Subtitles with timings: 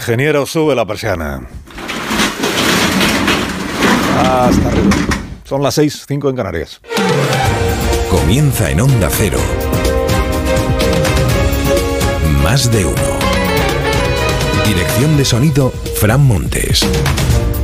[0.00, 1.42] Ingeniero, sube la persiana.
[4.16, 4.96] Hasta arriba.
[5.44, 6.80] Son las 6, 5 en Canarias.
[8.10, 9.38] Comienza en Onda Cero.
[12.42, 12.96] Más de uno.
[14.66, 16.80] Dirección de sonido, Fran Montes.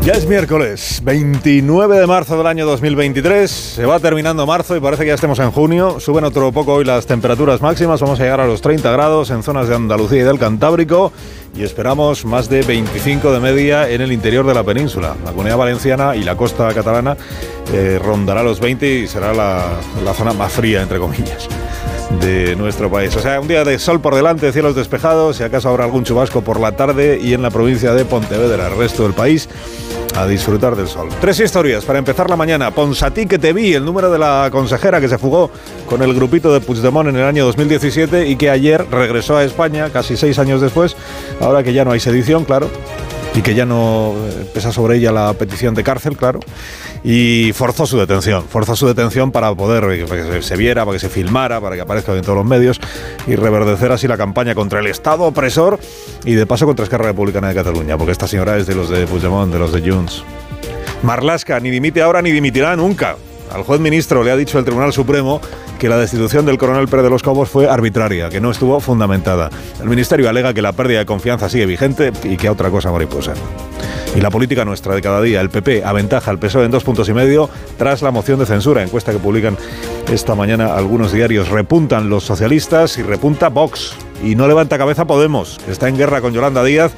[0.06, 3.50] Ya es miércoles, 29 de marzo del año 2023.
[3.50, 5.98] Se va terminando marzo y parece que ya estemos en junio.
[5.98, 8.00] Suben otro poco hoy las temperaturas máximas.
[8.00, 11.10] Vamos a llegar a los 30 grados en zonas de Andalucía y del Cantábrico.
[11.56, 15.16] Y esperamos más de 25 de media en el interior de la península.
[15.24, 17.16] La comunidad valenciana y la costa catalana
[17.72, 19.64] eh, rondará los 20 y será la,
[20.04, 21.48] la zona más fría, entre comillas
[22.20, 23.14] de nuestro país.
[23.16, 26.42] O sea, un día de sol por delante, cielos despejados, si acaso habrá algún chubasco
[26.42, 29.48] por la tarde y en la provincia de Pontevedra, el resto del país
[30.16, 31.08] a disfrutar del sol.
[31.20, 32.70] Tres historias para empezar la mañana.
[32.70, 35.50] Ponsatí que te vi, el número de la consejera que se fugó
[35.86, 39.90] con el grupito de Puigdemont en el año 2017 y que ayer regresó a España,
[39.90, 40.96] casi seis años después,
[41.40, 42.70] ahora que ya no hay sedición, claro,
[43.36, 46.40] y que ya no eh, pesa sobre ella la petición de cárcel, claro,
[47.04, 51.00] y forzó su detención, forzó su detención para poder eh, que se viera, para que
[51.00, 52.80] se filmara, para que aparezca en todos los medios
[53.26, 55.78] y reverdecer así la campaña contra el Estado opresor
[56.24, 59.06] y de paso contra Esquerra Republicana de Cataluña, porque esta señora es de los de
[59.06, 60.24] Puigdemont, de los de Junts.
[61.02, 63.16] Marlasca ni dimite ahora ni dimitirá nunca.
[63.52, 65.40] Al juez ministro le ha dicho el Tribunal Supremo
[65.78, 69.50] que la destitución del coronel Pérez de los Cobos fue arbitraria, que no estuvo fundamentada.
[69.80, 72.90] El Ministerio alega que la pérdida de confianza sigue vigente y que a otra cosa
[72.90, 73.34] mariposa.
[74.14, 77.08] Y la política nuestra de cada día, el PP aventaja al PSOE en dos puntos
[77.08, 79.58] y medio tras la moción de censura, encuesta que publican
[80.10, 81.50] esta mañana algunos diarios.
[81.50, 83.94] Repuntan los socialistas y repunta Vox.
[84.24, 86.92] Y no levanta cabeza Podemos, está en guerra con Yolanda Díaz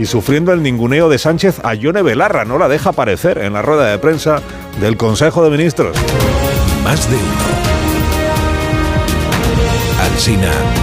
[0.00, 2.46] y sufriendo el ninguneo de Sánchez a Yone Belarra.
[2.46, 4.40] No la deja aparecer en la rueda de prensa
[4.80, 5.94] del Consejo de Ministros.
[6.82, 7.24] Más de uno.
[10.00, 10.79] Alsina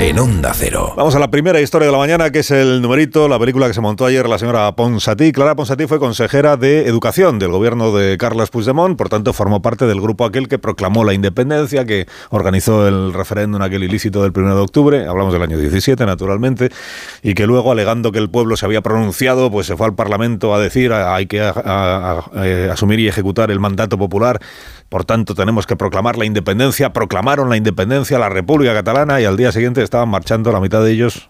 [0.00, 0.92] en Onda Cero.
[0.96, 3.74] Vamos a la primera historia de la mañana, que es el numerito, la película que
[3.74, 5.32] se montó ayer la señora Ponsatí.
[5.32, 9.86] Clara Ponsatí fue consejera de Educación del gobierno de Carles Puigdemont, por tanto formó parte
[9.86, 14.54] del grupo aquel que proclamó la independencia, que organizó el referéndum aquel ilícito del 1
[14.54, 16.68] de octubre, hablamos del año 17 naturalmente,
[17.22, 20.54] y que luego alegando que el pueblo se había pronunciado, pues se fue al Parlamento
[20.54, 22.22] a decir hay que a,
[22.70, 24.40] asumir y ejecutar el mandato popular,
[24.88, 29.36] por tanto tenemos que proclamar la independencia, proclamaron la independencia, la República Catalana y al
[29.36, 31.28] día siguiente estaban marchando la mitad de ellos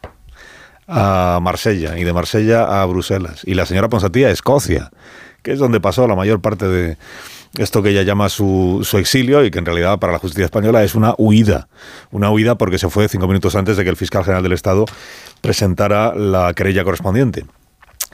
[0.89, 3.43] a Marsella y de Marsella a Bruselas.
[3.45, 4.91] Y la señora Ponsatí a Escocia,
[5.43, 6.97] que es donde pasó la mayor parte de
[7.59, 10.85] esto que ella llama su, su, exilio y que en realidad para la justicia española
[10.85, 11.69] es una huida.
[12.11, 14.85] Una huida porque se fue cinco minutos antes de que el fiscal general del Estado
[15.41, 17.45] presentara la querella correspondiente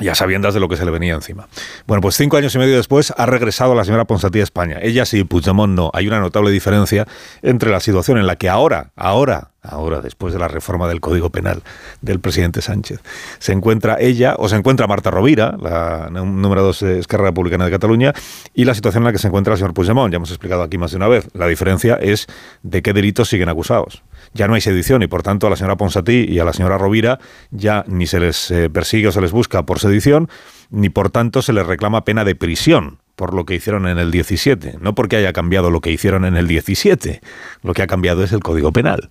[0.00, 1.48] ya sabiendas de lo que se le venía encima.
[1.86, 4.78] Bueno, pues cinco años y medio después ha regresado la señora Ponsatí a España.
[4.80, 5.90] Ella sí, Puigdemont no.
[5.94, 7.06] Hay una notable diferencia
[7.42, 11.30] entre la situación en la que ahora, ahora, ahora, después de la reforma del Código
[11.30, 11.62] Penal
[12.00, 13.00] del presidente Sánchez,
[13.38, 17.70] se encuentra ella o se encuentra Marta Rovira, la número dos de Esquerra Republicana de
[17.70, 18.12] Cataluña,
[18.54, 20.12] y la situación en la que se encuentra el señor Puigdemont.
[20.12, 21.28] Ya hemos explicado aquí más de una vez.
[21.34, 22.26] La diferencia es
[22.62, 24.02] de qué delitos siguen acusados
[24.34, 26.78] ya no hay sedición y por tanto a la señora Ponsatí y a la señora
[26.78, 27.18] Rovira
[27.50, 30.28] ya ni se les eh, persigue o se les busca por sedición,
[30.70, 34.10] ni por tanto se les reclama pena de prisión por lo que hicieron en el
[34.10, 37.20] 17, no porque haya cambiado lo que hicieron en el 17,
[37.62, 39.10] lo que ha cambiado es el Código Penal.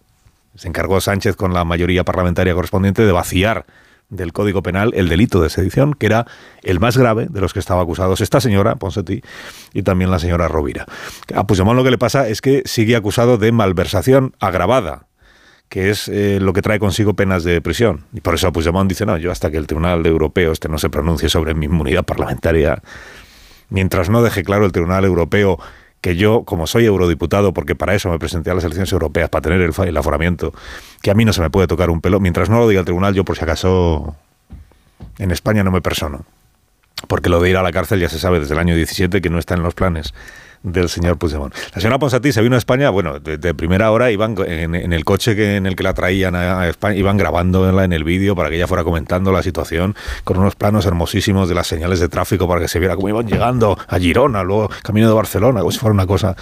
[0.56, 3.66] Se encargó Sánchez con la mayoría parlamentaria correspondiente de vaciar
[4.10, 6.28] del Código Penal el delito de sedición, que era
[6.62, 9.22] el más grave de los que estaba acusados esta señora Ponsatí
[9.74, 10.86] y también la señora Rovira.
[11.34, 15.08] A Puigdemont lo que le pasa es que sigue acusado de malversación agravada,
[15.72, 18.04] que es eh, lo que trae consigo penas de prisión.
[18.12, 20.90] Y por eso Puigdemont dice, no, yo hasta que el Tribunal Europeo este no se
[20.90, 22.84] pronuncie sobre mi inmunidad parlamentaria,
[23.70, 25.58] mientras no deje claro el Tribunal Europeo
[26.02, 29.44] que yo, como soy eurodiputado, porque para eso me presenté a las elecciones europeas, para
[29.44, 30.54] tener el, el aforamiento,
[31.02, 32.86] que a mí no se me puede tocar un pelo, mientras no lo diga el
[32.86, 34.14] tribunal, yo por si acaso
[35.20, 36.26] en España no me persono.
[37.08, 39.30] Porque lo de ir a la cárcel ya se sabe desde el año 17 que
[39.30, 40.14] no está en los planes
[40.64, 41.54] del señor Puigdemont.
[41.74, 45.06] La señora Ponsatí se vino a España, bueno, de, primera hora iban en, en, el
[45.06, 48.50] coche que, en el que la traían a, España, iban grabándola en el vídeo para
[48.50, 52.48] que ella fuera comentando la situación, con unos planos hermosísimos de las señales de tráfico
[52.48, 55.80] para que se viera cómo iban llegando a Girona, luego camino de Barcelona, como si
[55.80, 56.36] fuera una cosa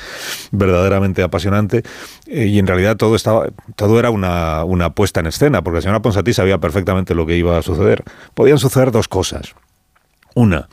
[0.52, 1.84] verdaderamente apasionante.
[2.28, 5.82] Eh, y en realidad todo estaba, todo era una, una puesta en escena, porque la
[5.82, 8.04] señora Ponsatí sabía perfectamente lo que iba a suceder.
[8.34, 9.56] Podían suceder dos cosas.
[10.36, 10.68] Una,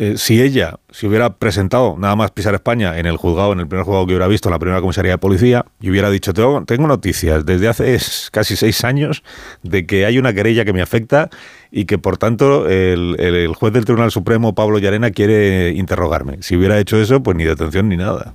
[0.00, 3.66] eh, si ella se hubiera presentado nada más pisar España en el juzgado, en el
[3.66, 6.86] primer juzgado que hubiera visto, en la primera comisaría de policía, y hubiera dicho, tengo,
[6.86, 7.98] noticias desde hace
[8.30, 9.24] casi seis años
[9.64, 11.30] de que hay una querella que me afecta
[11.72, 16.44] y que por tanto el, juez del Tribunal Supremo, Pablo Llarena, quiere interrogarme.
[16.44, 18.34] Si hubiera hecho eso, pues ni detención ni nada.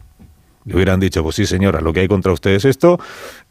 [0.66, 3.00] Le hubieran dicho, pues sí señora, lo que hay contra usted es esto,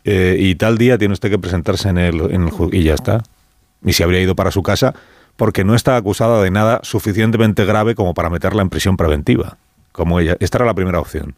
[0.05, 3.23] eh, y tal día tiene usted que presentarse en el, en el y ya está.
[3.83, 4.93] y se habría ido para su casa
[5.37, 9.57] porque no está acusada de nada suficientemente grave como para meterla en prisión preventiva,
[9.93, 10.37] como ella.
[10.41, 11.35] Esta era la primera opción,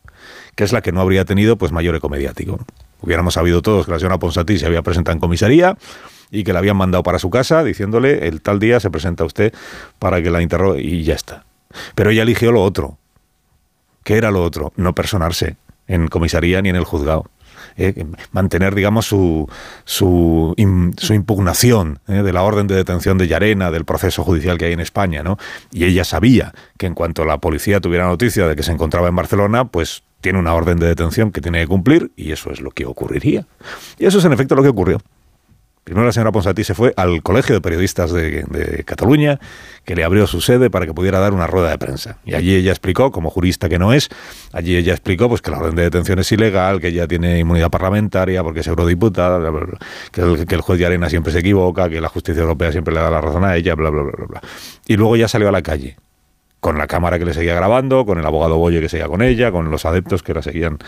[0.54, 2.58] que es la que no habría tenido pues mayor eco mediático.
[3.00, 5.76] Hubiéramos sabido todos que la señora Ponsatí se había presentado en comisaría
[6.30, 9.52] y que la habían mandado para su casa diciéndole el tal día se presenta usted
[9.98, 11.44] para que la interrogue y ya está.
[11.94, 12.98] Pero ella eligió lo otro.
[14.04, 14.72] ¿Qué era lo otro?
[14.76, 15.56] No personarse
[15.86, 17.26] en comisaría ni en el juzgado.
[17.76, 19.48] Eh, mantener, digamos, su,
[19.84, 24.72] su, impugnación eh, de la orden de detención de Yarena, del proceso judicial que hay
[24.72, 25.38] en España, ¿no?
[25.72, 29.16] Y ella sabía que en cuanto la policía tuviera noticia de que se encontraba en
[29.16, 32.70] Barcelona, pues tiene una orden de detención que tiene que cumplir y eso es lo
[32.70, 33.46] que ocurriría.
[33.98, 35.00] Y eso es en efecto lo que ocurrió.
[35.84, 39.38] Primero la señora Ponsatí se fue al Colegio de Periodistas de, Cataluña,
[39.84, 42.16] que le abrió su sede para que pudiera dar una rueda de prensa.
[42.24, 44.08] Y allí ella explicó, como jurista que no es,
[44.52, 47.70] allí ella explicó pues que la orden de detención es ilegal, que ella tiene inmunidad
[47.70, 49.38] parlamentaria porque es eurodiputada,
[50.10, 52.94] que, el, que el juez de Arena siempre se equivoca, que la justicia europea siempre
[52.94, 54.26] le da la razón a ella, bla, bla, bla, bla.
[54.26, 54.40] bla.
[54.86, 55.96] Y luego ya salió a la calle
[56.64, 59.52] con la cámara que le seguía grabando, con el abogado Boye que seguía con ella,
[59.52, 60.78] con los adeptos que la seguían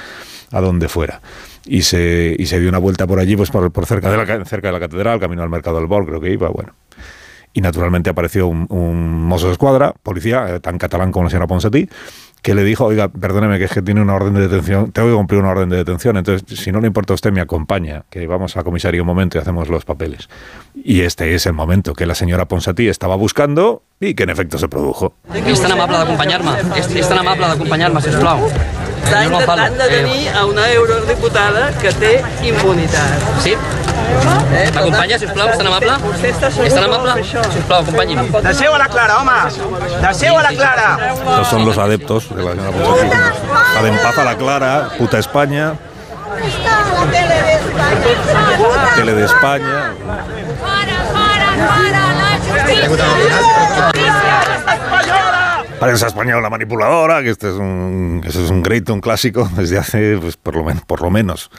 [0.50, 1.20] a donde fuera.
[1.66, 4.68] Y se, y se dio una vuelta por allí, pues por, cerca, de la, cerca
[4.68, 6.72] de la catedral, camino al mercado del Bol, creo que iba, bueno.
[7.52, 11.46] Y naturalmente apareció un, un mozo de escuadra, policía, eh, tan catalán como la señora
[11.46, 11.86] Ponsatí,
[12.46, 15.14] que le dijo, oiga, perdóneme que es que tiene una orden de detención, tengo que
[15.16, 18.24] cumplir una orden de detención, entonces si no le importa a usted me acompaña, que
[18.28, 20.28] vamos a comisaría un momento y hacemos los papeles.
[20.72, 24.58] Y este es el momento que la señora Ponsatí estaba buscando y que en efecto
[24.58, 25.12] se produjo.
[25.34, 28.46] És tan amable d'acompanyar-me, és, és tan amable d'acompanyar-me, sisplau.
[29.02, 32.14] Està intentant de tenir a una eurodiputada que té
[32.46, 33.26] immunitat.
[33.42, 33.58] Sí?
[34.56, 34.70] Eh?
[34.74, 35.96] M'acompanya, sisplau, és tan amable?
[36.28, 37.14] És tan amable?
[37.24, 38.30] Sisplau, acompanyi'm.
[38.46, 39.38] Deseu a la Clara, home!
[40.04, 40.88] Deseu a la Clara!
[41.30, 43.08] Estos son los adeptos de la señora Ponsatí.
[43.74, 45.74] La de en paz a la clara, puta España,
[46.36, 48.94] la tele de España.
[48.96, 49.92] tele de España.
[50.60, 52.86] Para, para, para la justicia.
[55.80, 60.16] Prensa española manipuladora, que este es un, este es un great, un clásico, desde hace
[60.18, 61.50] pues, por, lo por lo menos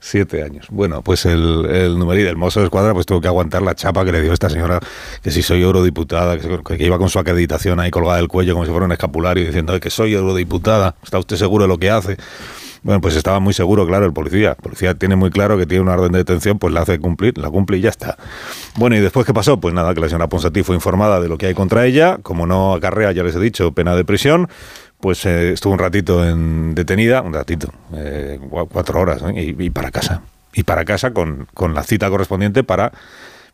[0.00, 0.66] siete años.
[0.70, 4.04] Bueno, pues el, el numerito, el mozo de escuadra, pues tuvo que aguantar la chapa
[4.04, 4.80] que le dio esta señora,
[5.22, 8.64] que si soy eurodiputada, que, que iba con su acreditación ahí colgada del cuello como
[8.64, 11.90] si fuera un escapulario, diciendo "Ay, que soy eurodiputada, ¿está usted seguro de lo que
[11.90, 12.16] hace?
[12.84, 14.50] Bueno, pues estaba muy seguro, claro, el policía.
[14.50, 17.36] El policía tiene muy claro que tiene una orden de detención, pues la hace cumplir,
[17.36, 18.16] la cumple y ya está.
[18.76, 19.58] Bueno, ¿y después qué pasó?
[19.58, 22.18] Pues nada, que la señora Ponsatí fue informada de lo que hay contra ella.
[22.22, 24.48] Como no acarrea, ya les he dicho, pena de prisión,
[25.00, 29.90] pues eh, estuvo un ratito en detenida, un ratito, eh, cua- cuatro horas, y, para
[29.90, 30.22] casa.
[30.52, 32.92] Y para casa con, con la cita correspondiente para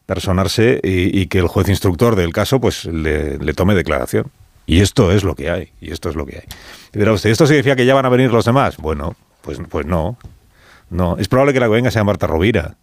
[0.06, 4.26] personarse y, que el juez instructor del caso pues le, le tome declaración.
[4.66, 6.44] Y esto es lo que hay, y esto es lo que hay.
[6.94, 8.78] Y dirá usted, ¿esto significa que ya van a venir los demás?
[8.78, 10.16] Bueno, pues, pues no.
[10.88, 12.76] No, es probable que la que venga sea Marta Rovira.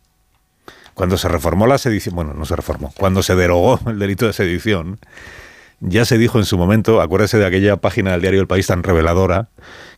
[0.94, 4.34] Cuando se reformó la sedición, bueno, no se reformó, cuando se derogó el delito de
[4.34, 5.00] sedición,
[5.82, 8.84] ya se dijo en su momento, acuérdese de aquella página del diario El País tan
[8.84, 9.50] reveladora,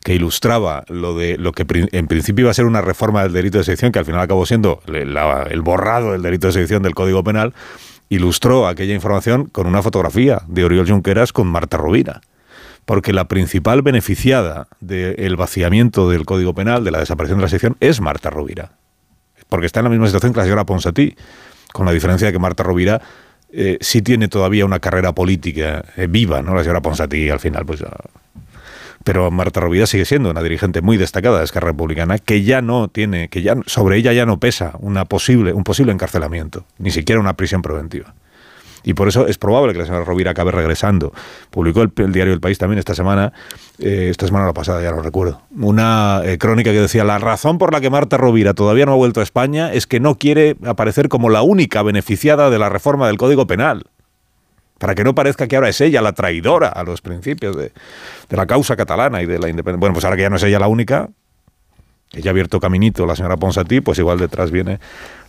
[0.03, 3.57] que ilustraba lo de lo que en principio iba a ser una reforma del delito
[3.57, 7.23] de sedición, que al final acabó siendo el borrado del delito de sedición del Código
[7.23, 7.53] Penal,
[8.09, 12.21] ilustró aquella información con una fotografía de Oriol Junqueras con Marta Rovira.
[12.85, 17.77] Porque la principal beneficiada del vaciamiento del Código Penal, de la desaparición de la sección,
[17.79, 18.71] es Marta Rovira
[19.53, 21.15] porque está en la misma situación que la señora Ponsatí,
[21.73, 23.01] con la diferencia de que Marta Rovira
[23.53, 26.55] eh, tiene todavía una carrera política eh, viva, ¿no?
[26.55, 27.81] La señora Ponsatí al final, pues...
[27.83, 28.09] ah,
[29.03, 32.87] pero Marta Rovira sigue siendo una dirigente muy destacada de Esquerra Republicana que ya no
[32.87, 37.19] tiene, que ya sobre ella ya no pesa una posible, un posible encarcelamiento, ni siquiera
[37.19, 38.13] una prisión preventiva.
[38.83, 41.13] Y por eso es probable que la señora Rovira acabe regresando.
[41.49, 43.33] Publicó el, diario El País también esta semana,
[43.79, 47.57] eh, esta semana la pasada, ya no recuerdo, una eh, crónica que decía, la razón
[47.57, 50.57] por la que Marta Rovira todavía no ha vuelto a España es que no quiere
[50.65, 53.83] aparecer como la única beneficiada de la reforma del Código Penal.
[54.79, 57.71] Para que no parezca que ahora es ella la traidora a los principios de,
[58.27, 59.79] de la causa catalana y de la independencia.
[59.79, 61.09] Bueno, pues ahora que ya no es ella la única,
[62.11, 64.79] ya ha abierto caminito la señora Ponsatí, pues igual detrás viene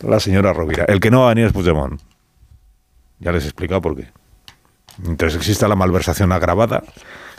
[0.01, 0.85] la señora Rovira.
[0.87, 2.01] El que no va a venir es Puigdemont.
[3.21, 4.09] Ya les he explicado por qué.
[4.99, 6.83] Mientras exista la malversación agravada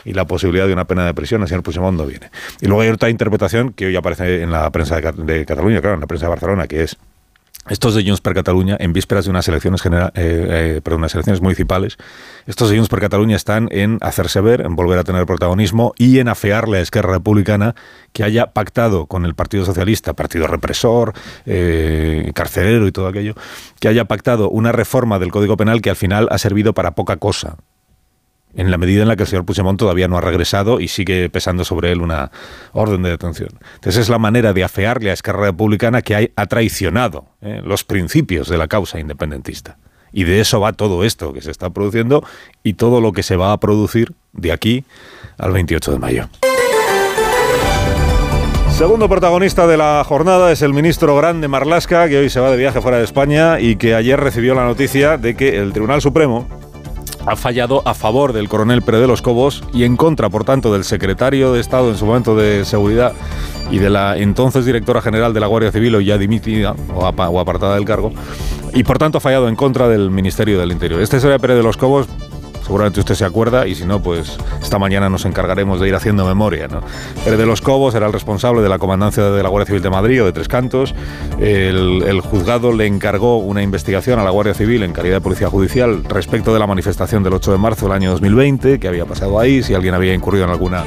[0.04, 2.30] y la posibilidad de una pena de prisión, el señor Puigdemont no viene.
[2.60, 5.80] Y luego hay otra interpretación que hoy aparece en la prensa de, Ca- de Cataluña,
[5.80, 6.96] claro, en la prensa de Barcelona, que es
[7.68, 11.40] estos de Junts per Catalunya, en vísperas de unas elecciones, genera- eh, eh, unas elecciones
[11.42, 11.96] municipales,
[12.46, 16.18] estos de Junts per Catalunya están en hacerse ver, en volver a tener protagonismo y
[16.18, 17.74] en afearle a Esquerra Republicana
[18.12, 21.12] que haya pactado con el Partido Socialista, partido represor,
[21.44, 23.34] eh, carcelero y todo aquello,
[23.80, 27.16] que haya pactado una reforma del Código Penal que al final ha servido para poca
[27.16, 27.56] cosa
[28.56, 31.28] en la medida en la que el señor Puigdemont todavía no ha regresado y sigue
[31.30, 32.30] pesando sobre él una
[32.72, 33.50] orden de detención.
[33.74, 38.48] Entonces es la manera de afearle a Esquerra Republicana que ha traicionado eh, los principios
[38.48, 39.78] de la causa independentista.
[40.12, 42.24] Y de eso va todo esto que se está produciendo
[42.62, 44.84] y todo lo que se va a producir de aquí
[45.36, 46.28] al 28 de mayo.
[48.70, 52.58] Segundo protagonista de la jornada es el ministro Grande Marlasca, que hoy se va de
[52.58, 56.46] viaje fuera de España y que ayer recibió la noticia de que el Tribunal Supremo
[57.26, 60.72] ha fallado a favor del coronel Pérez de los Cobos y en contra, por tanto,
[60.72, 63.12] del secretario de Estado en su momento de seguridad
[63.70, 67.28] y de la entonces directora general de la Guardia Civil, o ya dimitida o, apa-
[67.28, 68.12] o apartada del cargo,
[68.72, 71.00] y por tanto ha fallado en contra del Ministerio del Interior.
[71.00, 72.06] Este sería Pérez de los Cobos.
[72.66, 76.26] Seguramente usted se acuerda y si no, pues esta mañana nos encargaremos de ir haciendo
[76.26, 76.66] memoria.
[76.66, 76.80] ¿no?
[77.24, 80.22] De los Cobos era el responsable de la comandancia de la Guardia Civil de Madrid
[80.22, 80.92] o de Tres Cantos.
[81.38, 86.02] El juzgado le encargó una investigación a la Guardia Civil en calidad de policía judicial
[86.08, 89.62] respecto de la manifestación del 8 de marzo del año 2020, que había pasado ahí,
[89.62, 90.82] si alguien había incurrido en alguna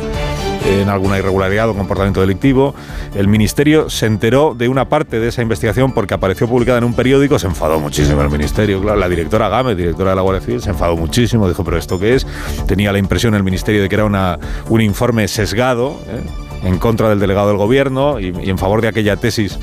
[0.69, 2.75] en alguna irregularidad o comportamiento delictivo.
[3.15, 6.93] El Ministerio se enteró de una parte de esa investigación porque apareció publicada en un
[6.93, 10.69] periódico, se enfadó muchísimo el Ministerio, la directora Gámez, directora de la Guardia Civil, se
[10.69, 12.27] enfadó muchísimo, dijo, pero ¿esto qué es?
[12.67, 14.37] Tenía la impresión el Ministerio de que era una,
[14.69, 16.67] un informe sesgado ¿eh?
[16.67, 19.57] en contra del delegado del gobierno y en favor de aquella tesis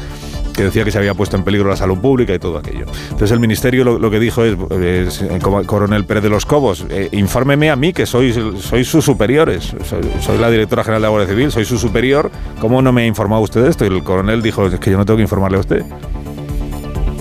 [0.56, 2.86] que decía que se había puesto en peligro la salud pública y todo aquello.
[3.04, 7.70] Entonces el ministerio lo, que dijo es, eh, coronel Pérez de los Cobos, eh, infórmeme
[7.70, 9.74] a mí que soy, soy sus superiores,
[10.20, 13.06] soy, la directora general de la Guardia Civil, soy su superior, ¿cómo no me ha
[13.06, 13.84] informado usted de esto?
[13.84, 15.84] Y el coronel dijo, es que yo no tengo que informarle a usted.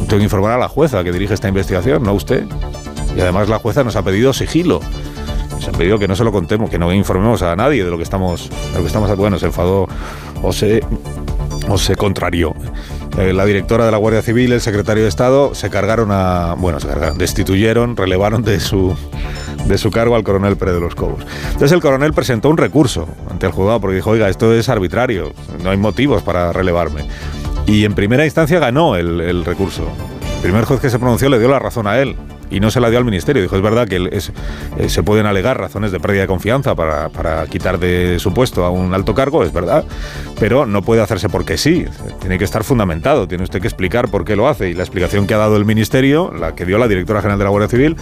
[0.08, 2.46] Tengo que informar a la jueza que dirige esta investigación, no a usted.
[3.18, 4.80] Y además la jueza nos ha pedido sigilo.
[5.51, 7.98] Nos ha pedido que no se lo contemos, que no informemos a nadie de lo
[7.98, 9.88] que estamos, de lo que estamos bueno, se enfadó
[10.42, 10.84] o se,
[11.68, 12.54] o se contrarió.
[13.18, 16.56] Eh, la directora de la Guardia Civil, el secretario de Estado, se cargaron a.
[16.58, 18.94] Bueno, se cargaron, destituyeron, relevaron de su,
[19.66, 21.26] de su cargo al coronel Pérez de los Cobos.
[21.46, 25.32] Entonces el coronel presentó un recurso ante el juzgado porque dijo: Oiga, esto es arbitrario,
[25.64, 27.06] no hay motivos para relevarme.
[27.66, 29.88] Y en primera instancia ganó el, el recurso.
[30.36, 32.18] El primer juez que se pronunció le dio la razón a él
[32.50, 33.42] y no se la dio al ministerio.
[33.42, 37.46] Dijo, es verdad que eh, se pueden alegar razones de pérdida de confianza para, para,
[37.48, 39.86] quitar de su puesto a un alto cargo, es verdad,
[40.40, 41.86] pero no puede hacerse porque sí.
[42.20, 44.70] Tiene que estar fundamentado, tiene usted que explicar por qué lo hace.
[44.70, 47.44] Y la explicación que ha dado el ministerio, la que dio la directora general de
[47.44, 47.96] la Guardia Civil,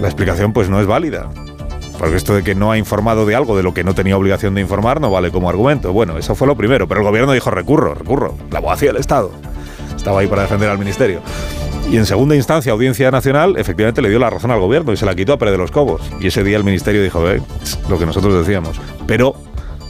[0.00, 1.30] la explicación pues no es válida.
[1.98, 4.54] Porque esto de que no ha informado de algo de lo que no tenía obligación
[4.54, 5.92] de informar no vale como argumento.
[5.92, 8.36] Bueno, eso fue lo primero, pero el gobierno dijo recurro, recurro.
[8.52, 9.32] La abogacía del Estado
[9.98, 11.20] estaba ahí para defender al ministerio.
[11.90, 15.06] Y en segunda instancia, Audiencia Nacional, efectivamente le dio la razón al gobierno y se
[15.06, 16.02] la quitó a Pérez de los Cobos.
[16.20, 17.40] Y ese día el ministerio dijo, eh,
[17.88, 18.78] lo que nosotros decíamos.
[19.06, 19.34] Pero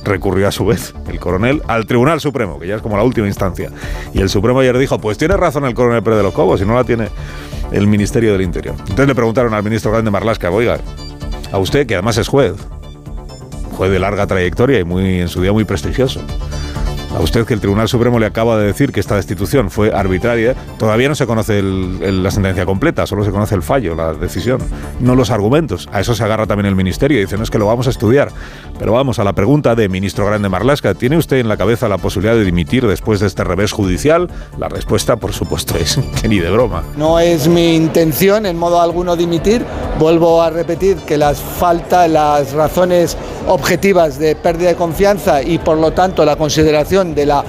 [0.04, 3.26] recurrió a su vez el coronel al Tribunal Supremo, que ya es como la última
[3.26, 3.70] instancia.
[4.14, 6.64] Y el Supremo ayer dijo, pues tiene razón el coronel Pérez de los Cobos y
[6.64, 7.08] no la tiene
[7.72, 8.76] el Ministerio del Interior.
[8.78, 10.78] Entonces le preguntaron al ministro Grande Marlasca, oiga,
[11.50, 12.54] a usted, que además es juez,
[13.76, 16.20] juez de larga trayectoria y muy en su día muy prestigioso.
[17.14, 20.54] A usted que el Tribunal Supremo le acaba de decir que esta destitución fue arbitraria,
[20.78, 24.60] todavía no se conoce la sentencia completa, solo se conoce el fallo, la decisión,
[25.00, 25.88] no los argumentos.
[25.90, 27.90] A eso se agarra también el Ministerio y dice, no es que lo vamos a
[27.90, 28.28] estudiar.
[28.78, 31.98] Pero vamos a la pregunta de ministro Grande Marlasca, ¿tiene usted en la cabeza la
[31.98, 34.28] posibilidad de dimitir después de este revés judicial?
[34.58, 36.84] La respuesta, por supuesto, es que ni de broma.
[36.96, 39.64] No es mi intención en modo alguno dimitir.
[39.98, 43.16] Vuelvo a repetir que las falta, las razones
[43.48, 47.44] objetivas de pérdida de confianza y por lo tanto la consideración de la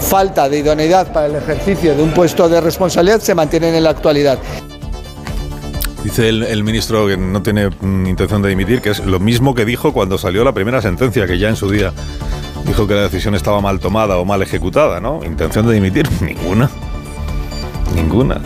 [0.00, 3.90] falta de idoneidad para el ejercicio de un puesto de responsabilidad se mantienen en la
[3.90, 4.38] actualidad.
[6.02, 9.64] Dice el, el, ministro que no tiene intención de dimitir, que es lo mismo que
[9.64, 11.92] dijo cuando salió la primera sentencia, que ya en su día
[12.66, 15.20] dijo que la decisión estaba mal tomada o mal ejecutada, ¿no?
[15.24, 16.70] Intención de dimitir, ninguna.
[17.94, 18.40] Ninguna.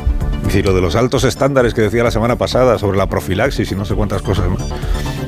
[0.55, 3.75] Y lo de los altos estándares que decía la semana pasada sobre la profilaxis y
[3.75, 4.63] no sé cuántas cosas más.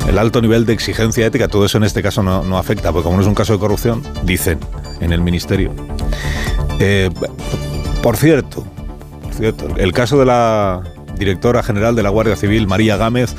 [0.07, 3.17] El alto nivel de exigencia ética, todo eso en este caso no, afecta, porque como
[3.17, 4.59] no es un caso de corrupción, dicen
[5.01, 5.73] en el ministerio.
[6.79, 7.11] Eh,
[8.03, 8.67] por cierto,
[9.23, 10.83] por cierto, el caso de la
[11.19, 13.35] directora general de la Guardia Civil, María Gámez,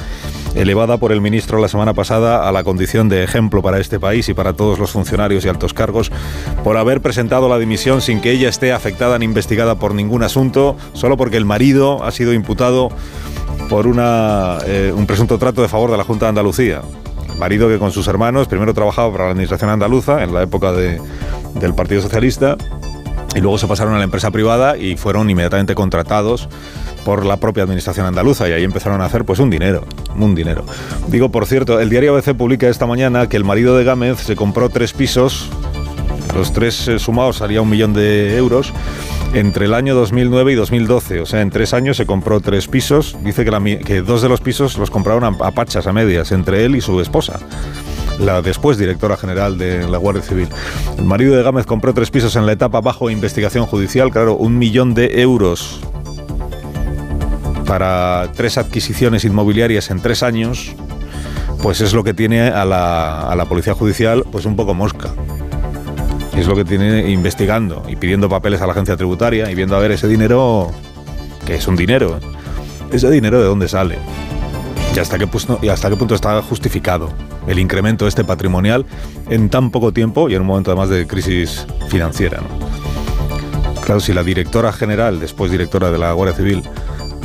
[0.55, 4.29] elevada por el ministro la semana pasada a la condición de ejemplo para este país
[4.29, 6.11] y para todos los funcionarios y altos cargos
[6.63, 10.77] por haber presentado la dimisión sin que ella esté afectada ni investigada por ningún asunto,
[10.93, 12.89] solo porque el marido ha sido imputado
[13.69, 16.81] por una, eh, un presunto trato de favor de la Junta de Andalucía.
[17.39, 21.01] Marido que con sus hermanos primero trabajaba para la administración andaluza en la época de,
[21.55, 22.57] del Partido Socialista
[23.35, 26.47] y luego se pasaron a la empresa privada y fueron inmediatamente contratados
[27.03, 29.83] por la propia administración andaluza y ahí empezaron a hacer pues un dinero,
[30.17, 30.65] un dinero.
[31.07, 34.35] Digo, por cierto, el diario ABC publica esta mañana que el marido de Gámez se
[34.35, 35.49] compró tres pisos,
[36.33, 38.73] los tres eh, sumados salía un millón de euros,
[39.33, 41.21] entre el año 2009 y 2012.
[41.21, 43.17] O sea, en tres años se compró tres pisos.
[43.21, 46.31] Dice que, la, que dos de los pisos los compraron a, a pachas, a medias,
[46.31, 47.39] entre él y su esposa
[48.19, 50.47] la después directora general de la Guardia Civil.
[50.97, 54.57] El marido de Gámez compró tres pisos en la etapa bajo investigación judicial, claro, un
[54.57, 55.81] millón de euros.
[57.65, 60.75] para tres adquisiciones inmobiliarias en tres años,
[61.61, 65.09] pues es lo que tiene a la, a la Policía Judicial pues un poco mosca.
[66.37, 69.79] Es lo que tiene investigando y pidiendo papeles a la agencia tributaria y viendo a
[69.79, 70.71] ver ese dinero,
[71.45, 72.19] que es un dinero,
[72.91, 73.97] ese dinero de dónde sale
[74.95, 75.17] y hasta
[75.89, 77.09] qué, punto, está justificado
[77.47, 78.85] el incremento este patrimonial
[79.29, 82.39] en tan poco tiempo y en un momento además de crisis financiera.
[83.83, 86.63] Claro, si la directora general, después directora de la Guardia Civil,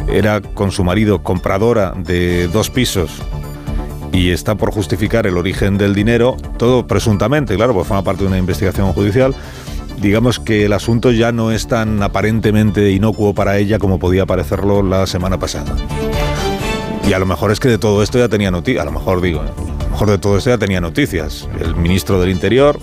[0.09, 3.12] era con su marido compradora de dos pisos
[4.12, 8.29] y está por justificar el origen del dinero, todo presuntamente, claro, porque forma parte de
[8.29, 9.33] una investigación judicial,
[10.00, 14.83] digamos que el asunto ya no es tan aparentemente inocuo para ella como podía parecerlo
[14.83, 15.77] la semana pasada.
[17.11, 19.21] Y a lo mejor es que de todo esto ya tenía noticias, a lo mejor
[19.21, 21.49] digo, a lo mejor de todo esto ya tenía noticias.
[21.61, 22.79] El ministro del Interior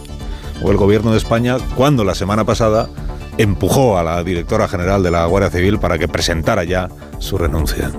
[0.61, 2.89] o el gobierno de España, cuando la semana pasada
[3.37, 7.93] empujó a la directora general de la Guardia Civil para que presentara ya su renuncia.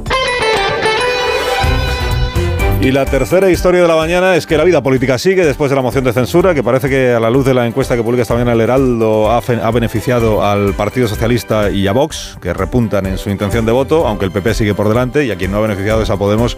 [2.81, 5.75] Y la tercera historia de la mañana es que la vida política sigue después de
[5.75, 8.23] la moción de censura, que parece que a la luz de la encuesta que publica
[8.23, 13.19] esta mañana el Heraldo ha, beneficiado al Partido Socialista y a Vox, que repuntan en
[13.19, 15.63] su intención de voto, aunque el PP sigue por delante, y a quien no ha
[15.63, 16.57] beneficiado es a Podemos,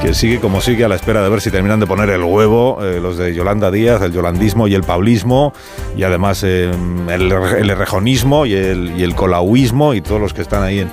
[0.00, 2.78] que sigue como sigue a la espera de ver si terminan de poner el huevo
[2.82, 5.52] eh, los de Yolanda Díaz, el yolandismo y el paulismo,
[5.94, 6.70] y además eh,
[7.10, 10.90] el, el errejonismo y el, y el colauismo y todos los que están ahí en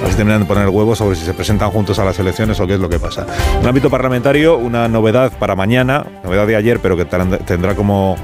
[0.00, 2.18] a ver si terminan de poner el huevo sobre si se presentan juntos a las
[2.18, 3.26] elecciones o qué es lo que pasa.
[3.60, 8.16] En ámbito parlamentario, una novedad para mañana, novedad de ayer, pero que tendrá como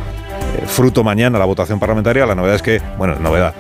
[0.67, 2.27] fruto mañana la votación parlamentaria.
[2.27, 3.55] La novedad es que, bueno, novedad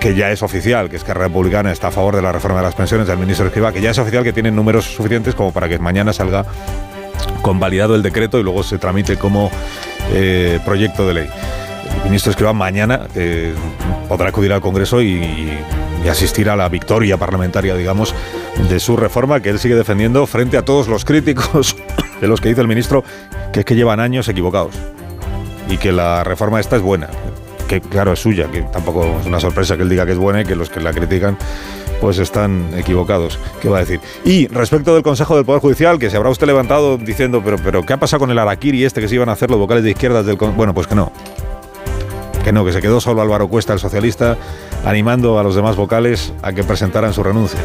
[0.00, 2.64] que ya es oficial, que es que Republicana está a favor de la reforma de
[2.64, 5.68] las pensiones del ministro Escriba, que ya es oficial que tienen números suficientes como para
[5.68, 6.44] que mañana salga
[7.42, 9.50] convalidado el decreto y luego se tramite como
[10.12, 11.28] eh, proyecto de ley.
[12.04, 13.54] Ministro Escriba mañana eh,
[14.08, 15.50] podrá acudir al Congreso y,
[16.08, 18.14] asistir a la victoria parlamentaria, digamos,
[18.70, 21.74] de su reforma que él sigue defendiendo frente a todos los críticos
[22.20, 23.02] de los que dice el ministro
[23.52, 24.76] que es que llevan años equivocados
[25.68, 27.08] y que la reforma esta es buena,
[27.66, 30.42] que claro es suya, que tampoco es una sorpresa que él diga que es buena
[30.42, 31.36] y que los que la critican
[32.00, 33.38] pues están equivocados.
[33.60, 34.00] ¿Qué va a decir?
[34.24, 37.84] Y respecto del Consejo del Poder Judicial, que se habrá usted levantado diciendo, pero, pero
[37.84, 39.90] ¿qué ha pasado con el Araquiri este que se iban a hacer los vocales de
[39.90, 40.36] izquierdas del...
[40.36, 41.10] Bueno, pues que no.
[42.46, 44.38] Que no, que se quedó solo Álvaro Cuesta, el socialista,
[44.84, 47.58] animando a los demás vocales a que presentaran su renuncia.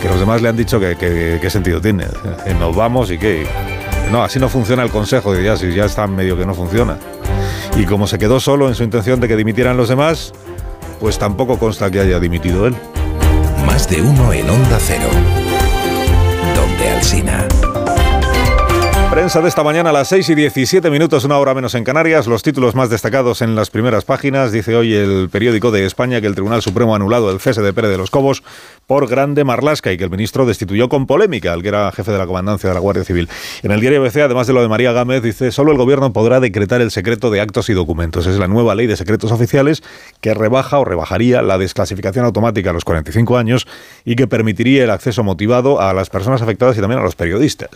[0.00, 2.06] Que los demás le han dicho que, sentido tiene.
[2.44, 3.48] Que nos vamos y que...
[4.12, 6.98] No, así no funciona el Consejo, ya, si ya está medio que no funciona.
[7.76, 10.32] Y como se quedó solo en su intención de que dimitieran los demás,
[11.00, 12.76] pues tampoco consta que haya dimitido él.
[13.66, 15.08] Más de uno en Onda Cero.
[16.54, 17.48] Donde Alsina.
[19.16, 22.26] Prensa de esta mañana a las 6 y 17 minutos, una hora menos en Canarias.
[22.26, 24.52] Los títulos más destacados en las primeras páginas.
[24.52, 27.72] Dice hoy el periódico de España que el Tribunal Supremo ha anulado el cese de
[27.72, 28.42] Pérez de los Cobos
[28.86, 32.18] por Grande Marlasca y que el ministro destituyó con polémica al que era jefe de
[32.18, 33.30] la comandancia de la Guardia Civil.
[33.62, 36.38] En el diario ABC, además de lo de María Gámez, dice solo el gobierno podrá
[36.38, 38.26] decretar el secreto de actos y documentos.
[38.26, 39.82] Es la nueva ley de secretos oficiales
[40.20, 43.66] que rebaja o rebajaría la desclasificación automática a los 45 años
[44.04, 47.70] y que permitiría el acceso motivado a las personas afectadas y también a los periodistas.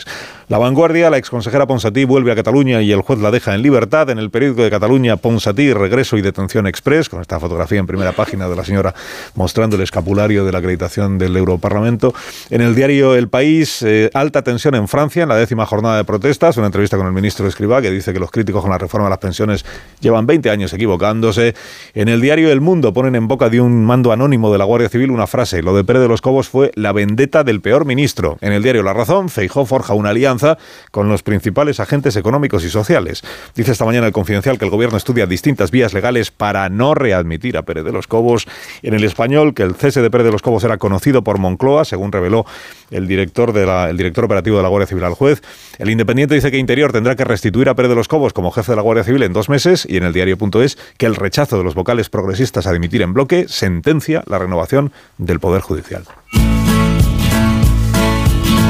[0.49, 4.11] La vanguardia, la exconsejera Ponsatí vuelve a Cataluña y el juez la deja en libertad.
[4.11, 8.11] En el periódico de Cataluña, Ponsatí, regreso y detención express, con esta fotografía en primera
[8.11, 8.97] página de la señora
[9.37, 12.13] mostrando el escapulario de la acreditación del Europarlamento.
[12.51, 16.05] En el diario El País, eh, alta tensión en Francia en la décima jornada de
[16.05, 16.57] protestas.
[16.57, 19.11] Una entrevista con el ministro Escribá que dice que los críticos con la reforma de
[19.11, 19.65] las pensiones
[20.01, 21.55] llevan 20 años equivocándose.
[21.95, 24.89] En el diario El Mundo ponen en boca de un mando anónimo de la Guardia
[24.89, 25.63] Civil una frase.
[25.63, 28.37] Lo de Pérez de los Cobos fue la vendetta del peor ministro.
[28.41, 30.59] En el diario La Razón, Feijó forja una alianza
[30.91, 33.23] con los principales agentes económicos y sociales.
[33.55, 37.57] Dice esta mañana el Confidencial que el gobierno estudia distintas vías legales para no readmitir
[37.57, 38.47] a Pérez de los Cobos.
[38.83, 41.85] En el español, que el cese de Pérez de los Cobos era conocido por Moncloa,
[41.85, 42.47] según reveló
[42.91, 45.43] el director, de la, el director operativo de la Guardia Civil al juez.
[45.79, 48.73] El Independiente dice que Interior tendrá que restituir a Pérez de los Cobos como jefe
[48.73, 51.65] de la Guardia Civil en dos meses y en el diario.es que el rechazo de
[51.65, 56.05] los vocales progresistas a dimitir en bloque sentencia la renovación del Poder Judicial.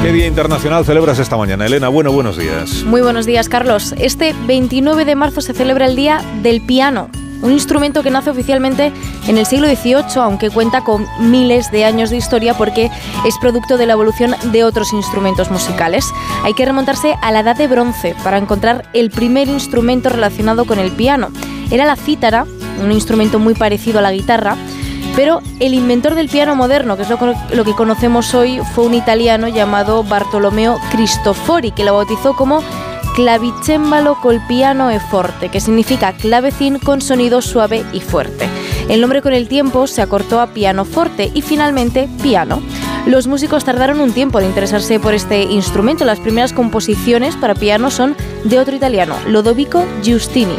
[0.03, 1.67] ¿Qué Día Internacional celebras esta mañana?
[1.67, 2.85] Elena, bueno, buenos días.
[2.85, 3.95] Muy buenos días, Carlos.
[3.99, 7.11] Este 29 de marzo se celebra el Día del Piano,
[7.43, 8.93] un instrumento que nace oficialmente
[9.29, 12.91] en el siglo XVIII, aunque cuenta con miles de años de historia porque
[13.27, 16.07] es producto de la evolución de otros instrumentos musicales.
[16.45, 20.79] Hay que remontarse a la Edad de Bronce para encontrar el primer instrumento relacionado con
[20.79, 21.29] el piano.
[21.71, 22.47] Era la cítara,
[22.83, 24.57] un instrumento muy parecido a la guitarra,
[25.21, 27.19] pero el inventor del piano moderno, que es lo,
[27.53, 32.65] lo, que conocemos hoy, fue un italiano llamado Bartolomeo Cristofori, que lo bautizó como
[33.17, 38.49] clavicémbalo col piano e forte, que significa clavecín con sonido suave y fuerte.
[38.91, 42.61] El nombre con el tiempo se acortó a pianoforte y finalmente piano.
[43.07, 46.05] Los músicos tardaron un tiempo en interesarse por este instrumento.
[46.05, 50.57] Las primeras composiciones para piano son de otro italiano, Lodovico Giustini.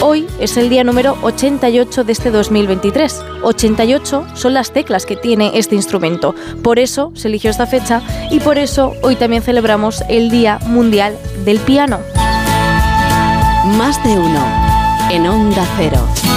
[0.00, 3.22] Hoy es el día número 88 de este 2023.
[3.42, 6.34] 88 son las teclas que tiene este instrumento.
[6.62, 11.18] Por eso se eligió esta fecha y por eso hoy también celebramos el Día Mundial
[11.44, 12.00] del Piano.
[13.76, 14.42] Más de uno
[15.10, 16.33] en Onda Cero.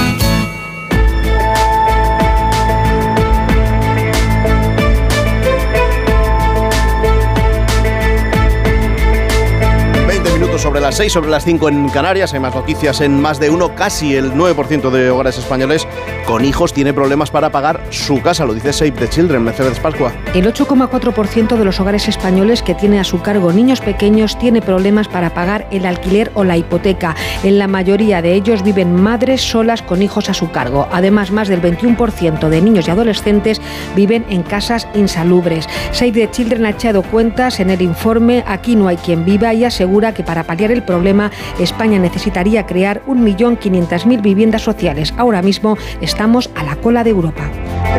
[10.77, 12.35] Sobre las 6, sobre las 5 en Canarias.
[12.35, 13.73] Hay más noticias en más de uno.
[13.73, 15.87] Casi el 9% de hogares españoles
[16.27, 18.45] con hijos tiene problemas para pagar su casa.
[18.45, 20.11] Lo dice Save the Children, Mercedes Pascua.
[20.35, 25.07] El 8,4% de los hogares españoles que tiene a su cargo niños pequeños tiene problemas
[25.07, 27.15] para pagar el alquiler o la hipoteca.
[27.43, 30.87] En la mayoría de ellos viven madres solas con hijos a su cargo.
[30.91, 33.61] Además, más del 21% de niños y adolescentes
[33.95, 35.67] viven en casas insalubres.
[35.93, 39.63] Save the Children ha echado cuentas en el informe Aquí no hay quien viva y
[39.63, 45.13] asegura que para paliar el problema España necesitaría crear 1.500.000 viviendas sociales.
[45.15, 45.77] Ahora mismo
[46.17, 47.47] estamos a la cola de Europa.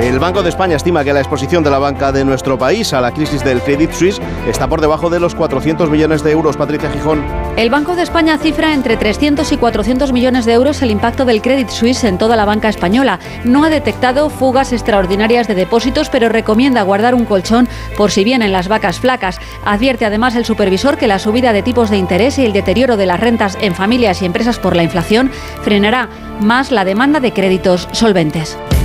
[0.01, 3.01] El Banco de España estima que la exposición de la banca de nuestro país a
[3.01, 6.57] la crisis del Credit Suisse está por debajo de los 400 millones de euros.
[6.57, 7.25] Patricia Gijón.
[7.57, 11.43] El Banco de España cifra entre 300 y 400 millones de euros el impacto del
[11.43, 13.21] Credit Suisse en toda la banca española.
[13.45, 18.53] No ha detectado fugas extraordinarias de depósitos, pero recomienda guardar un colchón por si vienen
[18.53, 19.41] las vacas flacas.
[19.65, 23.07] Advierte además el supervisor que la subida de tipos de interés y el deterioro de
[23.07, 25.31] las rentas en familias y empresas por la inflación
[25.63, 26.09] frenará
[26.41, 28.78] más la demanda de créditos solventes.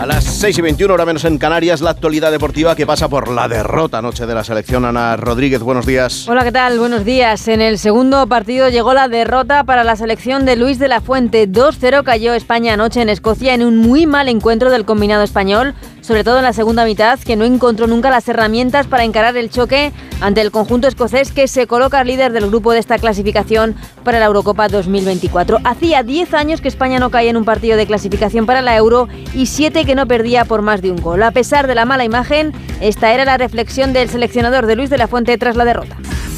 [0.00, 3.28] A las 6 y 21, hora menos en Canarias, la actualidad deportiva que pasa por
[3.28, 4.86] la derrota anoche de la selección.
[4.86, 6.26] Ana Rodríguez, buenos días.
[6.26, 6.78] Hola, ¿qué tal?
[6.78, 7.46] Buenos días.
[7.48, 11.46] En el segundo partido llegó la derrota para la selección de Luis de la Fuente.
[11.46, 16.24] 2-0 cayó España anoche en Escocia en un muy mal encuentro del combinado español, sobre
[16.24, 19.92] todo en la segunda mitad, que no encontró nunca las herramientas para encarar el choque
[20.22, 24.26] ante el conjunto escocés que se coloca líder del grupo de esta clasificación para la
[24.26, 25.58] Eurocopa 2024.
[25.64, 29.06] Hacía 10 años que España no caía en un partido de clasificación para la Euro
[29.34, 31.22] y 7 que no perdía por más de un gol.
[31.22, 34.98] A pesar de la mala imagen, esta era la reflexión del seleccionador de Luis de
[34.98, 35.96] la Fuente tras la derrota.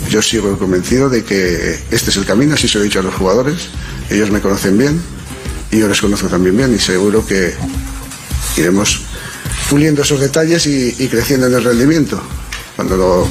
[0.08, 3.02] Yo sigo convencido de que este es el camino, así se lo he dicho a
[3.02, 3.68] los jugadores.
[4.10, 5.00] Ellos me conocen bien
[5.70, 7.54] y yo les conozco también bien y seguro que
[8.56, 9.02] iremos
[9.70, 12.22] puliendo esos detalles y, creciendo en el rendimiento.
[12.76, 13.26] Cuando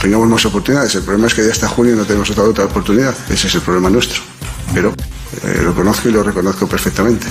[0.00, 0.94] tengamos más oportunidades.
[0.96, 3.14] El problema es que ya hasta junio no tenemos otra, otra oportunidad.
[3.30, 4.20] Ese es el problema nuestro.
[4.74, 4.92] Pero
[5.44, 7.26] eh, lo conozco y lo reconozco perfectamente.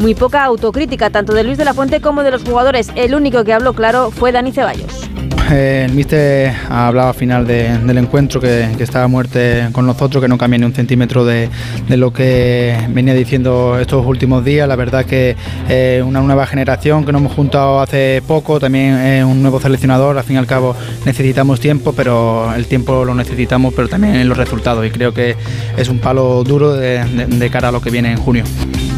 [0.00, 2.88] Muy poca autocrítica, tanto de Luis de la Fuente como de los jugadores.
[2.96, 5.08] El único que habló claro fue Dani Ceballos.
[5.52, 9.84] Eh, el míster ha hablado al final de- del encuentro que, que estaba muerte con
[9.84, 11.48] nosotros, que no cambia ni un centímetro de,
[11.88, 14.66] lo que venía diciendo estos últimos días.
[14.68, 15.36] La verdad que
[15.68, 20.16] eh, una nueva generación que nos hemos juntado hace poco, también eh, un nuevo seleccionador,
[20.16, 24.38] al fin y al cabo necesitamos tiempo, pero el tiempo lo necesitamos, pero también los
[24.38, 25.36] resultados y creo que
[25.76, 28.44] es un palo duro de cara a lo que viene en junio.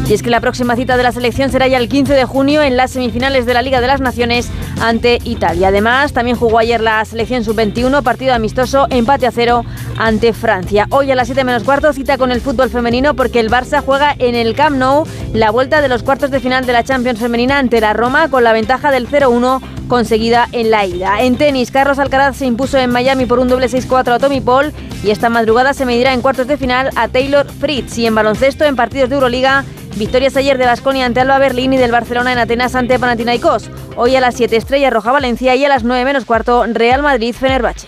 [0.07, 2.61] Y es que la próxima cita de la selección será ya el 15 de junio
[2.61, 4.49] en las semifinales de la Liga de las Naciones
[4.81, 5.69] ante Italia.
[5.69, 9.63] Además, también jugó ayer la selección sub-21, partido amistoso, empate a cero
[9.97, 10.87] ante Francia.
[10.89, 14.15] Hoy a las 7 menos cuarto cita con el fútbol femenino porque el Barça juega
[14.17, 17.57] en el Camp Nou la vuelta de los cuartos de final de la Champions femenina
[17.57, 21.21] ante la Roma con la ventaja del 0-1 conseguida en la ida.
[21.21, 24.73] En tenis, Carlos Alcaraz se impuso en Miami por un doble 6-4 a Tommy Paul
[25.03, 27.97] y esta madrugada se medirá en cuartos de final a Taylor Fritz.
[27.97, 31.77] Y en baloncesto, en partidos de Euroliga, victorias ayer de Basconia ante Alba Berlín y
[31.77, 33.69] del Barcelona en Atenas ante Panathinaikos.
[33.95, 37.35] Hoy a las 7 Estrella Roja Valencia y a las 9 menos cuarto Real Madrid
[37.35, 37.87] Fenerbahce.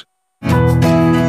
[0.41, 1.20] Música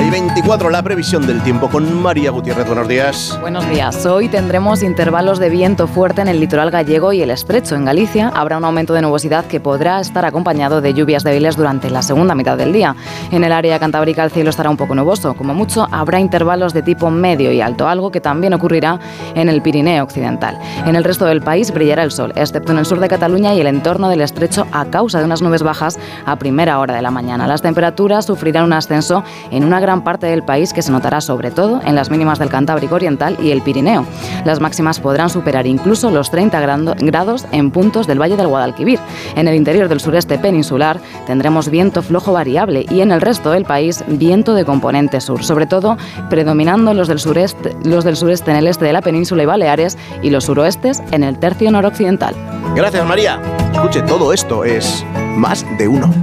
[0.00, 2.66] Hay 24 la previsión del tiempo con María Gutiérrez.
[2.66, 3.38] Buenos días.
[3.42, 4.06] Buenos días.
[4.06, 7.76] Hoy tendremos intervalos de viento fuerte en el litoral gallego y el estrecho.
[7.76, 11.90] En Galicia habrá un aumento de nubosidad que podrá estar acompañado de lluvias débiles durante
[11.90, 12.96] la segunda mitad del día.
[13.30, 15.34] En el área cantábrica el cielo estará un poco nuboso.
[15.34, 18.98] Como mucho habrá intervalos de tipo medio y alto, algo que también ocurrirá
[19.34, 20.58] en el Pirineo occidental.
[20.86, 23.60] En el resto del país brillará el sol, excepto en el sur de Cataluña y
[23.60, 27.10] el entorno del estrecho a causa de unas nubes bajas a primera hora de la
[27.10, 27.46] mañana.
[27.46, 31.20] Las temperaturas sufrirán un ascenso en una gran gran parte del país que se notará
[31.20, 34.06] sobre todo en las mínimas del Cantábrico Oriental y el Pirineo.
[34.44, 36.60] Las máximas podrán superar incluso los 30
[37.00, 39.00] grados en puntos del Valle del Guadalquivir.
[39.34, 43.64] En el interior del sureste peninsular tendremos viento flojo variable y en el resto del
[43.64, 45.96] país viento de componente sur, sobre todo
[46.28, 49.98] predominando los del sureste, los del sureste en el este de la península y Baleares
[50.22, 52.36] y los suroestes en el tercio noroccidental.
[52.76, 53.40] Gracias, María.
[53.72, 56.14] Escuche, todo esto es más de uno.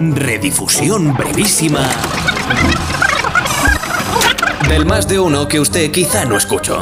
[0.00, 1.82] Redifusión brevísima
[4.68, 6.80] del más de uno que usted quizá no escuchó.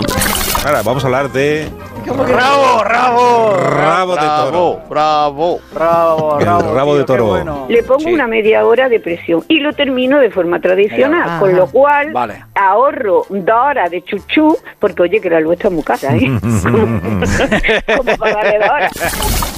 [0.65, 1.69] Ahora vamos a hablar de
[2.07, 3.57] ¡Bravo, bravo!
[3.57, 4.81] Rabo de toro.
[4.89, 7.67] Bravo, bravo, El rabo de toro.
[7.69, 11.39] Le pongo una media hora de presión y lo termino de forma tradicional, Ajá.
[11.39, 12.45] con lo cual Vale.
[12.55, 16.31] ahorro dos horas de chuchú, porque oye que la luz está muy cara, ¿eh?
[17.97, 18.93] Como pagarle dos horas.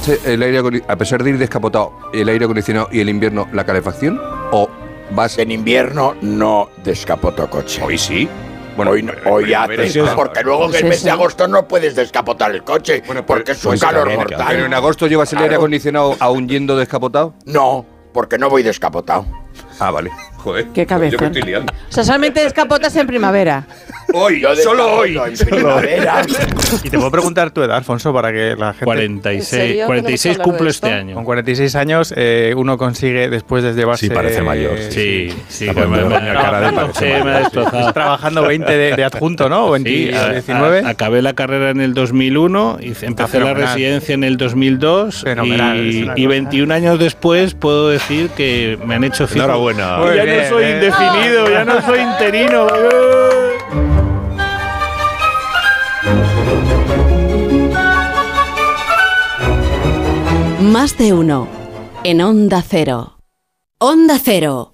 [0.03, 3.65] Sí, el aire a pesar de ir descapotado, el aire acondicionado y el invierno, la
[3.65, 4.69] calefacción, o
[5.15, 5.39] vas.
[5.39, 7.83] En invierno no descapoto coche.
[7.83, 8.29] Hoy sí.
[8.77, 9.45] Bueno, hoy, no- hoy
[9.89, 13.03] sí es- porque luego en el Pues mes de agosto no puedes descapotar el coche,
[13.25, 14.47] porque es un Pues calor mortal.
[14.49, 15.61] Pero en agosto llevas el aire Claro.
[15.63, 17.35] acondicionado aún yendo descapotado.
[17.47, 19.27] No, porque no voy descapotado.
[19.79, 20.11] Ah, vale.
[20.45, 20.67] Joder.
[20.75, 21.19] Qué cabezón.
[21.19, 21.73] Yo me estoy liando.
[21.73, 23.65] O sea, solamente descapotas en primavera.
[24.13, 25.15] Hoy, Yo solo hoy.
[25.15, 26.23] descapoto en primavera.
[26.85, 28.85] Y te puedo preguntar tu edad, Alfonso, para que la gente...
[28.85, 29.87] 46, ¿En serio?
[29.87, 31.15] 46 ¿Tenemos que hablar cumplo este año.
[31.15, 34.07] Con 46 años eh, uno consigue, después de llevarse...
[34.09, 34.77] Sí, parece mayor.
[34.91, 37.25] Sí, sí, que me- me- cara de parece Sí, mayor.
[37.25, 37.93] me ha destrozado.
[37.93, 39.67] Trabajando 20 de, de adjunto, ¿no?
[39.67, 40.81] O 20, Sí, a- 19.
[40.85, 45.79] a- acabé la carrera en el 2001, hice- empecé la residencia en el 2002 Fenomenal,
[45.87, 46.29] y, y cosa.
[46.29, 49.45] 21 años después puedo decir que me han hecho fijo.
[49.45, 49.97] Enhorabuena.
[50.35, 50.71] Bien, no soy eh.
[50.71, 52.67] indefinido, ya no soy interino.
[60.61, 61.49] Más de uno.
[62.03, 63.19] En Onda Cero.
[63.79, 64.74] Onda Cero.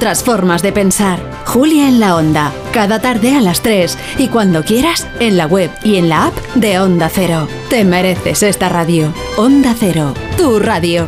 [0.01, 1.19] otras formas de pensar.
[1.45, 5.69] Julia en la Onda, cada tarde a las 3 y cuando quieras en la web
[5.83, 7.47] y en la app de Onda Cero.
[7.69, 9.13] Te mereces esta radio.
[9.37, 11.07] Onda Cero, tu radio.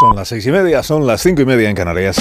[0.00, 2.16] Son las seis y media, son las cinco y media en Canarias.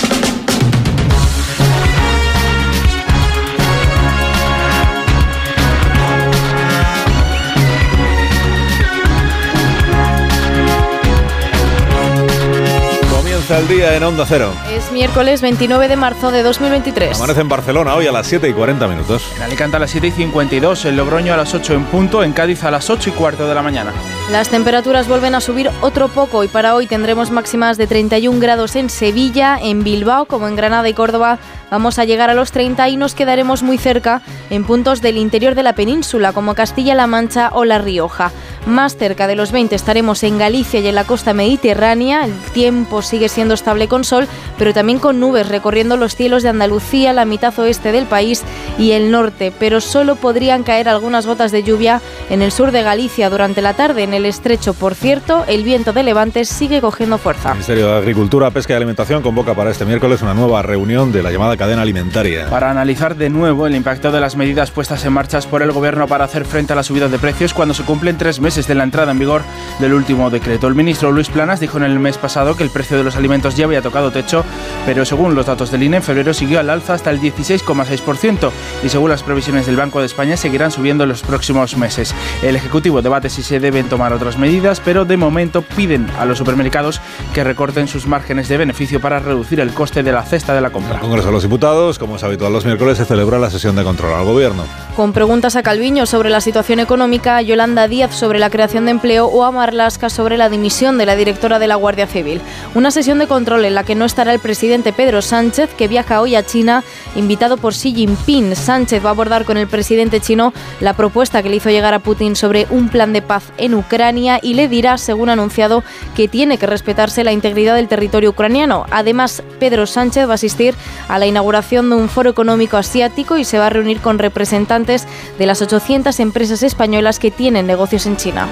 [13.49, 14.53] Comienza el día en Onda Cero.
[14.69, 17.17] Es miércoles 29 de marzo de 2023.
[17.17, 19.23] Amanece en Barcelona hoy a las 7 y 40 minutos.
[19.37, 22.31] En Alicante a las 7 y 52, en Logroño a las 8 en punto, en
[22.33, 23.91] Cádiz a las 8 y cuarto de la mañana.
[24.29, 28.75] Las temperaturas vuelven a subir otro poco y para hoy tendremos máximas de 31 grados
[28.75, 31.39] en Sevilla, en Bilbao como en Granada y Córdoba.
[31.71, 35.55] Vamos a llegar a los 30 y nos quedaremos muy cerca en puntos del interior
[35.55, 38.31] de la península como Castilla-La Mancha o La Rioja.
[38.65, 42.25] Más cerca de los 20 estaremos en Galicia y en la costa mediterránea.
[42.25, 44.27] El tiempo sigue siendo estable con sol,
[44.57, 48.43] pero también con nubes recorriendo los cielos de Andalucía, la mitad oeste del país
[48.77, 49.53] y el norte.
[49.57, 53.73] Pero solo podrían caer algunas gotas de lluvia en el sur de Galicia durante la
[53.73, 54.03] tarde.
[54.03, 57.49] En el estrecho, por cierto, el viento de levante sigue cogiendo fuerza.
[57.49, 61.23] El Ministerio de Agricultura, Pesca y Alimentación convoca para este miércoles una nueva reunión de
[61.23, 62.49] la llamada cadena alimentaria.
[62.49, 66.07] Para analizar de nuevo el impacto de las medidas puestas en marcha por el gobierno
[66.07, 68.83] para hacer frente a la subida de precios cuando se cumplen tres meses de la
[68.83, 69.43] entrada en vigor
[69.79, 70.67] del último decreto.
[70.67, 73.55] El ministro Luis Planas dijo en el mes pasado que el precio de los alimentos
[73.55, 74.43] ya había tocado techo,
[74.85, 78.51] pero según los datos del INE, en febrero siguió al alza hasta el 16,6%
[78.83, 82.15] y según las previsiones del Banco de España seguirán subiendo en los próximos meses.
[82.41, 86.37] El Ejecutivo debate si se deben tomar otras medidas, pero de momento piden a los
[86.37, 87.01] supermercados
[87.33, 90.71] que recorten sus márgenes de beneficio para reducir el coste de la cesta de la
[90.71, 90.95] compra.
[90.95, 93.83] El Congreso de los Diputados, como es habitual los miércoles, se celebra la sesión de
[93.83, 94.65] control al Gobierno.
[94.95, 98.91] Con preguntas a Calviño sobre la situación económica, a Yolanda Díaz sobre la creación de
[98.91, 102.39] empleo o a Marlasca sobre la dimisión de la directora de la Guardia Civil.
[102.75, 106.21] Una sesión de control en la que no estará el presidente Pedro Sánchez, que viaja
[106.21, 106.83] hoy a China,
[107.15, 108.55] invitado por Xi Jinping.
[108.55, 111.99] Sánchez va a abordar con el presidente chino la propuesta que le hizo llegar a
[111.99, 115.83] Putin sobre un plan de paz en Ucrania y le dirá, según anunciado,
[116.15, 118.85] que tiene que respetarse la integridad del territorio ucraniano.
[118.91, 120.75] Además, Pedro Sánchez va a asistir
[121.07, 125.07] a la inauguración de un foro económico asiático y se va a reunir con representantes
[125.37, 128.47] de las 800 empresas españolas que tienen negocios en China.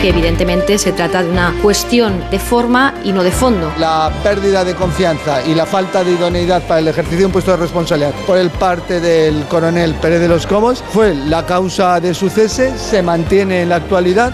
[0.00, 3.70] Que evidentemente se trata de una cuestión de forma y no de fondo.
[3.78, 7.50] La pérdida de confianza y la falta de idoneidad para el ejercicio de un puesto
[7.50, 12.14] de responsabilidad por el parte del coronel Pérez de los Cobos fue la causa de
[12.14, 14.32] su cese, se mantiene en la actualidad.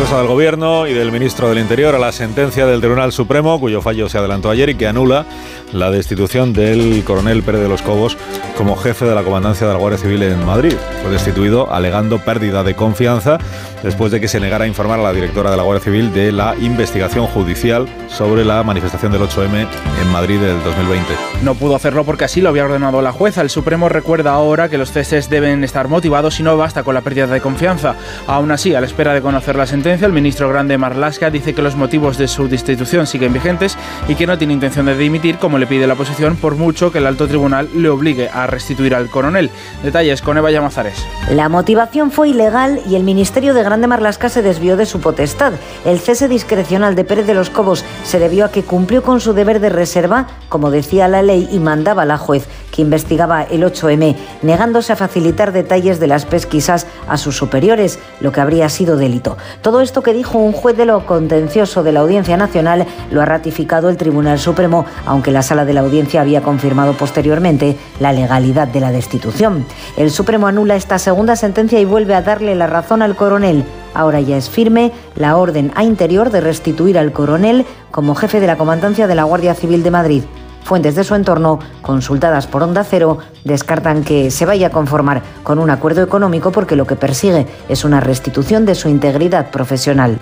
[0.00, 3.82] Respuesta del Gobierno y del Ministro del Interior a la sentencia del Tribunal Supremo, cuyo
[3.82, 5.26] fallo se adelantó ayer y que anula
[5.74, 8.16] la destitución del coronel Pérez de los Cobos
[8.56, 10.72] como jefe de la comandancia de la Guardia Civil en Madrid.
[11.02, 13.36] Fue destituido alegando pérdida de confianza
[13.82, 16.32] después de que se negara a informar a la directora de la Guardia Civil de
[16.32, 19.66] la investigación judicial sobre la manifestación del 8M
[20.02, 21.14] en Madrid del 2020.
[21.42, 23.42] No pudo hacerlo porque así lo había ordenado la jueza.
[23.42, 27.02] El Supremo recuerda ahora que los ceses deben estar motivados y no basta con la
[27.02, 27.96] pérdida de confianza.
[28.26, 31.62] Aún así, a la espera de conocer la sentencia, el ministro grande Marlaska dice que
[31.62, 33.76] los motivos de su destitución siguen vigentes
[34.06, 36.98] y que no tiene intención de dimitir como le pide la oposición por mucho que
[36.98, 39.50] el alto tribunal le obligue a restituir al coronel.
[39.82, 41.04] Detalles con Eva Llamazares.
[41.32, 45.54] La motivación fue ilegal y el Ministerio de Grande Marlasca se desvió de su potestad.
[45.84, 49.32] El cese discrecional de Pérez de los Cobos se debió a que cumplió con su
[49.32, 52.46] deber de reserva, como decía la ley y mandaba la juez
[52.80, 58.40] investigaba el 8M, negándose a facilitar detalles de las pesquisas a sus superiores, lo que
[58.40, 59.36] habría sido delito.
[59.62, 63.24] Todo esto que dijo un juez de lo contencioso de la Audiencia Nacional lo ha
[63.24, 68.68] ratificado el Tribunal Supremo, aunque la sala de la audiencia había confirmado posteriormente la legalidad
[68.68, 69.64] de la destitución.
[69.96, 73.64] El Supremo anula esta segunda sentencia y vuelve a darle la razón al coronel.
[73.94, 78.46] Ahora ya es firme la orden a interior de restituir al coronel como jefe de
[78.46, 80.22] la comandancia de la Guardia Civil de Madrid.
[80.64, 85.58] Fuentes de su entorno, consultadas por Onda Cero, descartan que se vaya a conformar con
[85.58, 90.20] un acuerdo económico porque lo que persigue es una restitución de su integridad profesional.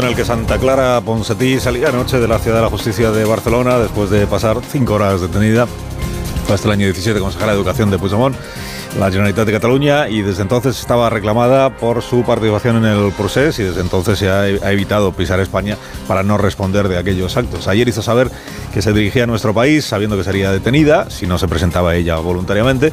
[0.00, 3.24] En el que Santa Clara Ponsatí salía anoche de la Ciudad de la Justicia de
[3.24, 5.66] Barcelona después de pasar cinco horas detenida.
[6.52, 8.36] Hasta el año 17 consejera de Educación de Puigdemont,
[8.98, 13.62] la Generalitat de Cataluña, y desde entonces estaba reclamada por su participación en el proceso
[13.62, 15.76] y desde entonces se ha evitado pisar España
[16.08, 17.68] para no responder de aquellos actos.
[17.68, 18.30] Ayer hizo saber
[18.72, 22.16] que se dirigía a nuestro país sabiendo que sería detenida si no se presentaba ella
[22.16, 22.92] voluntariamente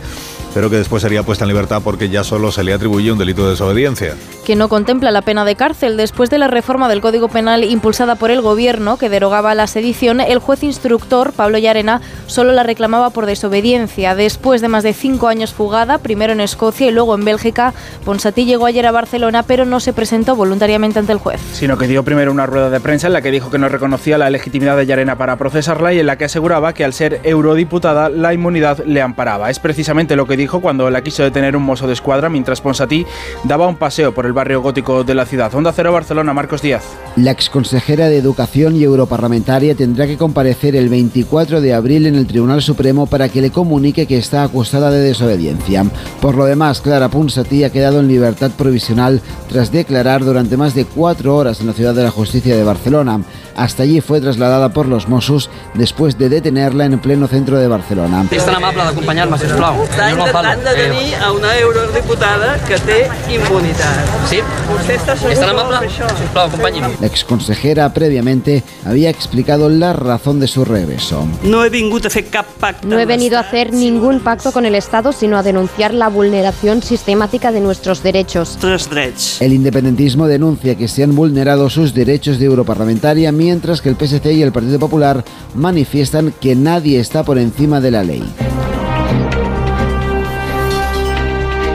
[0.53, 3.43] pero que después sería puesta en libertad porque ya solo se le atribuye un delito
[3.43, 4.15] de desobediencia.
[4.45, 5.97] Que no contempla la pena de cárcel.
[5.97, 10.19] Después de la reforma del Código Penal impulsada por el Gobierno, que derogaba la sedición,
[10.19, 14.15] el juez instructor, Pablo Llarena, solo la reclamaba por desobediencia.
[14.15, 17.73] Después de más de cinco años fugada, primero en Escocia y luego en Bélgica,
[18.03, 21.39] Ponsatí llegó ayer a Barcelona, pero no se presentó voluntariamente ante el juez.
[21.53, 24.17] Sino que dio primero una rueda de prensa en la que dijo que no reconocía
[24.17, 28.09] la legitimidad de Llarena para procesarla y en la que aseguraba que al ser eurodiputada
[28.09, 29.49] la inmunidad le amparaba.
[29.49, 33.05] Es precisamente lo que dijo cuando la quiso detener un mozo de escuadra mientras Ponsatí
[33.43, 35.53] daba un paseo por el barrio gótico de la ciudad.
[35.53, 36.83] Onda Cero Barcelona, Marcos Díaz.
[37.15, 42.27] La exconsejera de Educación y europarlamentaria tendrá que comparecer el 24 de abril en el
[42.27, 45.85] Tribunal Supremo para que le comunique que está acusada de desobediencia.
[46.19, 50.85] Por lo demás, Clara Ponsatí ha quedado en libertad provisional tras declarar durante más de
[50.85, 53.21] cuatro horas en la Ciudad de la Justicia de Barcelona.
[53.55, 58.25] Hasta allí fue trasladada por los Mossos después de detenerla en pleno centro de Barcelona.
[58.31, 59.83] És tan amable d'acompanyar-me, sisplau.
[60.31, 62.99] Detenir a una eurodiputada que té
[63.33, 64.07] immunitat.
[64.29, 64.39] Sí?
[64.69, 65.89] Vostè està segur És tan que vol amable?
[65.89, 66.17] fer això?
[66.17, 66.95] Sisplau, acompanyi'm.
[67.01, 71.27] La exconsejera previamente había explicado la razón de su regreso.
[71.43, 72.87] No he vingut a fer cap pacte.
[72.87, 76.81] No he venido a hacer ningún pacto con el Estado, sino a denunciar la vulneración
[76.81, 78.57] sistemática de nuestros derechos.
[78.59, 79.41] Tres drets.
[79.41, 84.31] El independentismo denuncia que se han vulnerado sus derechos de europarlamentaria, mientras que el PSC
[84.31, 85.25] y el Partido Popular
[85.55, 88.23] manifiestan que nadie está por encima de la ley.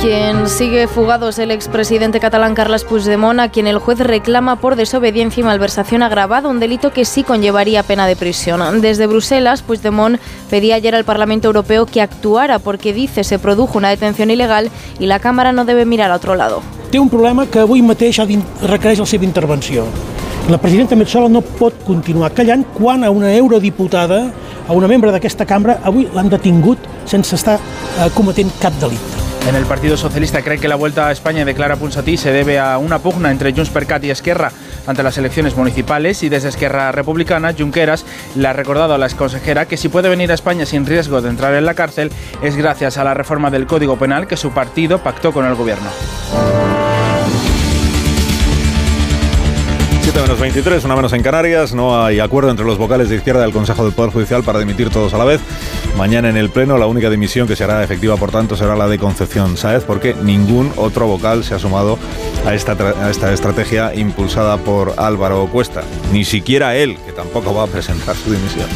[0.06, 4.76] Quien sigue fugado es el expresidente catalán Carles Puigdemont, a quien el juez reclama por
[4.76, 8.80] desobediencia y malversación agravada, un delito que sí conllevaría pena de prisión.
[8.80, 13.88] Desde Bruselas, Puigdemont pedía ayer al Parlamento Europeo que actuara porque dice se produjo una
[13.88, 16.62] detención ilegal y la Cámara no debe mirar a otro lado.
[16.92, 18.20] té un problema que avui mateix
[18.62, 19.82] requereix la seva intervenció.
[20.48, 24.30] La presidenta Metzola no pot continuar callant quan a una eurodiputada,
[24.68, 29.25] a una membre d'aquesta cambra, avui l'han detingut sense estar eh, cometent cap delicte.
[29.46, 32.58] En el Partido Socialista cree que la vuelta a España de Clara Ponsatí se debe
[32.58, 34.50] a una pugna entre Junts per Cat y Esquerra
[34.88, 39.66] ante las elecciones municipales y desde Esquerra Republicana, Junqueras le ha recordado a la exconsejera
[39.66, 42.10] que si puede venir a España sin riesgo de entrar en la cárcel
[42.42, 45.90] es gracias a la reforma del Código Penal que su partido pactó con el gobierno.
[50.16, 51.74] 7 menos 23, una menos en Canarias.
[51.74, 54.88] No hay acuerdo entre los vocales de izquierda del Consejo del Poder Judicial para dimitir
[54.88, 55.42] todos a la vez.
[55.94, 58.88] Mañana en el Pleno la única dimisión que se hará efectiva, por tanto, será la
[58.88, 61.98] de Concepción Sáez, porque ningún otro vocal se ha sumado
[62.46, 65.82] a esta, a esta estrategia impulsada por Álvaro Cuesta.
[66.14, 68.68] Ni siquiera él, que tampoco va a presentar su dimisión.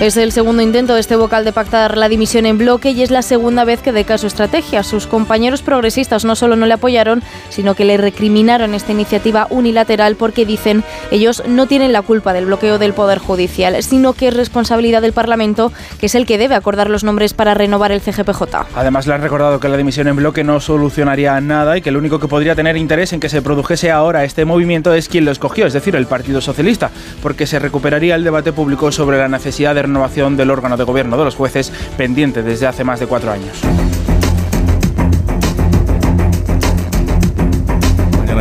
[0.00, 3.10] Es el segundo intento de este vocal de pactar la dimisión en bloque y es
[3.10, 4.82] la segunda vez que deca su estrategia.
[4.82, 10.16] Sus compañeros progresistas no solo no le apoyaron, sino que le recriminaron esta iniciativa unilateral
[10.16, 14.34] porque dicen ellos no tienen la culpa del bloqueo del Poder Judicial, sino que es
[14.34, 18.42] responsabilidad del Parlamento, que es el que debe acordar los nombres para renovar el CGPJ.
[18.74, 21.98] Además le han recordado que la dimisión en bloque no solucionaría nada y que el
[21.98, 25.30] único que podría tener interés en que se produjese ahora este movimiento es quien lo
[25.30, 26.90] escogió, es decir, el Partido Socialista,
[27.22, 31.18] porque se recuperaría el debate público sobre la necesidad de renovación del órgano de gobierno
[31.18, 33.60] de los jueces pendiente desde hace más de cuatro años.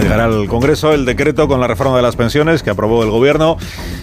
[0.09, 3.57] Llegará al Congreso el decreto con la reforma de las pensiones que aprobó el Gobierno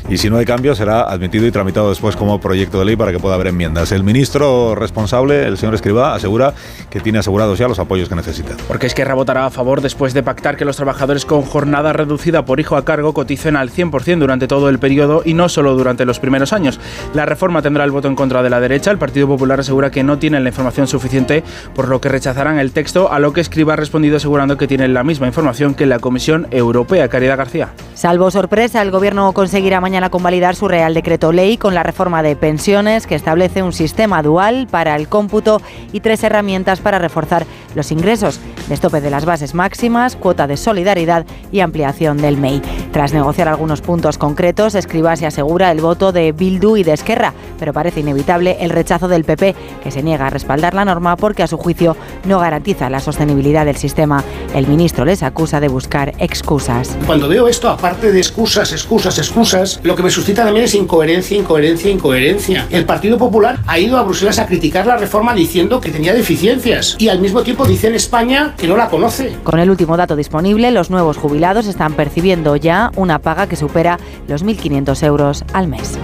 [0.09, 3.11] y si no hay cambio será admitido y tramitado después como proyecto de ley para
[3.11, 3.91] que pueda haber enmiendas.
[3.91, 6.55] El ministro responsable, el señor Escribá, asegura
[6.91, 8.55] que tiene asegurados ya los apoyos que necesita.
[8.69, 12.61] Porque Esquerra votará a favor después de pactar que los trabajadores con jornada reducida por
[12.61, 16.21] hijo a cargo coticen al 100% durante todo el periodo y no solo durante los
[16.21, 16.79] primeros años.
[17.15, 18.93] La reforma tendrá el voto en contra de la derecha.
[18.93, 21.43] El Partido Popular asegura que no tienen la información suficiente,
[21.75, 24.95] por lo que rechazarán el texto, a lo que Escriba ha respondido asegurando que tienen
[24.95, 27.09] la misma información que la Comisión Europea.
[27.09, 27.71] Caridad García.
[27.95, 32.37] Salvo sorpresa, el Gobierno conseguirá mañana convalidar su Real Decreto Ley con la reforma de
[32.37, 37.91] pensiones que establece un sistema dual para el cómputo y tres herramientas para reforzar los
[37.93, 38.39] ingresos,
[38.69, 42.61] destope de las bases máximas, cuota de solidaridad y ampliación del MEI.
[42.93, 47.33] Tras negociar algunos puntos concretos, Escribá se asegura el voto de Bildu y de Esquerra,
[47.59, 51.43] pero parece inevitable el rechazo del PP, que se niega a respaldar la norma porque
[51.43, 54.23] a su juicio no garantiza la sostenibilidad del sistema.
[54.55, 55.86] El ministro les acusa de buscar
[56.19, 56.97] excusas.
[57.07, 61.37] Cuando veo esto, aparte de excusas, excusas, excusas, lo que me suscita también es incoherencia,
[61.37, 62.67] incoherencia, incoherencia.
[62.71, 66.97] El Partido Popular ha ido a Bruselas a criticar la reforma diciendo que tenía deficiencias
[66.99, 69.37] y al mismo tiempo dice en España que no la conoce.
[69.45, 73.99] Con el último dato disponible, los nuevos jubilados están percibiendo ya una paga que supera
[74.29, 75.99] los 1.500 euros al mes.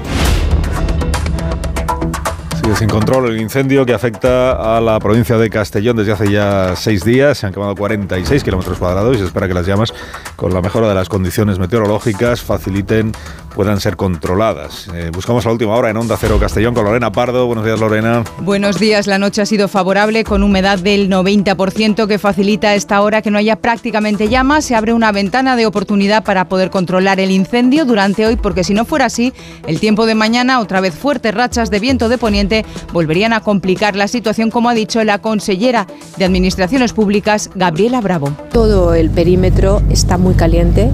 [2.62, 6.76] Sigue sin control el incendio que afecta a la provincia de Castellón desde hace ya
[6.76, 7.38] seis días.
[7.38, 9.92] Se han quemado 46 kilómetros cuadrados y se espera que las llamas,
[10.36, 13.10] con la mejora de las condiciones meteorológicas, faciliten
[13.52, 14.88] puedan ser controladas.
[14.94, 17.46] Eh, buscamos la última hora en Onda Cero Castellón con Lorena Pardo.
[17.46, 18.24] Buenos días, Lorena.
[18.38, 19.06] Buenos días.
[19.06, 23.30] La noche ha sido favorable con humedad del 90% que facilita a esta hora que
[23.30, 24.64] no haya prácticamente llamas.
[24.64, 28.74] Se abre una ventana de oportunidad para poder controlar el incendio durante hoy, porque si
[28.74, 29.32] no fuera así,
[29.66, 32.51] el tiempo de mañana, otra vez fuertes rachas de viento de poniente,
[32.92, 35.86] volverían a complicar la situación, como ha dicho la consellera
[36.16, 38.32] de Administraciones Públicas, Gabriela Bravo.
[38.52, 40.90] Todo el perímetro está muy caliente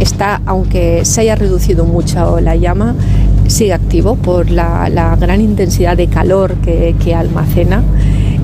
[0.00, 2.94] está, aunque se haya reducido mucho la llama,
[3.48, 7.82] sigue activo por la, gran intensidad de calor que, que almacena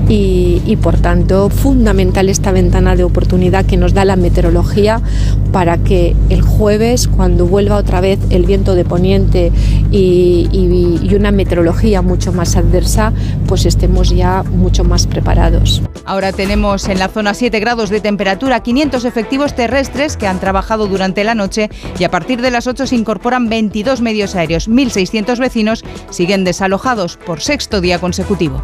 [0.09, 5.01] y, por tanto fundamental esta ventana de oportunidad que nos da la meteorología
[5.51, 9.51] para que el jueves cuando vuelva otra vez el viento de poniente
[9.91, 10.49] y,
[11.13, 13.13] una meteorología mucho más adversa
[13.47, 15.83] pues estemos ya mucho más preparados.
[16.05, 20.87] Ahora tenemos en la zona 7 grados de temperatura 500 efectivos terrestres que han trabajado
[20.87, 24.67] durante la noche y a partir de las 8 se incorporan 22 medios aéreos.
[24.67, 28.63] 1.600 vecinos siguen desalojados por sexto día consecutivo.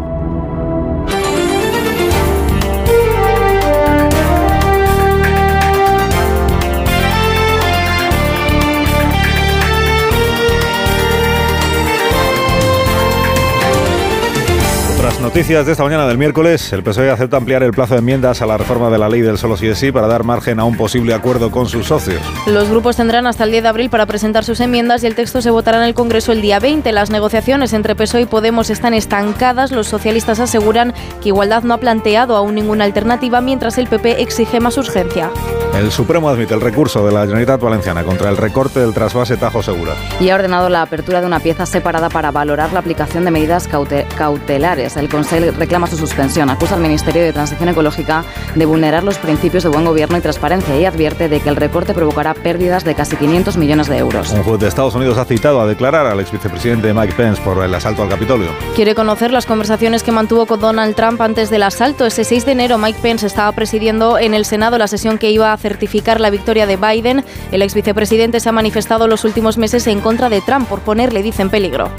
[15.21, 18.45] Noticias de esta mañana del miércoles, el PSOE acepta ampliar el plazo de enmiendas a
[18.47, 20.75] la reforma de la ley del solo sí es sí para dar margen a un
[20.75, 22.21] posible acuerdo con sus socios.
[22.47, 25.41] Los grupos tendrán hasta el 10 de abril para presentar sus enmiendas y el texto
[25.41, 26.91] se votará en el Congreso el día 20.
[26.91, 29.71] Las negociaciones entre PSOE y Podemos están estancadas.
[29.71, 34.59] Los socialistas aseguran que Igualdad no ha planteado aún ninguna alternativa, mientras el PP exige
[34.59, 35.29] más urgencia.
[35.75, 39.63] El Supremo admite el recurso de la Generalitat Valenciana contra el recorte del trasvase Tajo
[39.63, 39.93] Segura.
[40.19, 43.69] Y ha ordenado la apertura de una pieza separada para valorar la aplicación de medidas
[44.17, 44.97] cautelares.
[44.97, 46.49] El Consejo reclama su suspensión.
[46.49, 48.23] Acusa al Ministerio de Transición Ecológica
[48.55, 51.93] de vulnerar los principios de buen gobierno y transparencia y advierte de que el recorte
[51.93, 54.31] provocará pérdidas de casi 500 millones de euros.
[54.31, 57.63] Un juez de Estados Unidos ha citado a declarar al ex vicepresidente Mike Pence por
[57.63, 58.49] el asalto al Capitolio.
[58.75, 62.05] Quiere conocer las conversaciones que mantuvo con Donald Trump antes del asalto.
[62.05, 65.51] Ese 6 de enero Mike Pence estaba presidiendo en el Senado la sesión que iba
[65.51, 67.23] a certificar la victoria de Biden.
[67.51, 71.21] El ex vicepresidente se ha manifestado los últimos meses en contra de Trump por ponerle,
[71.23, 71.89] dice, en peligro.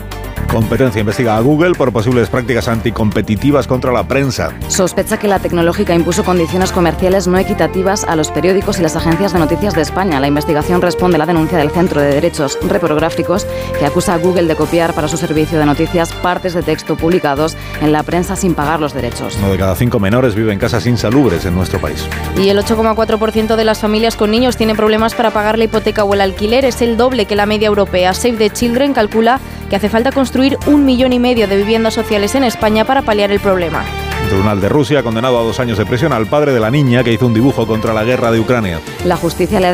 [0.53, 2.69] Competencia investiga a Google por posibles prácticas
[3.03, 4.53] anticompetitivas contra la prensa.
[4.68, 9.32] Sospecha que la tecnológica impuso condiciones comerciales no equitativas a los periódicos y las agencias
[9.32, 10.20] de noticias de España.
[10.20, 13.46] La investigación responde a la denuncia del Centro de Derechos Reprográficos
[13.78, 17.57] que acusa a Google de copiar para su servicio de noticias partes de texto publicados
[17.80, 19.36] en la prensa sin pagar los derechos.
[19.38, 22.07] Uno de cada cinco menores vive en casas insalubres en nuestro país.
[22.36, 26.14] Y el 8,4% de las familias con niños tienen problemas para pagar la hipoteca o
[26.14, 26.64] el alquiler.
[26.64, 28.14] Es el doble que la media europea.
[28.14, 29.40] Save the Children calcula
[29.72, 33.32] que hace falta construir un millón y medio de viviendas sociales en España para paliar
[33.32, 34.12] el problema.
[34.33, 37.05] Tribunal de Rusia ha condenado a dos años de prisión al padre de la niña
[37.05, 38.80] que hizo un dibujo contra la guerra de Ucrania.
[39.05, 39.66] La justicia le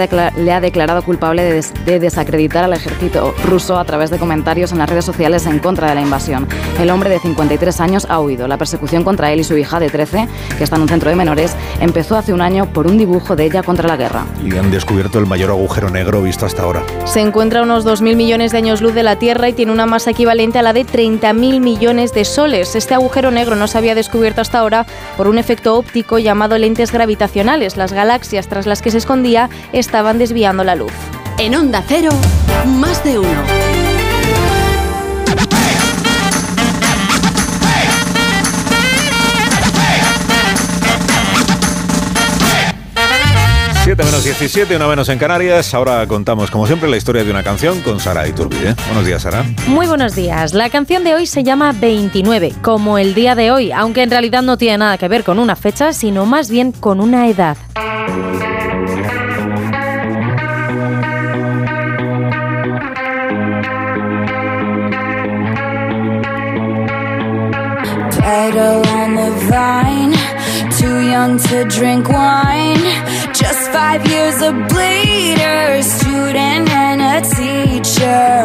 [0.53, 5.05] ha, declarado culpable de, desacreditar al ejército ruso a través de comentarios en las redes
[5.05, 6.49] sociales en contra de la invasión.
[6.81, 8.49] El hombre de 53 años ha huido.
[8.49, 10.27] La persecución contra él y su hija de 13,
[10.59, 13.45] que está en un centro de menores, empezó hace un año por un dibujo de
[13.45, 14.27] ella contra la guerra.
[14.45, 16.83] Y han descubierto el mayor agujero negro visto hasta ahora.
[17.05, 19.87] Se encuentra a unos 2.000 millones de años luz de la Tierra y tiene una
[19.87, 22.75] masa equivalente a la de 30.000 millones de soles.
[22.75, 24.87] Este agujero negro no se había descubierto hasta ahora
[25.17, 27.77] por un efecto óptico llamado lentes gravitacionales.
[27.77, 30.93] Las galaxias tras las que se escondía estaban desviando la luz.
[31.39, 32.11] En Onda Cero,
[32.67, 33.78] más de uno.
[43.89, 45.73] 7 menos 17, una menos en Canarias.
[45.73, 48.75] Ahora contamos, como siempre, la historia de una canción con Sara Iturbide.
[48.85, 49.47] Buenos días, Sara.
[49.67, 50.53] Muy buenos días.
[50.53, 54.43] La canción de hoy se llama 29, como el día de hoy, aunque en realidad
[54.43, 57.57] no tiene nada que ver con una fecha, sino más bien con una edad.
[71.11, 72.83] Young to drink wine.
[73.33, 78.39] Just five years of bleeder, student and a teacher.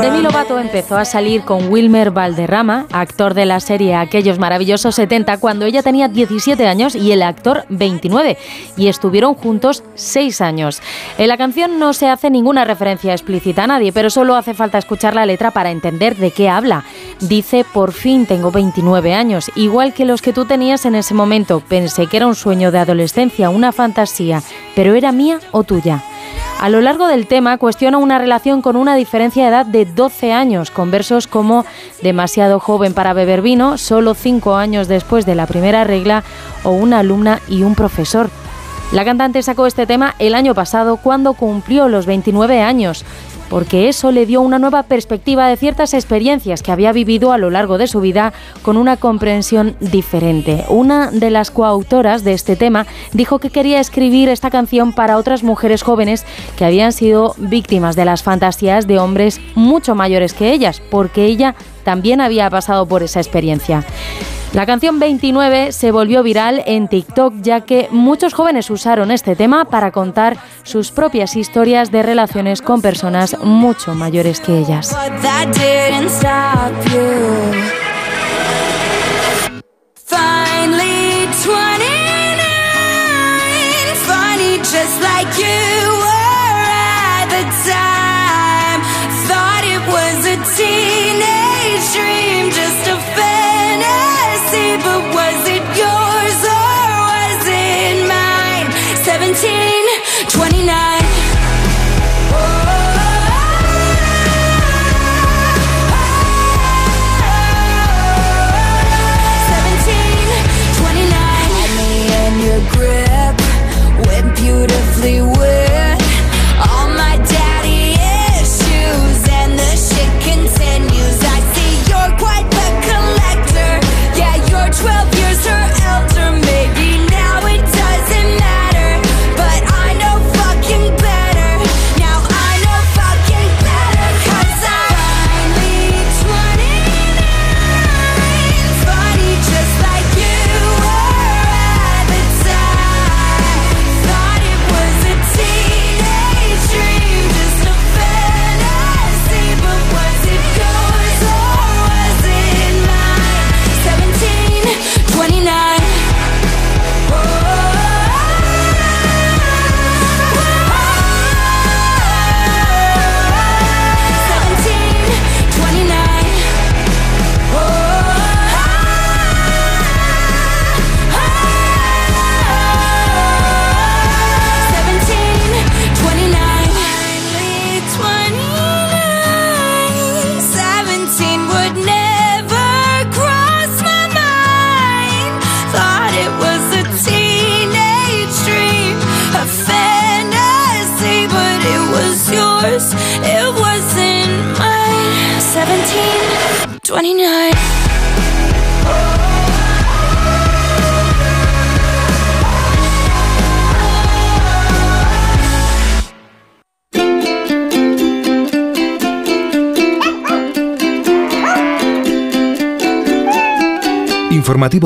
[0.00, 5.38] Demi Lovato empezó a salir con Wilmer Valderrama, actor de la serie Aquellos Maravillosos 70,
[5.38, 8.38] cuando ella tenía 17 años y el actor 29,
[8.76, 10.82] y estuvieron juntos 6 años.
[11.18, 14.78] En la canción no se hace ninguna referencia explícita a nadie, pero solo hace falta
[14.78, 16.84] escuchar la letra para entender de qué habla.
[17.20, 21.60] Dice, por fin tengo 29 años, igual que los que tú tenías en ese momento.
[21.60, 24.42] Pensé que era un sueño de adolescencia, una fantasía,
[24.74, 26.02] pero ¿era mía o tuya?
[26.60, 30.32] A lo largo del tema cuestiona una relación con una diferencia de edad de 12
[30.32, 31.64] años, con versos como
[32.02, 36.22] demasiado joven para beber vino, solo 5 años después de la primera regla
[36.62, 38.28] o una alumna y un profesor.
[38.92, 43.04] La cantante sacó este tema el año pasado cuando cumplió los 29 años
[43.50, 47.50] porque eso le dio una nueva perspectiva de ciertas experiencias que había vivido a lo
[47.50, 48.32] largo de su vida
[48.62, 50.64] con una comprensión diferente.
[50.68, 55.42] Una de las coautoras de este tema dijo que quería escribir esta canción para otras
[55.42, 56.24] mujeres jóvenes
[56.56, 61.56] que habían sido víctimas de las fantasías de hombres mucho mayores que ellas, porque ella
[61.84, 63.84] también había pasado por esa experiencia.
[64.52, 69.64] La canción 29 se volvió viral en TikTok ya que muchos jóvenes usaron este tema
[69.64, 74.96] para contar sus propias historias de relaciones con personas mucho mayores que ellas.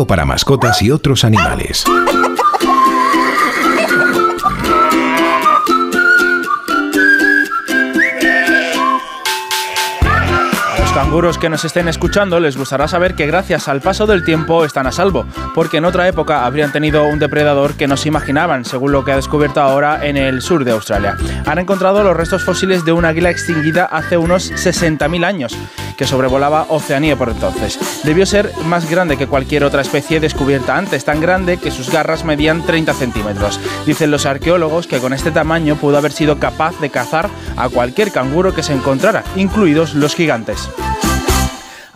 [0.02, 1.84] Para mascotas y otros animales.
[11.14, 14.88] seguros que nos estén escuchando les gustará saber que gracias al paso del tiempo están
[14.88, 15.24] a salvo,
[15.54, 19.12] porque en otra época habrían tenido un depredador que no se imaginaban, según lo que
[19.12, 21.16] ha descubierto ahora en el sur de Australia.
[21.46, 25.56] Han encontrado los restos fósiles de una águila extinguida hace unos 60.000 años
[25.96, 27.78] que sobrevolaba Oceanía por entonces.
[28.04, 32.24] Debió ser más grande que cualquier otra especie descubierta antes, tan grande que sus garras
[32.24, 33.60] medían 30 centímetros.
[33.86, 38.12] Dicen los arqueólogos que con este tamaño pudo haber sido capaz de cazar a cualquier
[38.12, 40.68] canguro que se encontrara, incluidos los gigantes.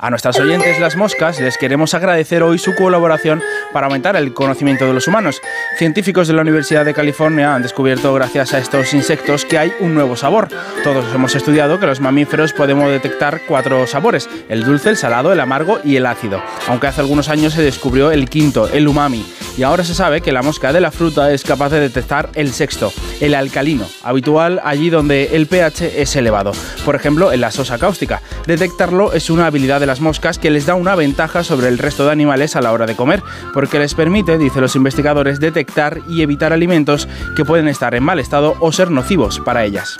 [0.00, 3.42] A nuestras oyentes las moscas les queremos agradecer hoy su colaboración
[3.72, 5.40] para aumentar el conocimiento de los humanos.
[5.78, 9.94] Científicos de la Universidad de California han descubierto gracias a estos insectos que hay un
[9.94, 10.48] nuevo sabor.
[10.82, 15.38] Todos hemos estudiado que los mamíferos podemos detectar cuatro sabores, el dulce, el salado, el
[15.38, 19.24] amargo y el ácido, aunque hace algunos años se descubrió el quinto, el umami,
[19.56, 22.52] y ahora se sabe que la mosca de la fruta es capaz de detectar el
[22.52, 26.50] sexto, el alcalino, habitual allí donde el pH es elevado,
[26.84, 28.20] por ejemplo en la sosa cáustica.
[28.46, 32.04] Detectarlo es una habilidad de las moscas que les da una ventaja sobre el resto
[32.04, 33.22] de animales a la hora de comer,
[33.54, 35.67] porque les permite, dicen los investigadores, detectar
[36.08, 39.96] y evitar alimentos que pueden estar en mal estado o ser nocivos para ellas.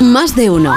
[0.00, 0.74] Más de uno.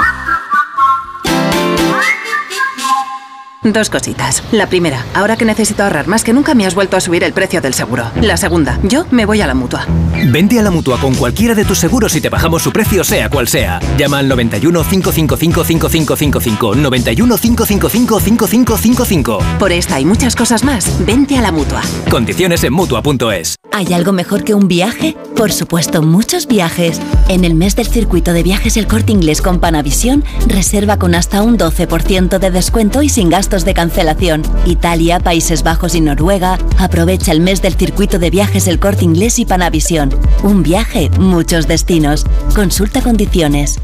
[3.64, 4.41] Dos cositas.
[4.51, 7.32] La primera, ahora que necesito ahorrar más que nunca me has vuelto a subir el
[7.32, 8.09] precio del seguro.
[8.20, 9.86] La segunda, yo me voy a la mutua.
[10.32, 13.30] Vente a la mutua con cualquiera de tus seguros y te bajamos su precio, sea
[13.30, 13.80] cual sea.
[13.99, 16.76] Llama al 91 555 5555.
[16.76, 19.39] 91 555 5555.
[19.59, 21.82] Por esta y muchas cosas más, vente a la mutua.
[22.09, 23.57] Condiciones en mutua.es.
[23.72, 25.16] ¿Hay algo mejor que un viaje?
[25.36, 26.99] Por supuesto, muchos viajes.
[27.30, 31.41] En el mes del circuito de viajes El Corte Inglés con Panavisión, reserva con hasta
[31.41, 34.43] un 12% de descuento y sin gastos de cancelación.
[34.66, 36.58] Italia, Países Bajos y Noruega.
[36.80, 40.10] Aprovecha el mes del circuito de viajes El Corte Inglés y Panavisión.
[40.41, 42.26] Un viaje, muchos destinos.
[42.56, 43.82] Consulta condiciones.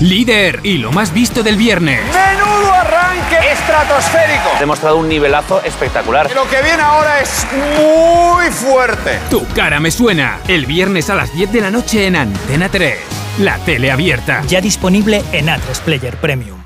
[0.00, 2.00] Líder y lo más visto del viernes.
[2.12, 4.50] ¡Menudo arranque estratosférico!
[4.56, 6.30] Ha demostrado un nivelazo espectacular.
[6.34, 7.46] Lo que viene ahora es
[7.78, 9.18] muy fuerte.
[9.30, 10.40] Tu cara me suena.
[10.48, 12.98] El viernes a las 10 de la noche en Antena 3.
[13.38, 14.42] La tele abierta.
[14.48, 16.65] Ya disponible en Atlas Player Premium.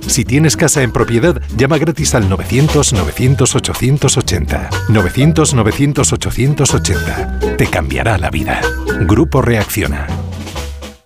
[0.11, 4.69] Si tienes casa en propiedad, llama gratis al 900-900-880.
[4.89, 7.55] 900-900-880.
[7.55, 8.59] Te cambiará la vida.
[9.07, 10.07] Grupo Reacciona.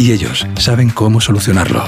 [0.00, 1.84] y ellos saben cómo solucionarlo.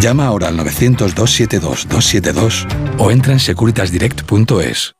[0.00, 2.66] Llama ahora al 900-272-272
[2.98, 4.96] o entra en securitasdirect.es.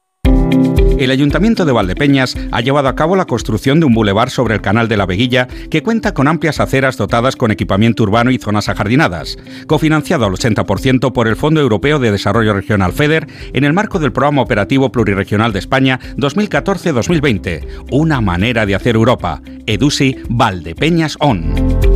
[0.98, 4.60] El Ayuntamiento de Valdepeñas ha llevado a cabo la construcción de un bulevar sobre el
[4.60, 8.68] Canal de la Veguilla que cuenta con amplias aceras dotadas con equipamiento urbano y zonas
[8.68, 9.36] ajardinadas,
[9.66, 14.12] cofinanciado al 80% por el Fondo Europeo de Desarrollo Regional FEDER en el marco del
[14.12, 17.86] Programa Operativo Pluriregional de España 2014-2020.
[17.90, 19.42] Una manera de hacer Europa.
[19.66, 21.91] EDUSI Valdepeñas ON.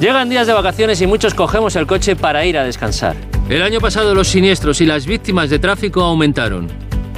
[0.00, 3.16] Llegan días de vacaciones y muchos cogemos el coche para ir a descansar.
[3.48, 6.68] El año pasado los siniestros y las víctimas de tráfico aumentaron.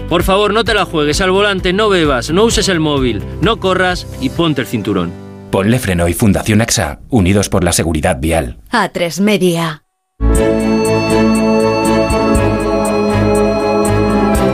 [0.09, 3.59] Por favor, no te la juegues al volante, no bebas, no uses el móvil, no
[3.59, 5.13] corras y ponte el cinturón.
[5.51, 8.59] Ponle Freno y Fundación AXA, unidos por la seguridad vial.
[8.71, 9.85] A3 Media.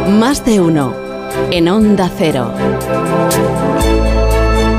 [0.08, 0.94] Más de uno.
[1.50, 2.52] En Onda Cero.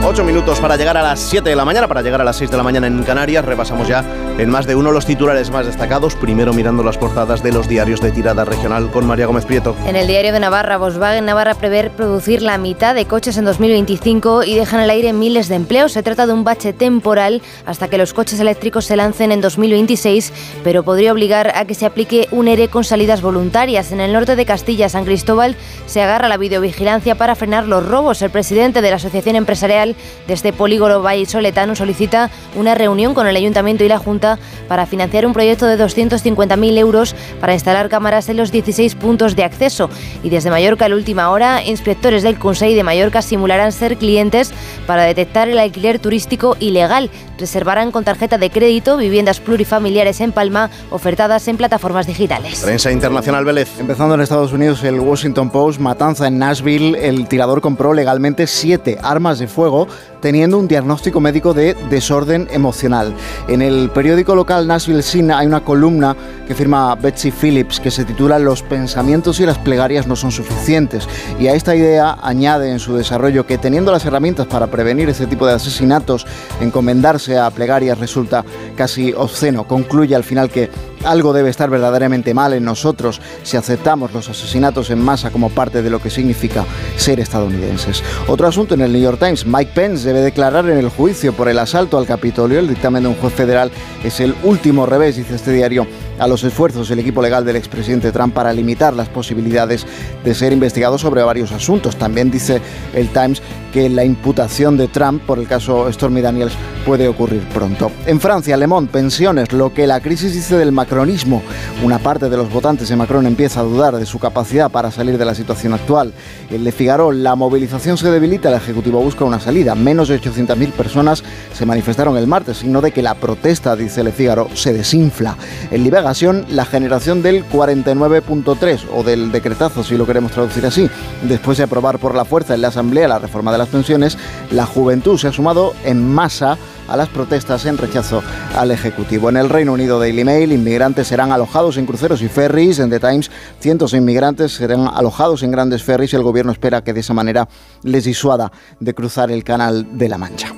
[0.07, 2.51] 8 minutos para llegar a las 7 de la mañana, para llegar a las 6
[2.51, 3.43] de la mañana en Canarias.
[3.43, 4.03] Repasamos ya
[4.37, 6.15] en más de uno los titulares más destacados.
[6.15, 9.75] Primero mirando las portadas de los diarios de tirada regional con María Gómez Prieto.
[9.87, 14.43] En el diario de Navarra, Volkswagen Navarra prever producir la mitad de coches en 2025
[14.43, 15.93] y dejan al aire miles de empleos.
[15.93, 20.33] Se trata de un bache temporal hasta que los coches eléctricos se lancen en 2026,
[20.63, 23.93] pero podría obligar a que se aplique un ERE con salidas voluntarias.
[23.93, 25.55] En el norte de Castilla, San Cristóbal,
[25.85, 28.21] se agarra la videovigilancia para frenar los robos.
[28.21, 29.95] El presidente de la Asociación Empresarial
[30.27, 34.24] de este polígono vallisoletano solicita una reunión con el Ayuntamiento y la Junta
[34.67, 39.43] para financiar un proyecto de 250.000 euros para instalar cámaras en los 16 puntos de
[39.43, 39.89] acceso.
[40.23, 44.51] Y desde Mallorca, a la última hora, inspectores del Consejo de Mallorca simularán ser clientes
[44.87, 47.09] para detectar el alquiler turístico ilegal.
[47.37, 52.61] Reservarán con tarjeta de crédito viviendas plurifamiliares en Palma ofertadas en plataformas digitales.
[52.63, 53.79] Prensa internacional Vélez.
[53.79, 58.97] Empezando en Estados Unidos, el Washington Post, matanza en Nashville, el tirador compró legalmente siete
[59.01, 59.87] armas de fuego
[60.21, 63.13] teniendo un diagnóstico médico de desorden emocional.
[63.47, 66.15] En el periódico local Nashville Sin hay una columna
[66.47, 71.05] que firma Betsy Phillips que se titula Los pensamientos y las plegarias no son suficientes.
[71.37, 75.27] Y a esta idea añade en su desarrollo que teniendo las herramientas para prevenir este
[75.27, 76.25] tipo de asesinatos,
[76.61, 78.45] encomendarse a plegarias resulta
[78.77, 79.67] casi obsceno.
[79.67, 80.69] Concluye al final que
[81.05, 85.81] algo debe estar verdaderamente mal en nosotros si aceptamos los asesinatos en masa como parte
[85.81, 86.65] de lo que significa
[86.97, 88.03] ser estadounidenses.
[88.27, 91.47] Otro asunto en el New York Times, Mike Pence debe declarar en el juicio por
[91.47, 92.59] el asalto al Capitolio.
[92.59, 93.71] El dictamen de un juez federal
[94.03, 95.87] es el último revés, dice este diario,
[96.19, 99.85] a los esfuerzos del equipo legal del expresidente Trump para limitar las posibilidades
[100.23, 101.95] de ser investigado sobre varios asuntos.
[101.95, 102.61] También dice
[102.93, 103.41] el Times
[103.73, 106.53] que la imputación de Trump por el caso Stormy Daniels
[106.85, 107.91] puede ocurrir pronto.
[108.05, 111.41] En Francia, Le Monde, pensiones, lo que la crisis dice del macro macronismo.
[111.83, 115.17] Una parte de los votantes de Macron empieza a dudar de su capacidad para salir
[115.17, 116.13] de la situación actual.
[116.49, 119.75] El Figaro, la movilización se debilita, el Ejecutivo busca una salida.
[119.75, 121.21] Menos de 800.000 personas
[121.53, 125.35] se manifestaron el martes, signo de que la protesta, dice Le Figaro, se desinfla.
[125.69, 130.89] En Liberación, la generación del 49.3 o del decretazo, si lo queremos traducir así.
[131.23, 134.17] Después de aprobar por la fuerza en la Asamblea la reforma de las pensiones,
[134.49, 138.23] la juventud se ha sumado en masa a las protestas en rechazo
[138.55, 139.29] al Ejecutivo.
[139.29, 142.79] En el Reino Unido Daily Mail, inmigrantes serán alojados en cruceros y ferries.
[142.79, 146.83] En The Times, cientos de inmigrantes serán alojados en grandes ferries y el gobierno espera
[146.83, 147.47] que de esa manera
[147.83, 150.53] les disuada de cruzar el Canal de la Mancha.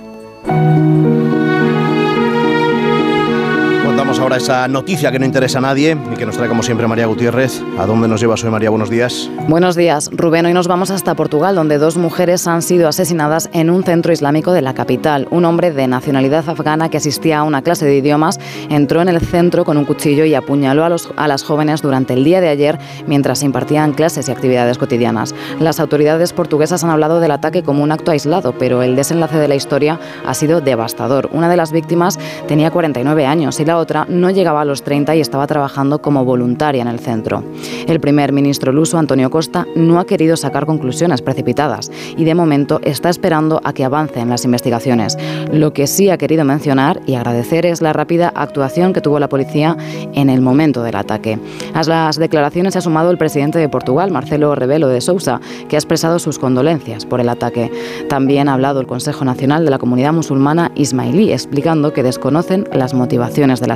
[4.07, 6.87] Contamos ahora esa noticia que no interesa a nadie y que nos trae como siempre
[6.87, 7.61] María Gutiérrez.
[7.77, 8.69] ¿A dónde nos lleva hoy María?
[8.69, 9.29] Buenos días.
[9.49, 10.45] Buenos días, Rubén.
[10.45, 14.53] Hoy nos vamos hasta Portugal, donde dos mujeres han sido asesinadas en un centro islámico
[14.53, 15.27] de la capital.
[15.29, 18.39] Un hombre de nacionalidad afgana que asistía a una clase de idiomas
[18.69, 22.13] entró en el centro con un cuchillo y apuñaló a, los, a las jóvenes durante
[22.13, 25.35] el día de ayer mientras impartían clases y actividades cotidianas.
[25.59, 29.49] Las autoridades portuguesas han hablado del ataque como un acto aislado, pero el desenlace de
[29.49, 31.29] la historia ha sido devastador.
[31.33, 35.15] Una de las víctimas tenía 49 años y la otra no llegaba a los 30
[35.15, 37.43] y estaba trabajando como voluntaria en el centro.
[37.87, 42.79] El primer ministro luso, Antonio Costa, no ha querido sacar conclusiones precipitadas y de momento
[42.83, 45.17] está esperando a que avancen las investigaciones.
[45.51, 49.29] Lo que sí ha querido mencionar y agradecer es la rápida actuación que tuvo la
[49.29, 49.77] policía
[50.13, 51.39] en el momento del ataque.
[51.73, 55.39] A las declaraciones se ha sumado el presidente de Portugal, Marcelo Rebelo de Sousa,
[55.69, 57.71] que ha expresado sus condolencias por el ataque.
[58.09, 62.93] También ha hablado el Consejo Nacional de la Comunidad Musulmana Ismailí, explicando que desconocen las
[62.93, 63.71] motivaciones del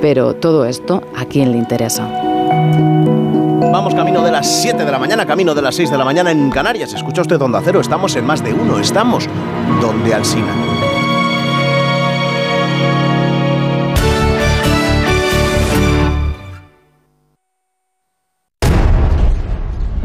[0.00, 2.08] Pero todo esto, ¿a quién le interesa?
[3.72, 6.30] Vamos camino de las 7 de la mañana, camino de las 6 de la mañana
[6.30, 6.92] en Canarias.
[6.92, 9.26] Escucha usted Donde Acero, estamos en más de uno, estamos
[9.80, 10.71] donde Alsina.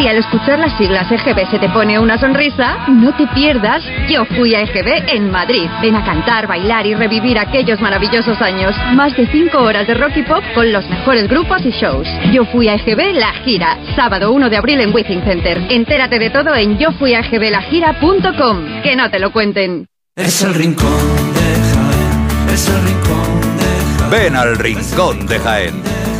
[0.00, 4.24] Si al escuchar las siglas EGB se te pone una sonrisa, no te pierdas Yo
[4.24, 5.68] fui a EGB en Madrid.
[5.82, 8.74] Ven a cantar, bailar y revivir aquellos maravillosos años.
[8.94, 12.08] Más de 5 horas de rock y pop con los mejores grupos y shows.
[12.32, 15.66] Yo fui a EGB La Gira, sábado 1 de abril en Withing Center.
[15.68, 18.80] Entérate de todo en yofuiagblagira.com.
[18.82, 19.86] Que no te lo cuenten.
[20.16, 23.66] Es el rincón de Jaén, es el rincón de
[23.98, 24.10] Jaén.
[24.10, 26.09] Ven al Rincón de Jaén.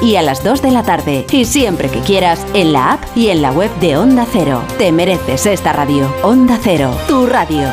[0.00, 1.26] y a las 2 de la tarde.
[1.30, 4.62] Y siempre que quieras en la app y en la web de Onda Cero.
[4.78, 6.12] Te mereces esta radio.
[6.22, 7.72] Onda Cero, tu radio.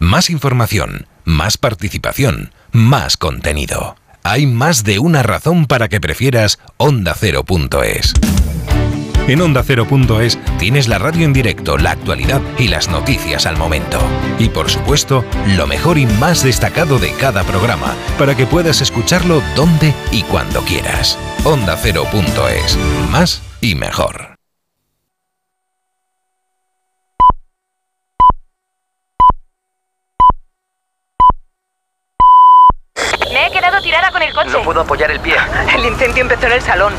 [0.00, 3.96] Más información, más participación, más contenido.
[4.24, 8.14] Hay más de una razón para que prefieras ondacero.es.
[9.26, 13.98] En ondacero.es tienes la radio en directo, la actualidad y las noticias al momento.
[14.38, 15.24] Y por supuesto,
[15.56, 20.60] lo mejor y más destacado de cada programa, para que puedas escucharlo donde y cuando
[20.60, 21.18] quieras.
[21.44, 22.78] Ondacero.es.
[23.10, 24.34] Más y mejor.
[33.32, 34.50] Me he quedado tirada con el coche.
[34.52, 35.36] No puedo apoyar el pie.
[35.74, 36.92] El incendio empezó en el salón.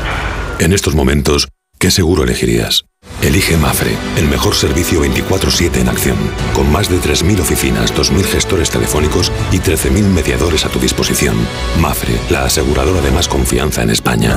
[0.58, 1.48] En estos momentos,
[1.78, 2.86] ¿qué seguro elegirías?
[3.22, 6.16] Elige Mafre, el mejor servicio 24/7 en acción,
[6.54, 11.36] con más de 3.000 oficinas, 2.000 gestores telefónicos y 13.000 mediadores a tu disposición.
[11.80, 14.36] Mafre, la aseguradora de más confianza en España.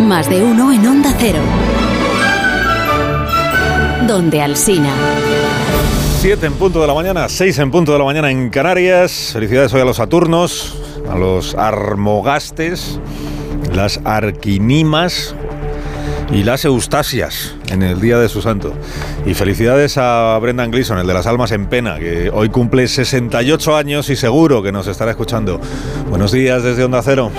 [0.00, 1.40] Más de uno en Onda Cero.
[4.06, 4.92] Donde Alsina.
[6.20, 9.30] 7 en punto de la mañana, 6 en punto de la mañana en Canarias.
[9.32, 10.74] Felicidades hoy a los Saturnos,
[11.10, 13.00] a los Armogastes,
[13.72, 15.34] las Arquinimas
[16.32, 18.74] y las Eustasias en el día de su santo.
[19.24, 23.76] Y felicidades a Brendan Gleeson, el de las almas en pena, que hoy cumple 68
[23.76, 25.60] años y seguro que nos estará escuchando.
[26.08, 27.30] Buenos días desde Onda Cero.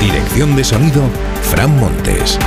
[0.00, 1.02] Dirección de sonido,
[1.42, 2.38] Fran Montes.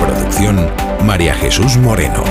[0.00, 0.68] Producción,
[1.04, 2.24] María Jesús Moreno.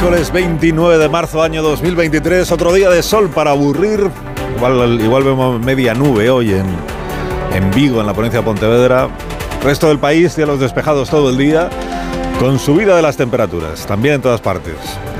[0.00, 4.10] Miércoles 29 de marzo año 2023, otro día de sol para aburrir.
[4.56, 6.64] Igual, igual vemos media nube hoy en,
[7.52, 9.10] en Vigo, en la provincia de Pontevedra.
[9.62, 11.68] Resto del país, cielos despejados todo el día,
[12.38, 14.74] con subida de las temperaturas, también en todas partes.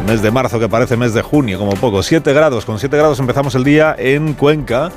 [0.07, 2.03] Mes de marzo que parece mes de junio, como poco.
[2.03, 4.91] 7 grados, con 7 grados empezamos el día en Cuenca.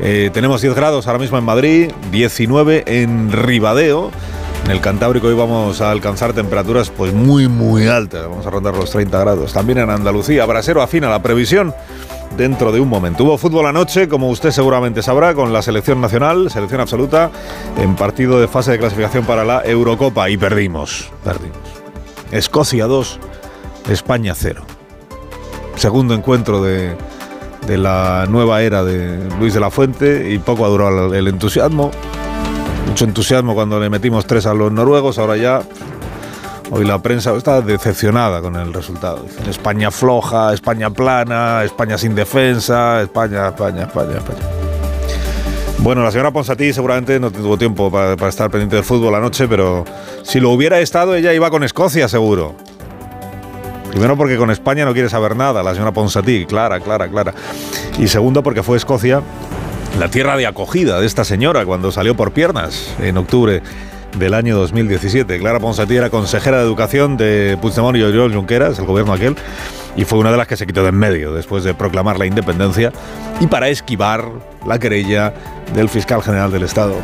[0.00, 4.12] Eh, tenemos 10 grados ahora mismo en Madrid, 19 en Ribadeo.
[4.70, 8.76] En el Cantábrico hoy vamos a alcanzar temperaturas pues muy muy altas, vamos a rondar
[8.76, 9.52] los 30 grados.
[9.52, 11.74] También en Andalucía, Brasero afina la previsión
[12.36, 13.24] dentro de un momento.
[13.24, 17.32] Hubo fútbol anoche, como usted seguramente sabrá, con la selección nacional, selección absoluta,
[17.78, 21.58] en partido de fase de clasificación para la Eurocopa y perdimos, perdimos.
[22.30, 23.18] Escocia 2,
[23.88, 24.62] España 0.
[25.74, 26.94] Segundo encuentro de,
[27.66, 31.90] de la nueva era de Luis de la Fuente y poco ha durado el entusiasmo.
[32.90, 35.62] Mucho entusiasmo cuando le metimos tres a los noruegos, ahora ya
[36.72, 39.24] Hoy la prensa está decepcionada con el resultado.
[39.48, 44.38] España floja, España plana, España sin defensa, España, España, España, España.
[45.78, 49.48] Bueno, la señora Ponsatí seguramente no tuvo tiempo para, para estar pendiente del fútbol anoche,
[49.48, 49.84] pero
[50.22, 52.54] si lo hubiera estado, ella iba con Escocia, seguro.
[53.90, 57.34] Primero porque con España no quiere saber nada, la señora Ponsatí, clara, clara, clara.
[57.98, 59.22] Y segundo porque fue Escocia
[59.98, 63.62] la tierra de acogida de esta señora cuando salió por piernas en octubre
[64.18, 65.38] del año 2017.
[65.38, 69.36] Clara Ponsatí era consejera de Educación de Puigdemont y Oriol Junqueras, el gobierno aquel,
[69.96, 72.26] y fue una de las que se quitó de en medio después de proclamar la
[72.26, 72.92] independencia
[73.40, 74.24] y para esquivar
[74.66, 75.34] la querella
[75.74, 76.94] del fiscal general del Estado.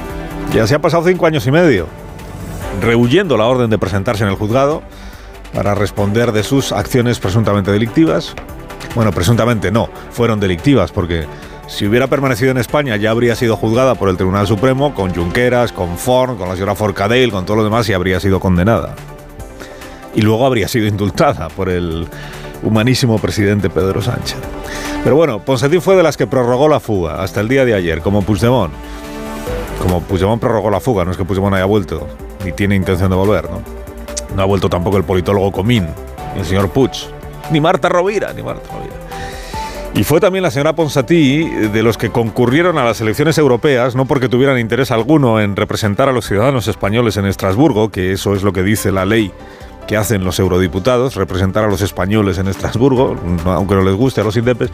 [0.54, 1.86] Ya se ha pasado cinco años y medio,
[2.80, 4.82] rehuyendo la orden de presentarse en el juzgado
[5.54, 8.34] para responder de sus acciones presuntamente delictivas.
[8.94, 11.26] Bueno, presuntamente no, fueron delictivas porque
[11.66, 15.72] si hubiera permanecido en España ya habría sido juzgada por el Tribunal Supremo con Junqueras,
[15.72, 18.94] con Forn, con la señora Forcadell, con todo lo demás y habría sido condenada.
[20.14, 22.06] Y luego habría sido indultada por el
[22.62, 24.38] humanísimo presidente Pedro Sánchez.
[25.02, 28.00] Pero bueno, Ponsatí fue de las que prorrogó la fuga hasta el día de ayer,
[28.00, 28.72] como Puigdemont.
[29.80, 32.06] Como Puigdemont prorrogó la fuga, no es que Puigdemont haya vuelto,
[32.44, 33.60] ni tiene intención de volver, ¿no?
[34.34, 35.86] No ha vuelto tampoco el politólogo Comín,
[36.36, 36.92] el señor Puig,
[37.50, 39.05] ni Marta Rovira, ni Marta Rovira.
[39.96, 44.04] Y fue también la señora Ponsatí de los que concurrieron a las elecciones europeas, no
[44.04, 48.42] porque tuvieran interés alguno en representar a los ciudadanos españoles en Estrasburgo, que eso es
[48.42, 49.32] lo que dice la ley
[49.88, 53.16] que hacen los eurodiputados, representar a los españoles en Estrasburgo,
[53.46, 54.70] aunque no les guste a los indepes,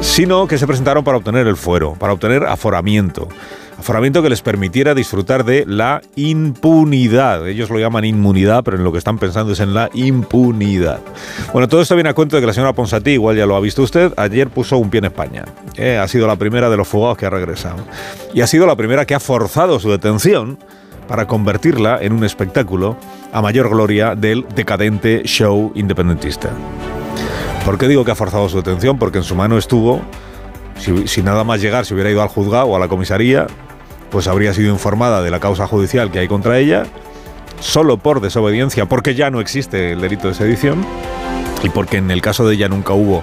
[0.00, 3.28] sino que se presentaron para obtener el fuero, para obtener aforamiento.
[3.82, 7.48] Aforamiento que les permitiera disfrutar de la impunidad.
[7.48, 11.00] Ellos lo llaman inmunidad, pero en lo que están pensando es en la impunidad.
[11.52, 13.60] Bueno, todo esto viene a cuento de que la señora Ponsatí, igual ya lo ha
[13.60, 15.46] visto usted, ayer puso un pie en España.
[15.74, 17.84] Eh, ha sido la primera de los fugados que ha regresado.
[18.32, 20.58] Y ha sido la primera que ha forzado su detención
[21.08, 22.96] para convertirla en un espectáculo
[23.32, 26.50] a mayor gloria del decadente show independentista.
[27.64, 28.96] ¿Por qué digo que ha forzado su detención?
[28.96, 30.02] Porque en su mano estuvo,
[30.78, 33.48] si, si nada más llegar, si hubiera ido al juzgado o a la comisaría,
[34.12, 36.84] pues habría sido informada de la causa judicial que hay contra ella,
[37.60, 40.84] solo por desobediencia, porque ya no existe el delito de sedición
[41.62, 43.22] y porque en el caso de ella nunca hubo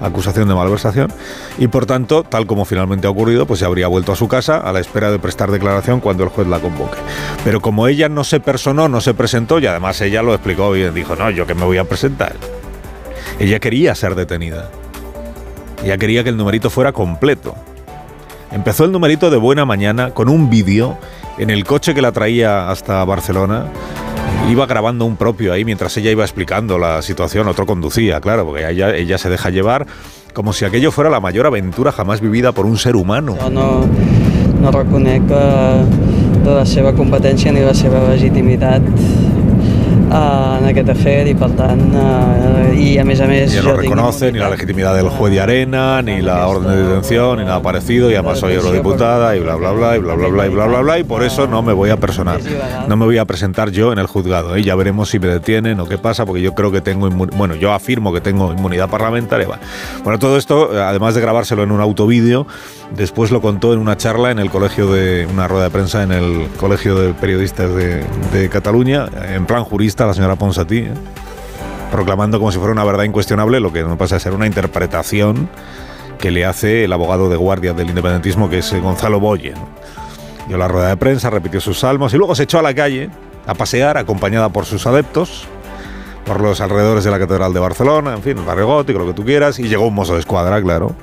[0.00, 1.12] acusación de malversación
[1.58, 4.56] y por tanto, tal como finalmente ha ocurrido, pues se habría vuelto a su casa
[4.56, 6.96] a la espera de prestar declaración cuando el juez la convoque.
[7.44, 10.94] Pero como ella no se personó, no se presentó y además ella lo explicó bien,
[10.94, 12.34] dijo, no, yo que me voy a presentar.
[13.38, 14.70] Ella quería ser detenida.
[15.84, 17.54] Ella quería que el numerito fuera completo.
[18.52, 20.98] Empezó el numerito de buena mañana con un vídeo
[21.38, 23.66] en el coche que la traía hasta Barcelona.
[24.50, 28.68] Iba grabando un propio ahí mientras ella iba explicando la situación, otro conducía, claro, porque
[28.68, 29.86] ella, ella se deja llevar
[30.34, 33.36] como si aquello fuera la mayor aventura jamás vivida por un ser humano.
[33.50, 33.86] No,
[34.60, 35.84] no reconec eh,
[37.52, 38.82] ni la seva legitimitat
[40.10, 44.30] en aquest afer i per tant eh, i a més a més Ella no reconoce
[44.32, 48.10] ni la legitimidad del juez de arena, ni la orden de detención, ni nada parecido,
[48.10, 50.80] y además soy eurodiputada, y bla, bla, bla, y bla, bla, bla, y bla, bla,
[50.80, 52.40] bla, y por eso no me voy a personar.
[52.88, 54.56] No me voy a presentar yo en el juzgado.
[54.56, 54.62] ¿eh?
[54.62, 57.72] Ya veremos si me detienen o qué pasa, porque yo creo que tengo, bueno, yo
[57.72, 59.46] afirmo que tengo inmunidad parlamentaria.
[60.02, 62.46] Bueno, todo esto, eh, además de grabárselo en un autovídeo,
[62.96, 66.12] después lo contó en una charla en el colegio de, una rueda de prensa en
[66.12, 70.78] el colegio de periodistas de, de Cataluña, en plan jurista, la señora Ponsatí.
[70.78, 70.94] ¿eh?
[71.90, 75.48] proclamando como si fuera una verdad incuestionable lo que no pasa de ser una interpretación
[76.18, 79.52] que le hace el abogado de guardia del independentismo, que es eh, Gonzalo Boye.
[79.52, 79.68] ¿no?
[80.46, 83.10] Dio la rueda de prensa, repitió sus salmos y luego se echó a la calle
[83.46, 85.46] a pasear, acompañada por sus adeptos,
[86.24, 89.14] por los alrededores de la Catedral de Barcelona, en fin, el barrio gótico, lo que
[89.14, 90.94] tú quieras, y llegó un mozo de escuadra, claro.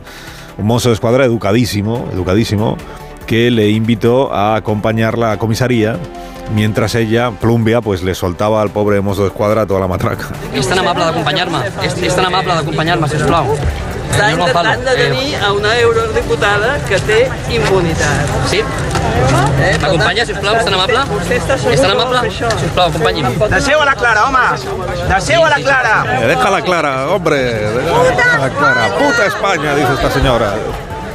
[0.58, 2.78] Un mozo de escuadra educadísimo, educadísimo,
[3.26, 5.98] que le invitó a acompañarla a comisaría
[6.54, 10.30] mientras ella, Plumbia, pues le soltaba al pobre mozo de escuadra toda la matraca.
[10.54, 13.54] És tan amable d'acompanyar-me, és, és tan amable d'acompanyar-me, sisplau.
[14.08, 17.18] Està intentant detenir eh, a una eurodiputada que té
[17.54, 18.32] immunitat.
[18.50, 18.62] Sí?
[18.64, 21.04] Eh, M'acompanya, sisplau, és tan amable?
[21.38, 22.24] Està És tan amable?
[22.32, 23.38] Sisplau, acompanyi'm.
[23.52, 24.45] Deixeu a la Clara, home!
[25.12, 25.95] Deixeu a la Clara!
[26.18, 27.41] Eh, déjala clara, hombre.
[27.78, 28.89] Déjala clara.
[28.98, 30.54] Puta España, dice esta señora.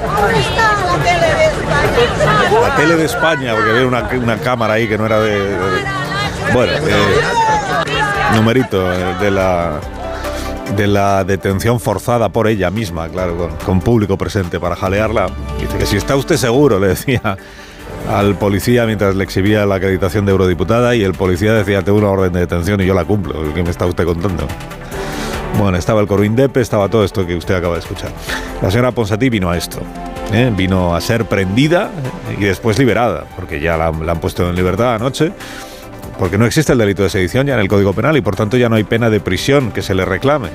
[0.02, 1.21] La
[2.76, 5.56] tele de España, porque había una, cámara ahí que no era de.
[6.52, 7.20] bueno, eh,
[8.34, 9.80] numerito eh, de la
[10.76, 15.26] de la detención forzada por ella misma, claro, con, con público presente para jalearla.
[15.60, 17.36] Dice que si está usted seguro, le decía
[18.10, 22.08] al policía mientras le exhibía la acreditación de eurodiputada y el policía decía, tengo una
[22.08, 23.34] orden de detención y yo la cumplo.
[23.54, 24.46] ¿Qué me está usted contando?
[25.58, 28.10] Bueno, estaba el coro Indepe, estaba todo esto que usted acaba de escuchar.
[28.60, 29.80] La señora Ponsatí vino a esto.
[30.32, 30.52] ¿Eh?
[30.56, 31.90] Vino a ser prendida
[32.38, 35.32] y después liberada, porque ya la, la han puesto en libertad anoche,
[36.18, 38.56] porque no existe el delito de sedición ya en el Código Penal y por tanto
[38.56, 40.48] ya no hay pena de prisión que se le reclame.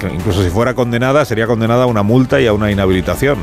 [0.00, 3.38] Que incluso si fuera condenada, sería condenada a una multa y a una inhabilitación.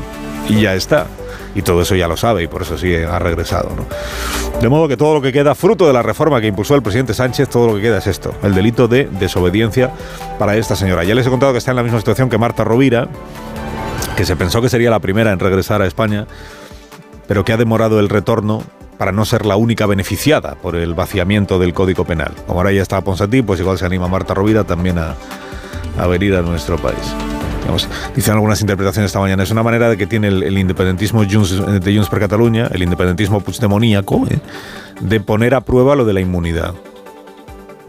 [0.48, 1.06] Y ya está.
[1.54, 3.70] Y todo eso ya lo sabe y por eso sí ha regresado.
[3.76, 3.86] ¿no?
[4.60, 7.14] De modo que todo lo que queda, fruto de la reforma que impulsó el presidente
[7.14, 9.90] Sánchez, todo lo que queda es esto, el delito de desobediencia
[10.38, 11.04] para esta señora.
[11.04, 13.08] Ya les he contado que está en la misma situación que Marta Rovira,
[14.16, 16.26] que se pensó que sería la primera en regresar a España,
[17.28, 18.62] pero que ha demorado el retorno
[18.98, 22.32] para no ser la única beneficiada por el vaciamiento del Código Penal.
[22.46, 25.14] Como ahora ya está Ponsatí, pues igual se anima Marta Rovira también a,
[25.98, 27.14] a venir a nuestro país.
[28.14, 29.42] Dicen algunas interpretaciones esta mañana.
[29.42, 34.26] Es una manera de que tiene el, independentismo de Junts per Catalunya, el independentismo puigdemoníaco,
[34.28, 34.40] ¿eh?
[35.00, 36.74] de poner a prueba lo de la inmunidad.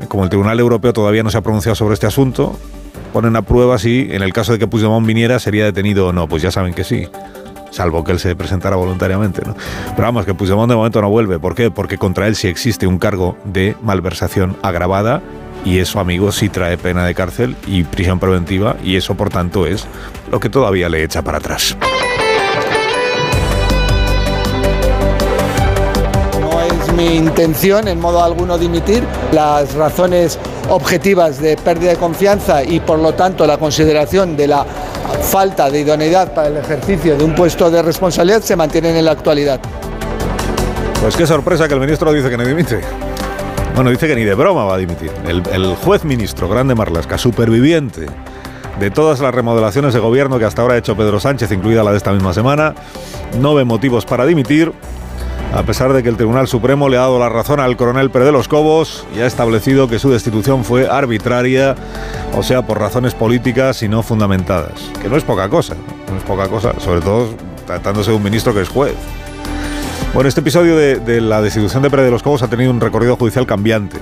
[0.07, 2.57] Como el Tribunal Europeo todavía no se ha pronunciado sobre este asunto,
[3.14, 6.28] ponen a prueba si en el caso de que Puigdemont viniera sería detenido o no.
[6.28, 7.07] Pues ya saben que sí.
[7.70, 9.55] Salvo que él se presentara voluntariamente, ¿no?
[9.95, 11.39] Pero vamos, que Puigdemont de momento no vuelve.
[11.39, 11.72] ¿Por qué?
[11.72, 15.22] Porque contra él sí existe un cargo de malversación agravada
[15.64, 19.66] y eso, amigos, sí trae pena de cárcel y prisión preventiva y eso, por tanto,
[19.66, 19.88] es
[20.32, 21.78] lo que todavía le echa para atrás.
[26.41, 29.03] No es mi intención en modo alguno dimitir.
[29.31, 30.38] Las razones
[30.69, 34.65] objetivas de pérdida de confianza y por lo tanto la consideración de la
[35.22, 39.11] falta de idoneidad para el ejercicio de un puesto de responsabilidad se mantienen en la
[39.11, 39.60] actualidad.
[41.02, 42.80] Pues qué sorpresa que el ministro dice que no dimite.
[43.76, 45.11] Bueno, dice que ni de broma va a dimitir.
[45.27, 48.06] El, el juez ministro, Grande Marlasca, superviviente
[48.80, 51.91] de todas las remodelaciones de gobierno que hasta ahora ha hecho Pedro Sánchez, incluida la
[51.91, 52.73] de esta misma semana,
[53.40, 54.72] no ve motivos para dimitir,
[55.53, 58.25] a pesar de que el Tribunal Supremo le ha dado la razón al coronel Pérez
[58.25, 61.75] de los Cobos y ha establecido que su destitución fue arbitraria,
[62.35, 64.73] o sea, por razones políticas y no fundamentadas.
[64.99, 65.75] Que no es poca cosa,
[66.09, 67.30] no es poca cosa, sobre todo
[67.67, 68.95] tratándose de un ministro que es juez.
[70.15, 73.15] Bueno, este episodio de, la destitución de Pérez de los Cobos ha tenido un recorrido
[73.15, 73.99] judicial cambiante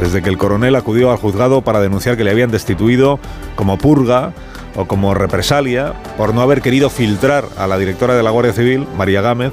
[0.00, 3.18] desde que el coronel acudió al juzgado para denunciar que le habían destituido
[3.56, 4.32] como purga
[4.76, 8.86] o como represalia por no haber querido filtrar a la directora de la Guardia Civil,
[8.96, 9.52] María Gámez,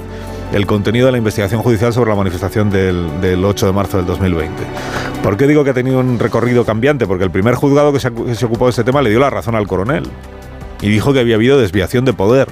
[0.52, 4.06] el contenido de la investigación judicial sobre la manifestación del, del 8 de marzo del
[4.06, 4.54] 2020.
[5.22, 7.06] ¿Por qué digo que ha tenido un recorrido cambiante?
[7.06, 9.30] Porque el primer juzgado que se, que se ocupó de este tema le dio la
[9.30, 10.04] razón al coronel
[10.80, 12.48] y dijo que había habido desviación de poder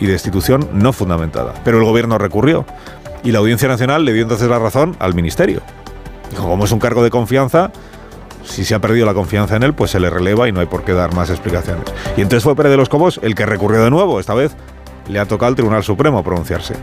[0.00, 1.54] y destitución no fundamentada.
[1.64, 2.64] Pero el gobierno recurrió
[3.22, 5.60] y la Audiencia Nacional le dio entonces la razón al Ministerio.
[6.30, 7.70] Dijo, como es un cargo de confianza,
[8.44, 10.66] si se ha perdido la confianza en él, pues se le releva y no hay
[10.66, 11.84] por qué dar más explicaciones.
[12.16, 14.56] Y entonces fue Pérez de los Cobos el que recurrió de nuevo, esta vez
[15.08, 16.74] le ha tocado al Tribunal Supremo pronunciarse.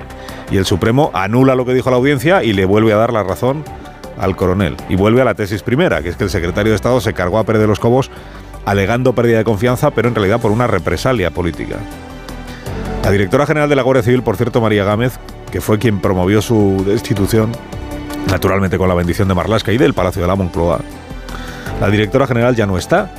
[0.51, 3.23] Y el Supremo anula lo que dijo la audiencia y le vuelve a dar la
[3.23, 3.63] razón
[4.17, 4.77] al coronel.
[4.89, 7.39] Y vuelve a la tesis primera, que es que el secretario de Estado se cargó
[7.39, 8.11] a Pérez de los Cobos
[8.65, 11.77] alegando pérdida de confianza, pero en realidad por una represalia política.
[13.03, 15.19] La directora general de la Guardia Civil, por cierto, María Gámez,
[15.51, 17.51] que fue quien promovió su destitución,
[18.29, 20.79] naturalmente con la bendición de Marlasca y del Palacio de la Moncloa,
[21.79, 23.11] la directora general ya no está,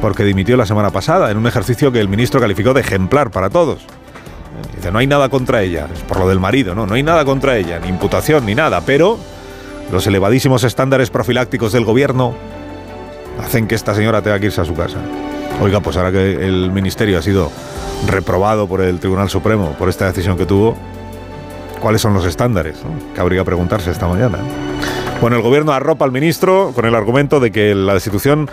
[0.00, 3.50] porque dimitió la semana pasada en un ejercicio que el ministro calificó de ejemplar para
[3.50, 3.86] todos.
[4.74, 7.24] Dice, no hay nada contra ella, es por lo del marido, no, no hay nada
[7.24, 9.18] contra ella, ni imputación ni nada, pero
[9.92, 12.34] los elevadísimos estándares profilácticos del gobierno
[13.44, 14.98] hacen que esta señora tenga que irse a su casa.
[15.60, 17.50] Oiga, pues ahora que el ministerio ha sido
[18.06, 20.76] reprobado por el Tribunal Supremo por esta decisión que tuvo,
[21.80, 22.76] ¿cuáles son los estándares?
[22.84, 23.14] no?
[23.14, 24.38] Que habría que preguntarse esta mañana.
[25.20, 28.48] Bueno, el gobierno arropa al ministro con el argumento de que la destitución,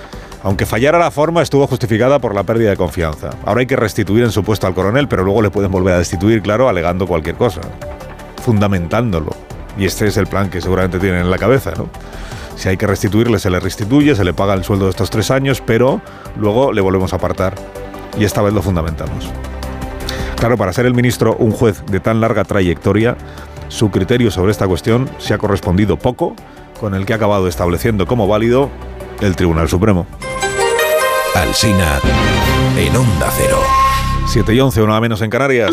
[0.48, 3.32] aunque fallara la forma, estuvo justificada por la pérdida de confianza.
[3.44, 5.98] Ahora hay que restituir en su puesto al coronel, pero luego le pueden volver a
[5.98, 7.60] destituir, claro, alegando cualquier cosa,
[8.42, 9.32] fundamentándolo.
[9.78, 11.90] Y este es el plan que seguramente tienen en la cabeza, ¿no?
[12.56, 15.32] Si hay que restituirle, se le restituye, se le paga el sueldo de estos tres
[15.32, 16.00] años, pero
[16.38, 17.54] luego le volvemos a apartar.
[18.18, 19.30] Y esta vez lo fundamentamos.
[20.38, 23.18] Claro, para ser el ministro un juez de tan larga trayectoria,
[23.68, 26.38] su criterio sobre esta cuestión se ha correspondido poco
[26.80, 28.70] con el que ha acabado estableciendo como válido
[29.20, 30.08] el Tribunal Supremo.
[31.38, 32.00] Alsina
[32.80, 33.60] en Onda Cero.
[34.26, 35.70] 7 y 11, una menos en Canarias.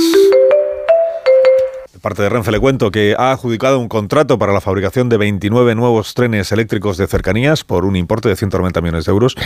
[2.03, 5.75] Parte de Renfe le cuento que ha adjudicado un contrato para la fabricación de 29
[5.75, 9.37] nuevos trenes eléctricos de cercanías por un importe de 190 millones de euros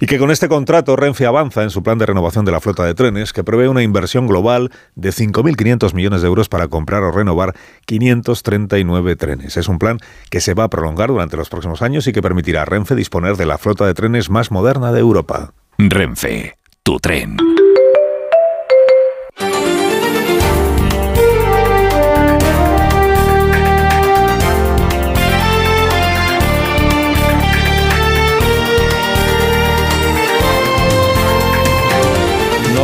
[0.00, 2.84] y que con este contrato Renfe avanza en su plan de renovación de la flota
[2.84, 7.12] de trenes que prevé una inversión global de 5.500 millones de euros para comprar o
[7.12, 7.54] renovar
[7.86, 9.56] 539 trenes.
[9.56, 9.98] Es un plan
[10.28, 13.36] que se va a prolongar durante los próximos años y que permitirá a Renfe disponer
[13.36, 15.52] de la flota de trenes más moderna de Europa.
[15.80, 17.36] Renfe, tu tren.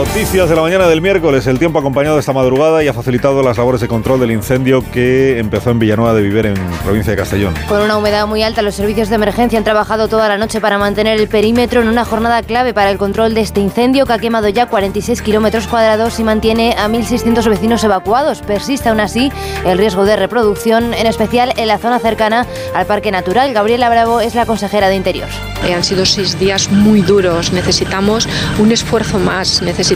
[0.06, 1.46] Noticias de la mañana del miércoles.
[1.46, 4.84] El tiempo ha acompañado esta madrugada y ha facilitado las labores de control del incendio
[4.92, 6.54] que empezó en Villanueva de Viver, en
[6.84, 7.54] provincia de Castellón.
[7.68, 10.78] Con una humedad muy alta, los servicios de emergencia han trabajado toda la noche para
[10.78, 14.18] mantener el perímetro en una jornada clave para el control de este incendio que ha
[14.18, 18.42] quemado ya 46 kilómetros cuadrados y mantiene a 1.600 vecinos evacuados.
[18.42, 19.32] Persiste aún así
[19.64, 23.52] el riesgo de reproducción, en especial en la zona cercana al Parque Natural.
[23.52, 25.28] Gabriela Bravo es la consejera de Interior.
[25.64, 27.52] Eh, han sido seis días muy duros.
[27.52, 28.28] Necesitamos
[28.58, 29.62] un esfuerzo más.
[29.62, 29.93] Necesitamos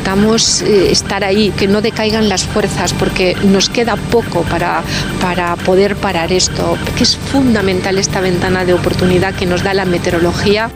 [0.63, 4.83] eh, estar ahí, que no decaigan las fuerzas, porque nos queda poco para,
[5.21, 6.77] para poder parar esto.
[6.97, 10.71] Que es fundamental esta ventana de oportunidad que nos da la meteorología.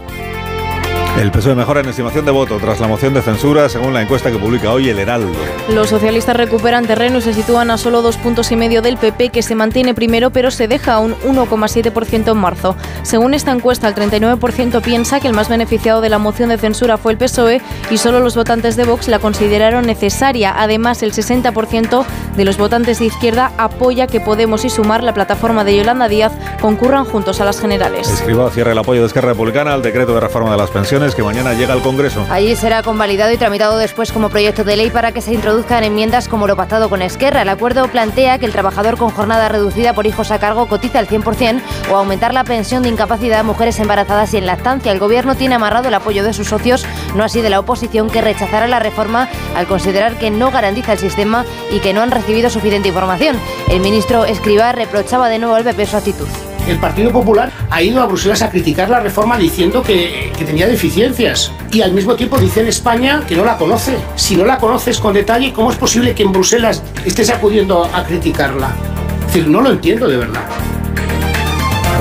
[1.18, 4.30] El PSOE mejora en estimación de voto tras la moción de censura, según la encuesta
[4.30, 5.32] que publica hoy el Heraldo.
[5.68, 9.28] Los socialistas recuperan terreno y se sitúan a solo dos puntos y medio del PP,
[9.28, 12.76] que se mantiene primero, pero se deja un 1,7% en marzo.
[13.02, 16.96] Según esta encuesta, el 39% piensa que el más beneficiado de la moción de censura
[16.96, 17.60] fue el PSOE
[17.90, 20.54] y solo los votantes de Vox la consideraron necesaria.
[20.56, 22.04] Además, el 60%
[22.36, 26.32] de los votantes de izquierda apoya que Podemos y Sumar, la plataforma de Yolanda Díaz,
[26.60, 28.08] concurran juntos a las generales.
[28.08, 31.24] Escriba cierra el apoyo de Esquerra Republicana al decreto de reforma de las pensiones que
[31.24, 32.24] mañana llega al Congreso.
[32.30, 36.28] Allí será convalidado y tramitado después como proyecto de ley para que se introduzcan enmiendas
[36.28, 37.42] como lo pactado con Esquerra.
[37.42, 41.08] El acuerdo plantea que el trabajador con jornada reducida por hijos a cargo cotiza al
[41.08, 41.60] 100%
[41.90, 44.92] o aumentar la pensión de incapacidad a mujeres embarazadas y en lactancia.
[44.92, 48.20] El gobierno tiene amarrado el apoyo de sus socios, no así de la oposición, que
[48.20, 52.48] rechazará la reforma al considerar que no garantiza el sistema y que no han recibido
[52.48, 53.36] suficiente información.
[53.68, 56.51] El ministro Escribá reprochaba de nuevo al PP su actitud.
[56.68, 61.52] El Partido Popular ha ido a Bruselas a criticar la reforma diciendo que, tenía deficiencias
[61.70, 63.96] y al mismo tiempo dice en España que no la conoce.
[64.16, 68.04] Si no la conoces con detalle, ¿cómo es posible que en Bruselas estés acudiendo a
[68.04, 68.74] criticarla?
[69.20, 70.42] Es decir, no lo entiendo de verdad.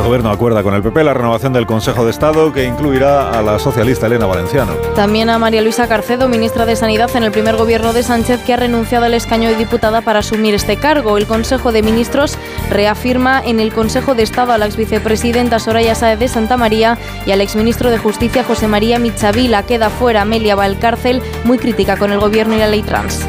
[0.02, 3.44] El gobierno acuerda con el PP la renovación del Consejo de Estado que incluirá a
[3.44, 4.74] la socialista Elena Valenciano.
[4.96, 8.56] También a María Luisa Carcedo, ministra de Sanidad en el primer gobierno de Sánchez, que
[8.56, 11.20] ha renunciado al escaño de diputada para asumir este cargo.
[11.20, 12.36] El Consejo de Ministros
[12.72, 16.98] reafirma en el Consejo de Estado a la exvicepresidenta Soraya Sáez de Santa María
[17.28, 19.68] y al exministro de Justicia José María Michavila.
[19.68, 23.24] Queda fuera Amelia Valcárcel, muy crítica con el gobierno y la ley trans.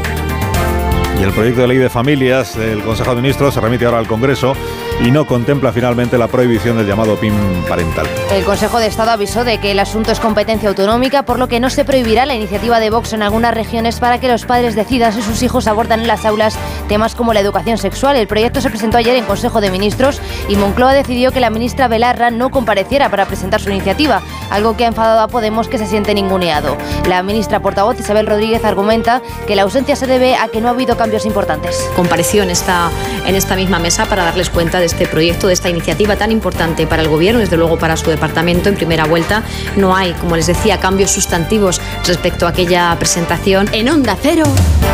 [1.20, 4.08] Y el proyecto de ley de familias del Consejo de Ministros se remite ahora al
[4.08, 4.56] Congreso
[5.04, 7.34] y no contempla finalmente la prohibición del llamado PIN
[7.68, 8.06] parental.
[8.30, 11.58] El Consejo de Estado avisó de que el asunto es competencia autonómica, por lo que
[11.58, 15.12] no se prohibirá la iniciativa de Vox en algunas regiones para que los padres decidan
[15.12, 16.56] si sus hijos abordan en las aulas
[16.88, 18.16] temas como la educación sexual.
[18.16, 21.88] El proyecto se presentó ayer en Consejo de Ministros y Moncloa decidió que la ministra
[21.88, 25.86] Belarra no compareciera para presentar su iniciativa, algo que ha enfadado a Podemos que se
[25.86, 26.76] siente ninguneado.
[27.08, 30.72] La ministra portavoz Isabel Rodríguez argumenta que la ausencia se debe a que no ha
[30.72, 31.90] habido cambios importantes.
[31.96, 32.90] Compareció en esta,
[33.26, 36.86] en esta misma mesa para darles cuenta de este proyecto, de esta iniciativa tan importante
[36.86, 39.43] para el Gobierno, desde luego para su departamento en primera vuelta.
[39.77, 43.69] No hay, como les decía, cambios sustantivos respecto a aquella presentación.
[43.73, 44.44] En Onda Cero,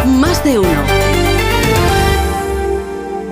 [0.06, 1.07] más de uno.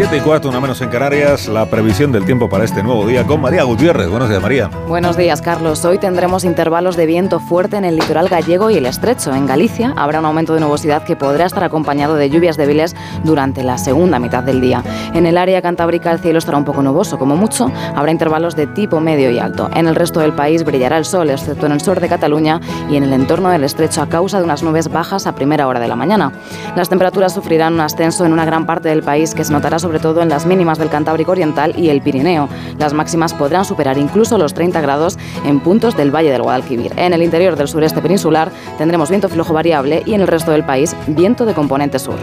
[0.00, 3.26] Siete y cuarto, una menos en Canarias, la previsión del tiempo para este nuevo día
[3.26, 4.08] con María Gutiérrez.
[4.08, 4.70] Buenos días, María.
[4.88, 5.84] Buenos días, Carlos.
[5.84, 9.34] Hoy tendremos intervalos de viento fuerte en el litoral gallego y el estrecho.
[9.34, 13.62] En Galicia habrá un aumento de nubosidad que podrá estar acompañado de lluvias débiles durante
[13.62, 14.82] la segunda mitad del día.
[15.12, 17.70] En el área cantábrica el cielo estará un poco nuboso, como mucho.
[17.94, 19.68] Habrá intervalos de tipo medio y alto.
[19.74, 22.58] En el resto del país brillará el sol, excepto en el sur de Cataluña
[22.88, 25.78] y en el entorno del estrecho a causa de unas nubes bajas a primera hora
[25.78, 26.32] de la mañana.
[26.74, 29.89] Las temperaturas sufrirán un ascenso en una gran parte del país que se notará sobre
[29.98, 32.48] todo en las mínimas del Cantábrico Oriental y el Pirineo.
[32.78, 36.92] Las máximas podrán superar incluso los 30 grados en puntos del Valle del Guadalquivir.
[36.96, 40.64] En el interior del sureste peninsular tendremos viento flojo variable y en el resto del
[40.64, 42.18] país viento de componente sur.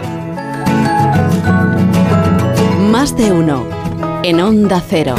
[2.90, 3.64] Más de uno.
[4.22, 5.14] En Onda Cero.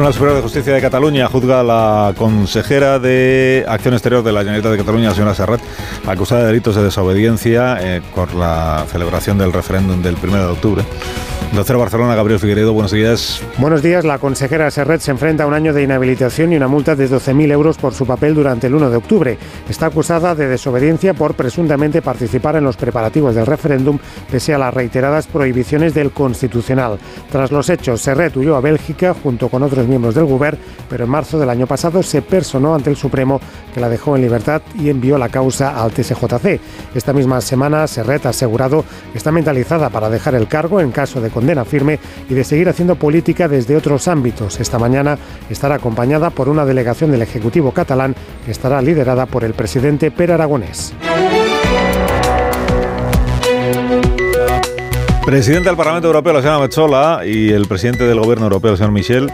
[0.00, 4.40] Tribunal Superior de Justicia de Cataluña juzga a la consejera de Acción Exterior de la
[4.40, 5.60] Generalitat de Cataluña, la señora Serrat,
[6.06, 10.84] acusada de delitos de desobediencia eh, por la celebración del referéndum del 1 de octubre.
[11.54, 13.42] Doctor Barcelona, Gabriel Figueredo, buenos días.
[13.58, 14.04] Buenos días.
[14.04, 17.50] La consejera Serret se enfrenta a un año de inhabilitación y una multa de 12.000
[17.50, 19.38] euros por su papel durante el 1 de octubre.
[19.68, 23.98] Está acusada de desobediencia por presuntamente participar en los preparativos del referéndum
[24.30, 27.00] pese a las reiteradas prohibiciones del Constitucional.
[27.32, 31.10] Tras los hechos, Serret huyó a Bélgica junto con otros miembros del Gobierno, pero en
[31.10, 33.40] marzo del año pasado se personó ante el Supremo
[33.74, 36.60] que la dejó en libertad y envió la causa al TSJC.
[36.94, 41.20] Esta misma semana, Serret ha asegurado que está mentalizada para dejar el cargo en caso
[41.20, 41.98] de condena firme
[42.28, 44.60] y de seguir haciendo política desde otros ámbitos.
[44.60, 45.16] Esta mañana
[45.48, 48.14] estará acompañada por una delegación del Ejecutivo catalán
[48.44, 50.92] que estará liderada por el presidente Per Aragonés.
[55.30, 58.90] Presidente del Parlamento Europeo, la señora Metzola, y el presidente del Gobierno Europeo, el señor
[58.90, 59.30] Michel,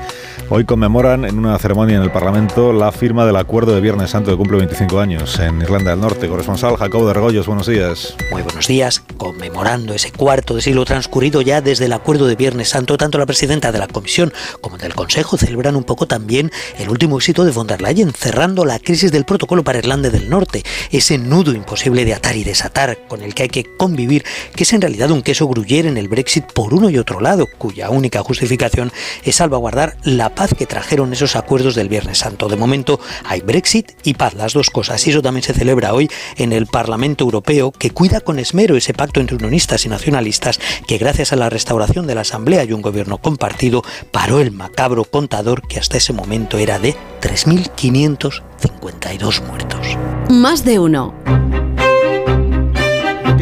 [0.50, 4.30] hoy conmemoran en una ceremonia en el Parlamento la firma del acuerdo de Viernes Santo
[4.30, 6.28] que cumple 25 años en Irlanda del Norte.
[6.28, 8.14] Corresponsal Jacobo de Regoyos, buenos días.
[8.30, 9.02] Muy buenos días.
[9.16, 13.24] Conmemorando ese cuarto de siglo transcurrido ya desde el acuerdo de Viernes Santo, tanto la
[13.24, 17.52] presidenta de la Comisión como del Consejo celebran un poco también el último éxito de
[17.52, 22.04] von der Leyen, cerrando la crisis del protocolo para Irlanda del Norte, ese nudo imposible
[22.04, 25.22] de atar y desatar con el que hay que convivir, que es en realidad un
[25.22, 28.92] queso gruyere en el Brexit por uno y otro lado, cuya única justificación
[29.24, 32.48] es salvaguardar la paz que trajeron esos acuerdos del Viernes Santo.
[32.48, 36.10] De momento hay Brexit y paz, las dos cosas, y eso también se celebra hoy
[36.36, 40.98] en el Parlamento Europeo, que cuida con esmero ese pacto entre unionistas y nacionalistas, que
[40.98, 45.66] gracias a la restauración de la Asamblea y un gobierno compartido, paró el macabro contador
[45.66, 49.96] que hasta ese momento era de 3.552 muertos.
[50.28, 51.14] Más de uno.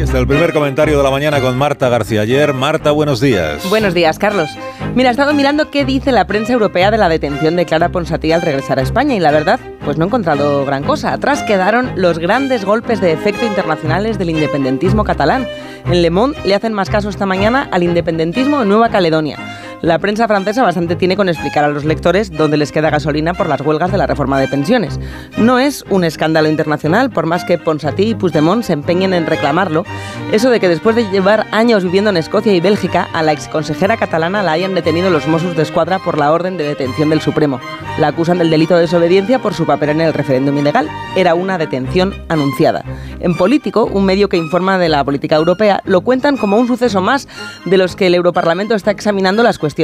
[0.01, 2.53] Está el primer comentario de la mañana con Marta García ayer.
[2.53, 3.67] Marta, buenos días.
[3.69, 4.49] Buenos días, Carlos.
[4.93, 8.31] Mira, he estado mirando qué dice la prensa europea de la detención de Clara Ponsatí
[8.31, 11.13] al regresar a España y la verdad, pues no he encontrado gran cosa.
[11.13, 15.47] Atrás quedaron los grandes golpes de efecto internacionales del independentismo catalán.
[15.85, 19.37] En Le Monde le hacen más caso esta mañana al independentismo en Nueva Caledonia.
[19.85, 23.47] La prensa francesa bastante tiene con explicar a los lectores dónde les queda gasolina por
[23.47, 24.99] las huelgas de la reforma de pensiones.
[25.37, 29.85] No es un escándalo internacional, por más que Ponsatí y Puigdemont se empeñen en reclamarlo.
[30.31, 33.95] Eso de que después de llevar años viviendo en Escocia y Bélgica, a la exconsejera
[33.95, 37.59] catalana la hayan detenido los Mossos de Escuadra por la orden de detención del Supremo.
[37.99, 40.89] La acusan del delito de desobediencia por su papel en el referéndum ilegal.
[41.15, 42.83] Era una detención anunciada.
[43.19, 47.01] En Político, un medio que informa de la política europea, lo cuentan como un suceso
[47.01, 47.27] más
[47.65, 49.74] de los que el Europarlamento está examinando las cuestiones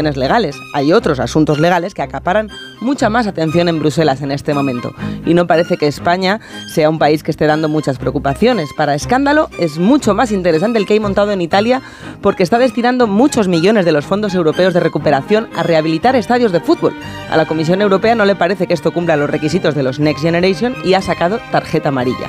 [0.73, 2.49] Hay otros asuntos legales que acaparan
[2.80, 4.93] mucha más atención en Bruselas en este momento.
[5.26, 6.39] Y no parece que España
[6.73, 8.69] sea un país que esté dando muchas preocupaciones.
[8.76, 11.81] Para escándalo es mucho más interesante el que hay montado en Italia
[12.22, 16.61] porque está destinando muchos millones de los fondos europeos de recuperación a rehabilitar estadios de
[16.61, 16.93] fútbol.
[17.30, 20.23] A la Comisión Europea no le parece que esto cumpla los requisitos de los Next
[20.23, 22.27] Generation y ha sacado tarjeta amarilla.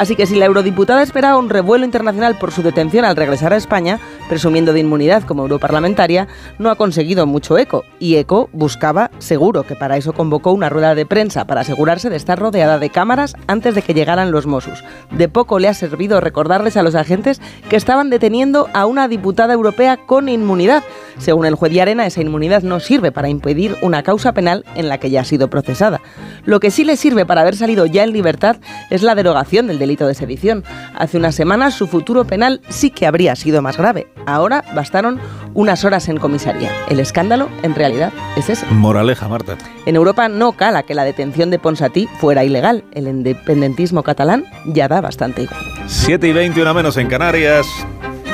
[0.00, 3.58] Así que si la eurodiputada esperaba un revuelo internacional por su detención al regresar a
[3.58, 4.00] España,
[4.30, 6.26] presumiendo de inmunidad como europarlamentaria,
[6.58, 7.84] no ha conseguido mucho eco.
[7.98, 12.16] Y eco buscaba, seguro que para eso convocó una rueda de prensa, para asegurarse de
[12.16, 14.82] estar rodeada de cámaras antes de que llegaran los Mossos.
[15.10, 19.52] De poco le ha servido recordarles a los agentes que estaban deteniendo a una diputada
[19.52, 20.82] europea con inmunidad.
[21.20, 24.88] Según el juez de Arena, esa inmunidad no sirve para impedir una causa penal en
[24.88, 26.00] la que ya ha sido procesada.
[26.44, 28.56] Lo que sí le sirve para haber salido ya en libertad
[28.88, 30.64] es la derogación del delito de sedición.
[30.96, 34.08] Hace unas semanas su futuro penal sí que habría sido más grave.
[34.26, 35.20] Ahora bastaron
[35.52, 36.72] unas horas en comisaría.
[36.88, 38.66] El escándalo, en realidad, es ese.
[38.70, 39.56] Moraleja, Marta.
[39.84, 42.84] En Europa no cala que la detención de Ponsatí fuera ilegal.
[42.92, 45.60] El independentismo catalán ya da bastante igual.
[45.86, 47.66] 7 y 20, una menos en Canarias.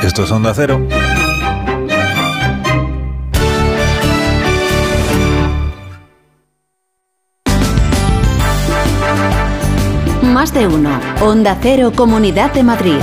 [0.02, 0.80] Esto es Onda Cero.
[10.36, 11.00] Más de uno.
[11.22, 12.98] Onda Cero, Comunidad de Madrid.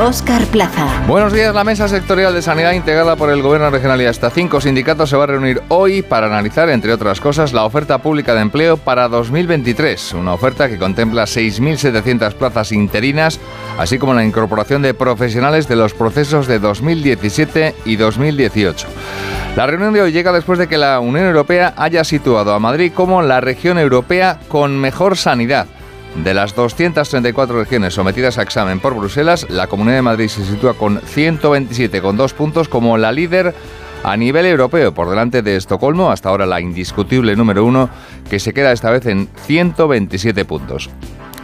[0.00, 0.86] Óscar Plaza.
[1.08, 1.52] Buenos días.
[1.52, 5.16] La Mesa Sectorial de Sanidad integrada por el Gobierno Regional y hasta cinco sindicatos se
[5.16, 9.08] va a reunir hoy para analizar, entre otras cosas, la oferta pública de empleo para
[9.08, 10.12] 2023.
[10.12, 13.40] Una oferta que contempla 6.700 plazas interinas,
[13.76, 18.86] así como la incorporación de profesionales de los procesos de 2017 y 2018.
[19.56, 22.92] La reunión de hoy llega después de que la Unión Europea haya situado a Madrid
[22.94, 25.66] como la región europea con mejor sanidad.
[26.16, 30.74] De las 234 regiones sometidas a examen por Bruselas, la Comunidad de Madrid se sitúa
[30.74, 33.54] con 127 con dos puntos como la líder
[34.02, 37.88] a nivel europeo, por delante de Estocolmo, hasta ahora la indiscutible número uno,
[38.28, 40.90] que se queda esta vez en 127 puntos.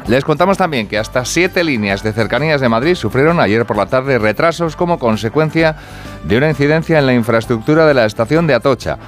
[0.06, 3.86] Les contamos también que hasta siete líneas de cercanías de Madrid sufrieron ayer por la
[3.86, 5.76] tarde retrasos como consecuencia
[6.24, 8.98] de una incidencia en la infraestructura de la estación de Atocha.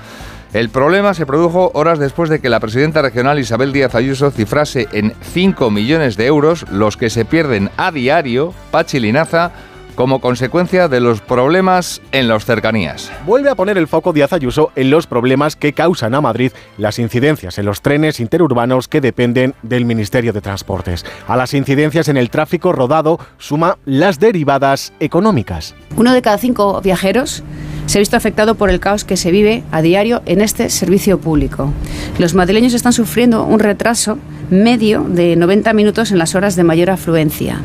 [0.53, 4.89] El problema se produjo horas después de que la presidenta regional Isabel Díaz Ayuso cifrase
[4.93, 9.53] en 5 millones de euros los que se pierden a diario, Pachilinaza,
[9.97, 13.11] como consecuencia de los problemas en las cercanías.
[13.25, 16.99] Vuelve a poner el foco Díaz Ayuso en los problemas que causan a Madrid las
[16.99, 21.05] incidencias en los trenes interurbanos que dependen del Ministerio de Transportes.
[21.27, 25.75] A las incidencias en el tráfico rodado suma las derivadas económicas.
[25.97, 27.43] Uno de cada cinco viajeros
[27.87, 31.19] se ha visto afectado por el caos que se vive a diario en este servicio
[31.19, 31.73] público.
[32.19, 34.19] Los madrileños están sufriendo un retraso
[34.51, 37.61] medio de 90 minutos en las horas de mayor afluencia.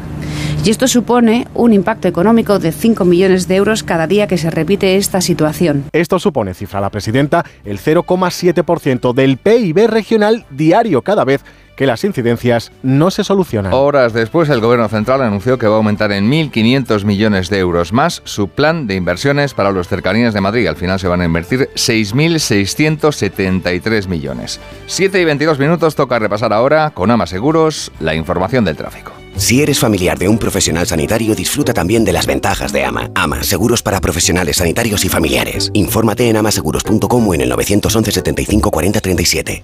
[0.63, 4.51] Y esto supone un impacto económico de 5 millones de euros cada día que se
[4.51, 5.85] repite esta situación.
[5.91, 11.43] Esto supone, cifra la presidenta, el 0,7% del PIB regional diario cada vez
[11.75, 13.71] que las incidencias no se solucionan.
[13.73, 17.93] Horas después, el Gobierno Central anunció que va a aumentar en 1.500 millones de euros
[17.93, 20.67] más su plan de inversiones para los cercanías de Madrid.
[20.67, 24.59] Al final se van a invertir 6.673 millones.
[24.87, 29.11] 7 y 22 minutos toca repasar ahora, con Ama Seguros, la información del tráfico.
[29.37, 33.11] Si eres familiar de un profesional sanitario, disfruta también de las ventajas de AMA.
[33.15, 35.71] AMA, seguros para profesionales sanitarios y familiares.
[35.73, 39.63] Infórmate en amaseguros.com o en el 911 75 40 37.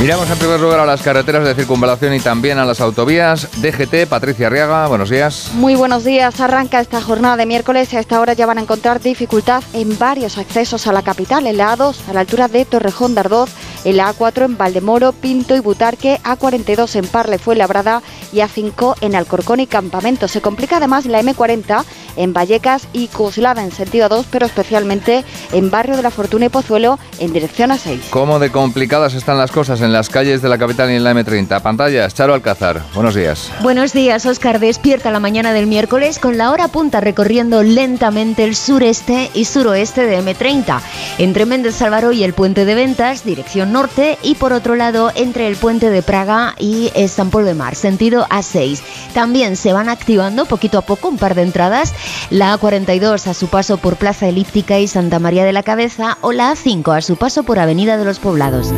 [0.00, 3.46] Miramos en primer lugar a las carreteras de circunvalación y también a las autovías.
[3.60, 5.50] DGT, Patricia Arriaga, buenos días.
[5.52, 6.40] Muy buenos días.
[6.40, 9.98] Arranca esta jornada de miércoles y a esta hora ya van a encontrar dificultad en
[9.98, 11.46] varios accesos a la capital.
[11.46, 13.50] En la A2, a la altura de Torrejón de Ardoz,
[13.84, 18.02] en la A4 en Valdemoro, Pinto y Butarque, A42 en Parle, Fuenlabrada
[18.32, 20.28] y A5 en Alcorcón y Campamento.
[20.28, 21.84] Se complica además la M40
[22.16, 26.48] en Vallecas y Cuslada en sentido 2, pero especialmente en Barrio de la Fortuna y
[26.48, 28.00] Pozuelo en dirección A6.
[28.10, 31.14] ¿Cómo de complicadas están las cosas en las calles de la capital y en la
[31.14, 31.62] M30?
[31.62, 32.82] Pantallas, Charo Alcázar.
[32.94, 33.50] Buenos días.
[33.62, 34.60] Buenos días, Oscar.
[34.60, 40.06] Despierta la mañana del miércoles con la hora punta recorriendo lentamente el sureste y suroeste
[40.06, 40.80] de M30,
[41.18, 45.46] entre Méndez Álvaro y el puente de Ventas, dirección norte, y por otro lado entre
[45.46, 48.80] el puente de Praga y San Pol de Mar, sentido A6.
[49.14, 51.94] También se van activando poquito a poco un par de entradas,
[52.30, 56.32] la A42 a su paso por Plaza Elíptica y Santa María de la Cabeza o
[56.32, 58.72] la A5 a su paso por Avenida de los Poblados.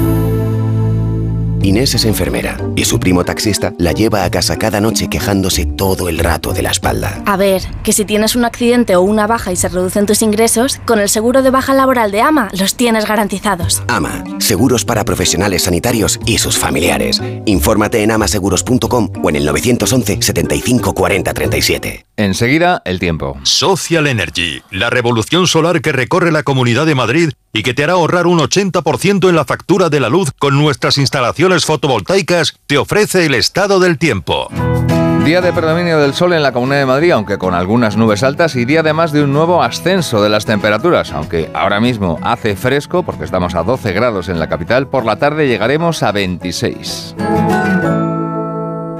[1.62, 6.08] Inés es enfermera y su primo taxista la lleva a casa cada noche quejándose todo
[6.08, 7.22] el rato de la espalda.
[7.24, 10.80] A ver, que si tienes un accidente o una baja y se reducen tus ingresos,
[10.84, 13.82] con el seguro de baja laboral de AMA los tienes garantizados.
[13.88, 17.20] AMA, seguros para profesionales sanitarios y sus familiares.
[17.46, 22.06] Infórmate en amaseguros.com o en el 911 75 40 37.
[22.22, 23.36] Enseguida, el tiempo.
[23.42, 27.94] Social Energy, la revolución solar que recorre la Comunidad de Madrid y que te hará
[27.94, 33.26] ahorrar un 80% en la factura de la luz con nuestras instalaciones fotovoltaicas, te ofrece
[33.26, 34.48] el estado del tiempo.
[35.24, 38.54] Día de predominio del sol en la Comunidad de Madrid, aunque con algunas nubes altas,
[38.54, 43.02] y día además de un nuevo ascenso de las temperaturas, aunque ahora mismo hace fresco,
[43.02, 47.16] porque estamos a 12 grados en la capital, por la tarde llegaremos a 26.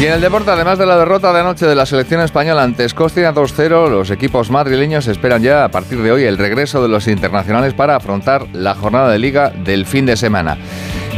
[0.00, 2.84] Y en el deporte, además de la derrota de anoche de la selección española ante
[2.84, 7.08] Escocia 2-0, los equipos madrileños esperan ya a partir de hoy el regreso de los
[7.08, 10.56] internacionales para afrontar la jornada de liga del fin de semana.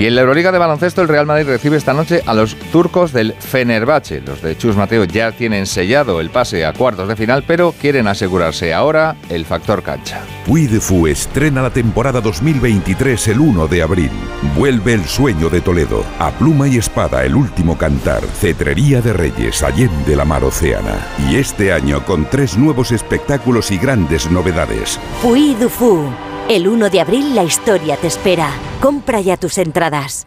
[0.00, 3.12] Y en la Euroliga de baloncesto, el Real Madrid recibe esta noche a los turcos
[3.12, 4.22] del Fenerbahce.
[4.22, 8.06] Los de Chus Mateo ya tienen sellado el pase a cuartos de final, pero quieren
[8.06, 10.22] asegurarse ahora el factor cancha.
[10.46, 14.10] Puy de Fu estrena la temporada 2023 el 1 de abril.
[14.56, 16.02] Vuelve el sueño de Toledo.
[16.18, 18.22] A pluma y espada, el último cantar.
[18.22, 20.96] Cetrería de Reyes, Allende la Mar Océana.
[21.28, 24.98] Y este año con tres nuevos espectáculos y grandes novedades.
[25.20, 26.08] Puy Fu.
[26.50, 28.50] El 1 de abril la historia te espera.
[28.80, 30.26] Compra ya tus entradas.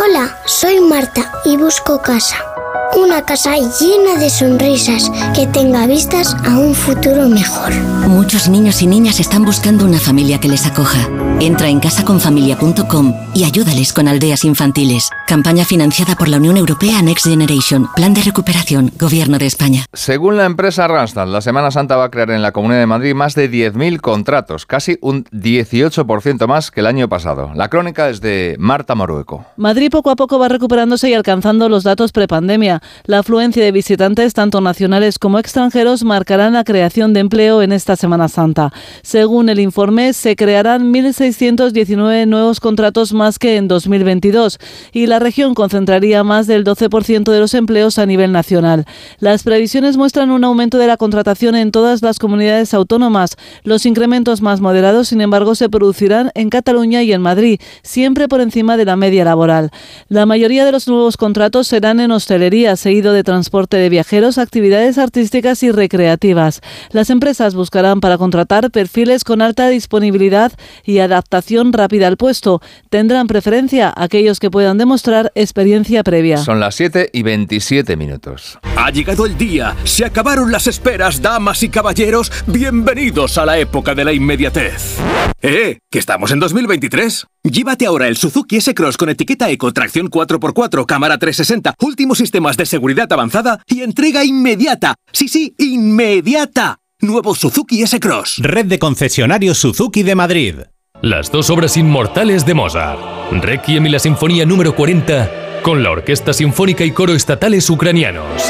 [0.00, 2.53] Hola, soy Marta y busco casa.
[2.92, 7.72] Una casa llena de sonrisas que tenga vistas a un futuro mejor.
[8.06, 11.08] Muchos niños y niñas están buscando una familia que les acoja.
[11.40, 15.10] Entra en casaconfamilia.com y ayúdales con aldeas infantiles.
[15.26, 17.88] Campaña financiada por la Unión Europea Next Generation.
[17.96, 18.92] Plan de recuperación.
[18.98, 19.84] Gobierno de España.
[19.92, 23.14] Según la empresa Randstad, la Semana Santa va a crear en la Comunidad de Madrid
[23.14, 27.50] más de 10.000 contratos, casi un 18% más que el año pasado.
[27.54, 29.44] La crónica es de Marta Morueco.
[29.56, 32.73] Madrid poco a poco va recuperándose y alcanzando los datos prepandemia.
[33.04, 37.96] La afluencia de visitantes, tanto nacionales como extranjeros, marcarán la creación de empleo en esta
[37.96, 38.72] Semana Santa.
[39.02, 44.58] Según el informe, se crearán 1.619 nuevos contratos más que en 2022
[44.92, 48.86] y la región concentraría más del 12% de los empleos a nivel nacional.
[49.18, 53.36] Las previsiones muestran un aumento de la contratación en todas las comunidades autónomas.
[53.62, 58.40] Los incrementos más moderados, sin embargo, se producirán en Cataluña y en Madrid, siempre por
[58.40, 59.70] encima de la media laboral.
[60.08, 64.98] La mayoría de los nuevos contratos serán en hostelería, seguido de transporte de viajeros, actividades
[64.98, 66.60] artísticas y recreativas.
[66.90, 70.52] Las empresas buscarán para contratar perfiles con alta disponibilidad
[70.84, 72.60] y adaptación rápida al puesto.
[72.90, 76.38] Tendrán preferencia aquellos que puedan demostrar experiencia previa.
[76.38, 78.58] Son las 7 y 27 minutos.
[78.76, 83.94] Ha llegado el día, se acabaron las esperas, damas y caballeros, bienvenidos a la época
[83.94, 84.96] de la inmediatez.
[85.42, 85.78] ¡Eh!
[85.90, 87.26] ¿Que estamos en 2023?
[87.44, 92.20] Llévate ahora el Suzuki S-Cross con etiqueta Eco, tracción 4x4, cámara 360, últimos
[92.54, 94.94] sistemas de seguridad avanzada y entrega inmediata.
[95.12, 96.78] Sí, sí, inmediata.
[97.00, 98.38] Nuevo Suzuki S-Cross.
[98.38, 100.54] Red de concesionarios Suzuki de Madrid.
[101.02, 102.98] Las dos obras inmortales de Mozart,
[103.32, 108.42] Requiem y la Sinfonía número 40, con la Orquesta Sinfónica y Coro Estatales Ucranianos.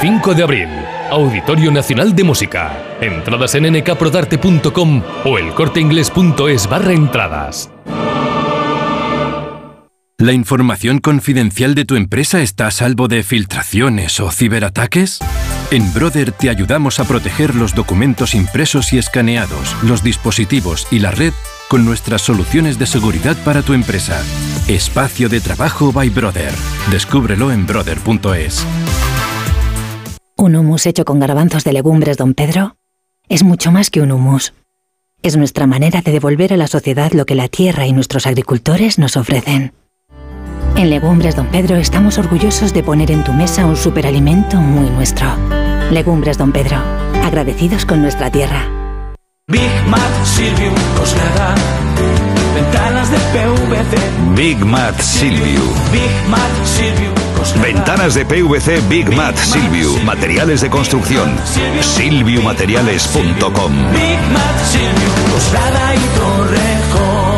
[0.00, 0.68] 5 de abril,
[1.10, 2.98] Auditorio Nacional de Música.
[3.00, 7.70] Entradas en nkprodarte.com o elcorteingles.es barra entradas.
[10.20, 15.20] ¿La información confidencial de tu empresa está a salvo de filtraciones o ciberataques?
[15.70, 21.12] En Brother te ayudamos a proteger los documentos impresos y escaneados, los dispositivos y la
[21.12, 21.32] red
[21.68, 24.20] con nuestras soluciones de seguridad para tu empresa.
[24.66, 26.50] Espacio de trabajo by Brother.
[26.90, 28.66] Descúbrelo en brother.es.
[30.36, 32.76] ¿Un humus hecho con garbanzos de legumbres, don Pedro?
[33.28, 34.52] Es mucho más que un humus.
[35.22, 38.98] Es nuestra manera de devolver a la sociedad lo que la tierra y nuestros agricultores
[38.98, 39.77] nos ofrecen.
[40.76, 45.26] En Legumbres Don Pedro estamos orgullosos de poner en tu mesa un superalimento muy nuestro.
[45.90, 46.76] Legumbres Don Pedro,
[47.24, 48.68] agradecidos con nuestra tierra.
[49.48, 51.54] Big Mat Silviu, Coslada,
[52.54, 53.96] ventanas de PVC.
[54.36, 55.62] Big Mat Silviu.
[55.90, 57.12] Big Mat Silviu.
[57.62, 59.96] Ventanas de PVC Big Mat Silviu.
[60.04, 61.34] Materiales de construcción.
[61.80, 63.72] Silviumateriales.com.
[63.92, 67.37] Big Mat Silviu, Coslada y Torrejón.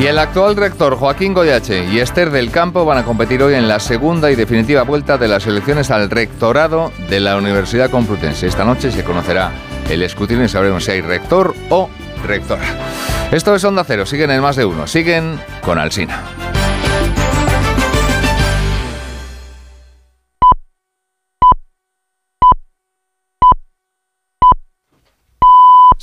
[0.00, 3.68] Y el actual rector Joaquín Goyache y Esther del Campo van a competir hoy en
[3.68, 8.48] la segunda y definitiva vuelta de las elecciones al rectorado de la Universidad Complutense.
[8.48, 9.52] Esta noche se conocerá
[9.88, 11.88] el escrutinio y sabremos si hay rector o
[12.26, 12.64] rectora.
[13.30, 16.22] Esto es Onda Cero, siguen en más de uno, siguen con Alsina.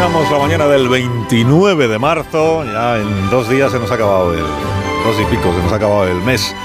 [0.00, 4.32] Estrenamos la mañana del 29 de marzo, ya en dos días se nos ha acabado
[4.32, 6.56] el, dos y pico, se nos ha acabado el mes.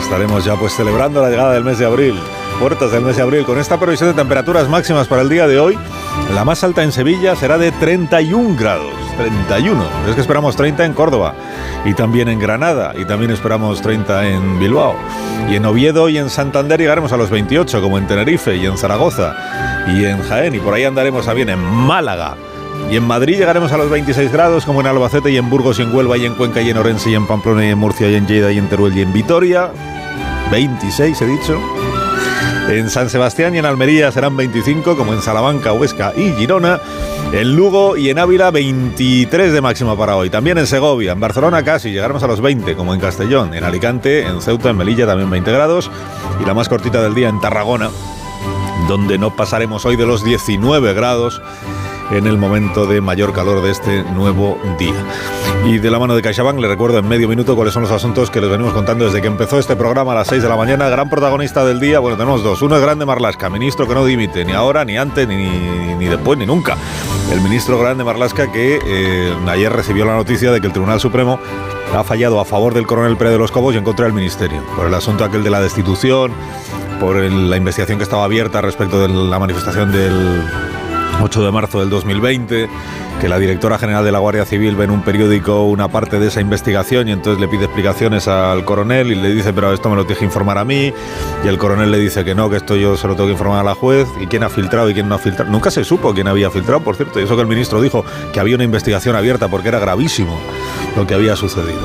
[0.00, 2.18] Estaremos ya pues celebrando la llegada del mes de abril,
[2.58, 5.60] puertas del mes de abril, con esta previsión de temperaturas máximas para el día de
[5.60, 5.78] hoy.
[6.34, 9.84] La más alta en Sevilla será de 31 grados, 31.
[10.08, 11.34] Es que esperamos 30 en Córdoba
[11.84, 14.96] y también en Granada y también esperamos 30 en Bilbao.
[15.48, 18.76] Y en Oviedo y en Santander llegaremos a los 28, como en Tenerife y en
[18.76, 19.34] Zaragoza
[19.86, 20.54] y en Jaén.
[20.54, 22.36] Y por ahí andaremos a bien en Málaga.
[22.90, 25.82] Y en Madrid llegaremos a los 26 grados, como en Albacete y en Burgos y
[25.82, 28.16] en Huelva y en Cuenca y en Orense y en Pamplona y en Murcia y
[28.16, 29.70] en Lleida y en Teruel y en Vitoria.
[30.50, 31.87] 26 he dicho.
[32.68, 36.78] En San Sebastián y en Almería serán 25, como en Salamanca, Huesca y Girona.
[37.32, 40.28] En Lugo y en Ávila 23 de máxima para hoy.
[40.28, 43.54] También en Segovia, en Barcelona casi llegaremos a los 20, como en Castellón.
[43.54, 45.90] En Alicante, en Ceuta, en Melilla también 20 grados.
[46.42, 47.88] Y la más cortita del día en Tarragona,
[48.86, 51.40] donde no pasaremos hoy de los 19 grados
[52.10, 54.94] en el momento de mayor calor de este nuevo día.
[55.64, 58.30] Y de la mano de CaixaBank le recuerdo en medio minuto cuáles son los asuntos
[58.30, 60.88] que les venimos contando desde que empezó este programa a las 6 de la mañana.
[60.88, 62.62] Gran protagonista del día, bueno, tenemos dos.
[62.62, 65.48] Uno es Grande Marlasca, ministro que no dimite, ni ahora, ni antes, ni,
[65.96, 66.76] ni después, ni nunca.
[67.32, 71.38] El ministro Grande Marlasca que eh, ayer recibió la noticia de que el Tribunal Supremo
[71.94, 74.62] ha fallado a favor del coronel Pérez de los Cobos y en contra del ministerio,
[74.76, 76.32] por el asunto aquel de la destitución,
[77.00, 80.42] por la investigación que estaba abierta respecto de la manifestación del
[81.20, 82.68] 8 de marzo del 2020,
[83.20, 86.28] que la directora general de la Guardia Civil ve en un periódico una parte de
[86.28, 89.96] esa investigación y entonces le pide explicaciones al coronel y le dice, pero esto me
[89.96, 90.92] lo tienes que informar a mí,
[91.44, 93.60] y el coronel le dice que no, que esto yo se lo tengo que informar
[93.60, 95.50] a la juez, y quién ha filtrado y quién no ha filtrado.
[95.50, 98.40] Nunca se supo quién había filtrado, por cierto, y eso que el ministro dijo que
[98.40, 100.38] había una investigación abierta porque era gravísimo
[100.96, 101.80] lo que había sucedido.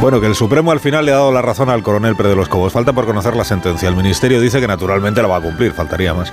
[0.00, 2.36] Bueno, que el Supremo al final le ha dado la razón al coronel Pérez de
[2.36, 2.72] los Cobos.
[2.72, 3.88] Falta por conocer la sentencia.
[3.88, 6.32] El ministerio dice que naturalmente la va a cumplir, faltaría más.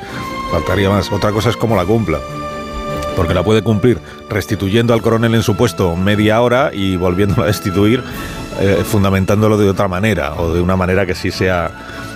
[0.51, 1.11] Faltaría más.
[1.11, 2.19] Otra cosa es cómo la cumpla
[3.15, 3.99] porque la puede cumplir
[4.29, 8.03] restituyendo al coronel en su puesto media hora y volviéndolo a destituir,
[8.59, 11.71] eh, fundamentándolo de otra manera o de una manera que sí sea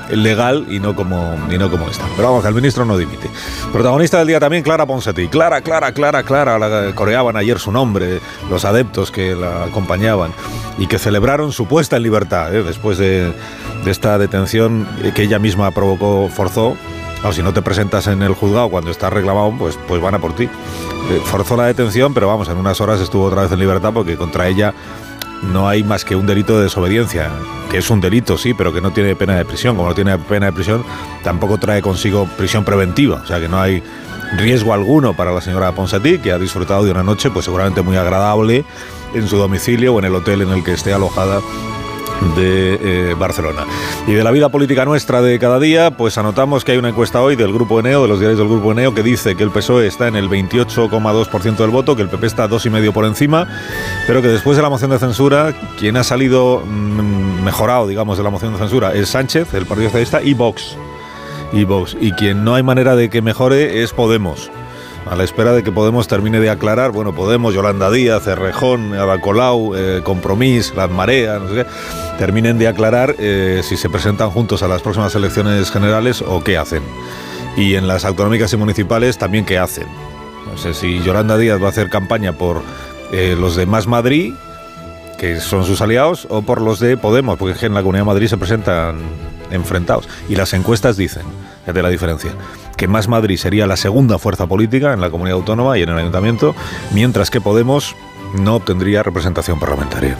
[0.10, 2.06] legal y no como y no como esta.
[2.16, 3.30] Pero vamos, que el ministro no dimite.
[3.72, 5.28] Protagonista del día también Clara Ponseti.
[5.28, 10.32] Clara, Clara, Clara, Clara, la, coreaban ayer su nombre los adeptos que la acompañaban
[10.78, 12.64] y que celebraron su puesta en libertad ¿eh?
[12.64, 13.34] después de,
[13.84, 16.78] de esta detención que ella misma provocó, forzó
[17.26, 20.20] Claro, si no te presentas en el juzgado cuando estás reclamado, pues, pues van a
[20.20, 20.44] por ti.
[20.44, 24.16] Eh, forzó la detención, pero vamos, en unas horas estuvo otra vez en libertad porque
[24.16, 24.76] contra ella
[25.42, 27.32] no hay más que un delito de desobediencia,
[27.72, 29.76] que es un delito, sí, pero que no tiene pena de prisión.
[29.76, 30.86] Como no tiene pena de prisión,
[31.24, 33.82] tampoco trae consigo prisión preventiva, o sea que no hay
[34.38, 37.98] riesgo alguno para la señora Ponsatí, que ha disfrutado de una noche pues seguramente muy
[37.98, 38.66] agradable
[39.16, 41.42] en su domicilio o en el hotel en el que esté alojada
[42.36, 43.66] de eh, Barcelona.
[44.08, 47.22] Y de la vida política nuestra de cada día, pues anotamos que hay una encuesta
[47.22, 49.88] hoy del Grupo Eneo, de los diarios del Grupo Eneo, que dice que el PSOE
[49.88, 53.48] está en el 28,2% del voto, que el PP está 2,5% por encima,
[54.08, 58.24] pero que después de la moción de censura, quien ha salido mm, mejorado, digamos, de
[58.24, 60.78] la moción de censura es Sánchez, el Partido Socialista, y Vox.
[61.54, 61.96] Y Vox.
[62.00, 64.50] Y quien no hay manera de que mejore es Podemos
[65.06, 69.20] a la espera de que Podemos termine de aclarar, bueno, Podemos, Yolanda Díaz, Errejón, Ada
[69.20, 71.66] Colau, eh, Compromís, Las Mareas, no sé qué,
[72.18, 76.58] terminen de aclarar eh, si se presentan juntos a las próximas elecciones generales o qué
[76.58, 76.84] hacen.
[77.56, 79.88] Y en las autonómicas y municipales también qué hacen.
[80.52, 82.62] No sé si Yolanda Díaz va a hacer campaña por
[83.12, 84.34] eh, los de Más Madrid,
[85.20, 88.28] que son sus aliados, o por los de Podemos, porque en la Comunidad de Madrid
[88.28, 88.98] se presentan
[89.52, 90.10] enfrentados.
[90.28, 91.24] Y las encuestas dicen,
[91.74, 92.32] de la diferencia,
[92.78, 95.98] que Más Madrid sería la segunda fuerza política en la comunidad autónoma y en el
[95.98, 96.56] ayuntamiento,
[96.94, 97.96] mientras que Podemos
[98.34, 100.18] no obtendría representación parlamentaria.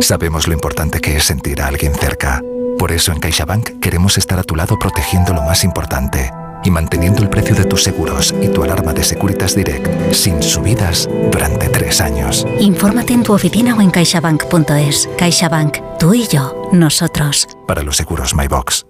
[0.00, 2.42] Sabemos lo importante que es sentir a alguien cerca.
[2.78, 6.30] Por eso en CaixaBank queremos estar a tu lado protegiendo lo más importante
[6.64, 11.08] y manteniendo el precio de tus seguros y tu alarma de Securitas Direct sin subidas
[11.30, 12.46] durante tres años.
[12.58, 15.08] Infórmate en tu oficina o en caixabank.es.
[15.16, 17.48] CaixaBank, tú y yo, nosotros.
[17.66, 18.89] Para los seguros MyBox.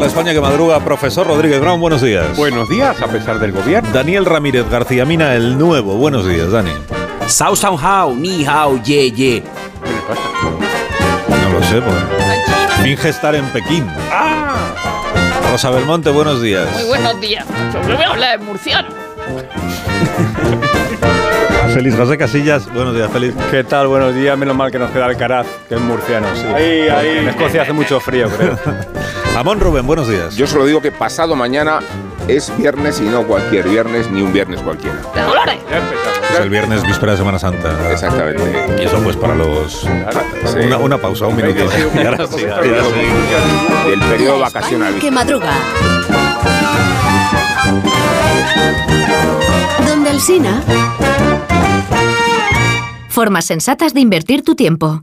[0.00, 0.78] La España que madruga.
[0.80, 2.36] Profesor Rodríguez Brown, buenos días.
[2.36, 3.88] Buenos días, a pesar del gobierno.
[3.92, 5.94] Daniel Ramírez García Mina, el nuevo.
[5.94, 6.70] Buenos días, Dani.
[7.26, 9.42] Sao Sao Hao, Ni Hao, Ye Ye.
[11.28, 11.96] No lo sé, pues.
[12.82, 13.86] Finge estar en Pekín.
[15.50, 16.68] Rosa Belmonte, buenos días.
[16.74, 17.46] Muy buenos días.
[17.72, 18.88] Yo voy a hablar de murciano.
[21.74, 23.34] Feliz José Casillas, buenos días, feliz.
[23.50, 23.88] ¿Qué tal?
[23.88, 24.38] Buenos días.
[24.38, 26.46] Menos mal que nos queda el Caraz, que es murciano, sí.
[26.54, 27.18] Ahí, ahí.
[27.18, 28.56] En Escocia hace mucho frío, creo.
[29.36, 30.34] Amón Rubén, buenos días.
[30.34, 31.80] Yo solo digo que pasado mañana
[32.26, 34.98] es viernes y no cualquier viernes ni un viernes cualquiera.
[36.32, 37.92] Es el viernes víspera de Semana Santa.
[37.92, 38.76] Exactamente.
[38.80, 39.84] Y eso pues para los...
[40.64, 41.64] Una, una pausa, un minuto.
[41.94, 43.90] Y ahora sí, ahora sí.
[43.90, 44.98] Del periodo vacacional.
[44.98, 45.52] Que madruga.
[49.86, 50.62] Donde el Sina.
[53.10, 55.02] Formas sensatas de invertir tu tiempo.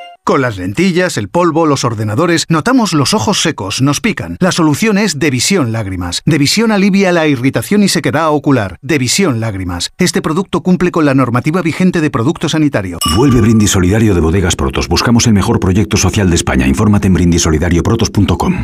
[0.31, 4.37] Con las lentillas, el polvo, los ordenadores, notamos los ojos secos, nos pican.
[4.39, 6.21] La solución es Devisión Lágrimas.
[6.25, 8.77] Devisión alivia la irritación y sequedad ocular.
[8.81, 9.91] Devisión Lágrimas.
[9.97, 12.99] Este producto cumple con la normativa vigente de producto sanitario.
[13.17, 14.87] Vuelve Brindis Solidario de Bodegas Protos.
[14.87, 16.65] Buscamos el mejor proyecto social de España.
[16.65, 18.63] Infórmate en brindisolidarioprotos.com.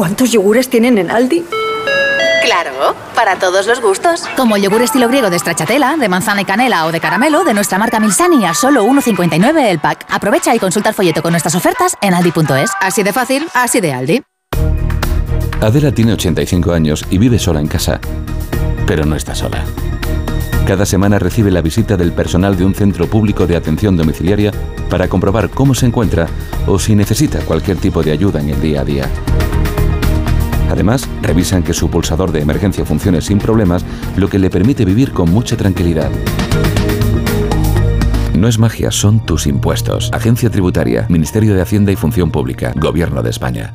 [0.00, 1.44] ¿Cuántos yogures tienen en Aldi?
[2.42, 4.24] Claro, para todos los gustos.
[4.34, 7.52] Como el yogur estilo griego de stracciatella, de manzana y canela o de caramelo de
[7.52, 10.06] nuestra marca Milsani a solo 1,59 el pack.
[10.08, 12.70] Aprovecha y consulta el folleto con nuestras ofertas en aldi.es.
[12.80, 14.22] Así de fácil, así de Aldi.
[15.60, 18.00] Adela tiene 85 años y vive sola en casa.
[18.86, 19.66] Pero no está sola.
[20.66, 24.50] Cada semana recibe la visita del personal de un centro público de atención domiciliaria
[24.88, 26.26] para comprobar cómo se encuentra
[26.66, 29.10] o si necesita cualquier tipo de ayuda en el día a día.
[30.70, 33.84] Además, revisan que su pulsador de emergencia funcione sin problemas,
[34.16, 36.10] lo que le permite vivir con mucha tranquilidad.
[38.34, 40.10] No es magia, son tus impuestos.
[40.12, 43.74] Agencia Tributaria, Ministerio de Hacienda y Función Pública, Gobierno de España.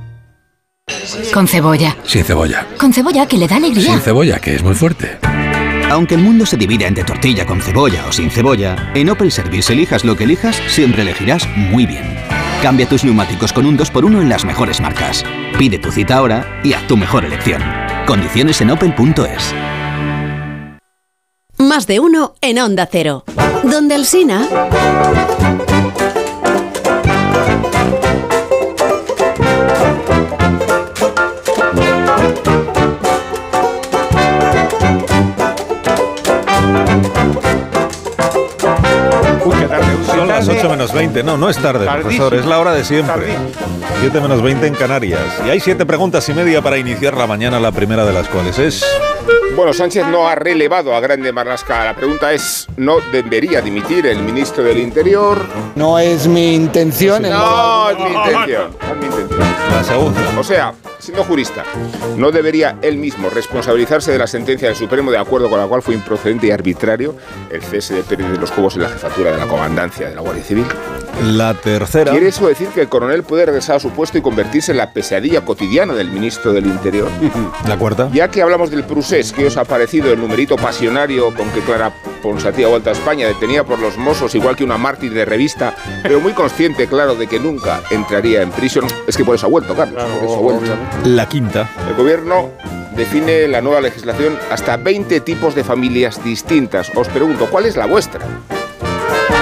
[1.34, 1.96] Con cebolla.
[2.04, 2.66] Sin cebolla.
[2.80, 3.92] Con cebolla que le da alegría.
[3.92, 5.18] Sin cebolla, que es muy fuerte.
[5.92, 9.72] Aunque el mundo se divida entre tortilla con cebolla o sin cebolla, en Opel Service
[9.72, 12.04] elijas lo que elijas, siempre elegirás muy bien.
[12.64, 15.24] Cambia tus neumáticos con un 2x1 en las mejores marcas.
[15.58, 17.62] Pide tu cita ahora y haz tu mejor elección.
[18.06, 19.54] Condiciones en opel.es.
[21.58, 23.24] Más de uno en Onda Cero.
[23.64, 24.46] Donde el Sina.
[40.66, 41.22] 8 menos 20.
[41.22, 42.34] No, no es tarde, profesor.
[42.34, 43.36] Es la hora de siempre.
[44.02, 45.22] 7 menos 20 en Canarias.
[45.46, 48.58] Y hay siete preguntas y media para iniciar la mañana, la primera de las cuales
[48.58, 48.84] es...
[49.56, 51.86] Bueno, Sánchez no ha relevado a Grande Marlasca.
[51.86, 55.38] La pregunta es, ¿no debería dimitir el ministro del Interior?
[55.76, 57.22] No es mi intención.
[57.22, 58.72] No, es mi intención.
[58.82, 59.40] No es mi intención.
[59.72, 60.22] La segunda.
[60.38, 61.64] O sea, siendo jurista,
[62.18, 65.82] ¿no debería él mismo responsabilizarse de la sentencia del Supremo de acuerdo con la cual
[65.82, 67.16] fue improcedente y arbitrario
[67.50, 70.22] el cese de Pérez de los Cobos en la jefatura de la comandancia de la
[70.22, 70.66] Guardia Civil?
[71.24, 72.12] La tercera.
[72.12, 74.92] ¿Quiere eso decir que el coronel puede regresar a su puesto y convertirse en la
[74.92, 77.10] pesadilla cotidiana del ministro del Interior?
[77.68, 78.10] La cuarta.
[78.14, 81.94] Ya que hablamos del Prusés, ¿qué os ha parecido el numerito pasionario con que Clara
[82.22, 85.76] Ponsatí ha vuelto a España, detenida por los Mossos, igual que una mártir de revista,
[86.04, 88.86] pero muy consciente, claro, de que nunca entraría en prisión?
[89.08, 90.04] Es que por eso ha vuelto, Carlos.
[90.04, 90.76] por eso ha vuelto.
[91.06, 91.70] La quinta.
[91.88, 92.52] El gobierno
[92.96, 96.92] define la nueva legislación hasta 20 tipos de familias distintas.
[96.96, 98.22] Os pregunto, ¿cuál es la vuestra?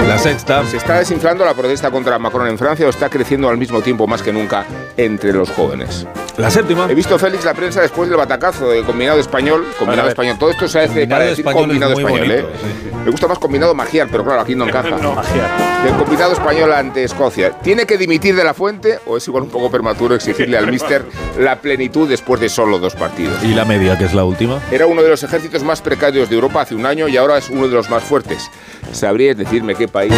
[0.06, 0.64] La sexta.
[0.66, 4.06] ¿Se está desinflando la protesta contra Macron en Francia o está creciendo al mismo tiempo
[4.06, 4.64] más que nunca
[4.96, 6.06] entre los jóvenes?
[6.36, 6.86] La séptima.
[6.90, 9.64] He visto, Félix, la prensa después del batacazo del combinado español.
[9.78, 10.36] Combinado español.
[10.38, 12.94] Todo esto se hace para decir es combinado muy español, bonito, ¿eh?
[13.04, 14.90] Me gusta más combinado magiar, pero claro, aquí no encaja.
[15.04, 15.50] No, magiar.
[15.86, 17.50] El combinado español ante Escocia.
[17.60, 21.04] ¿Tiene que dimitir de la fuente o es igual un poco prematuro exigirle al míster
[21.38, 23.42] la plenitud después de solo dos partidos?
[23.44, 24.60] Y la media, que es la última.
[24.70, 27.50] Era uno de los ejércitos más precarios de Europa hace un año y ahora es
[27.50, 28.50] uno de los más fuertes.
[28.92, 30.12] ¿Sabríais decirme qué país?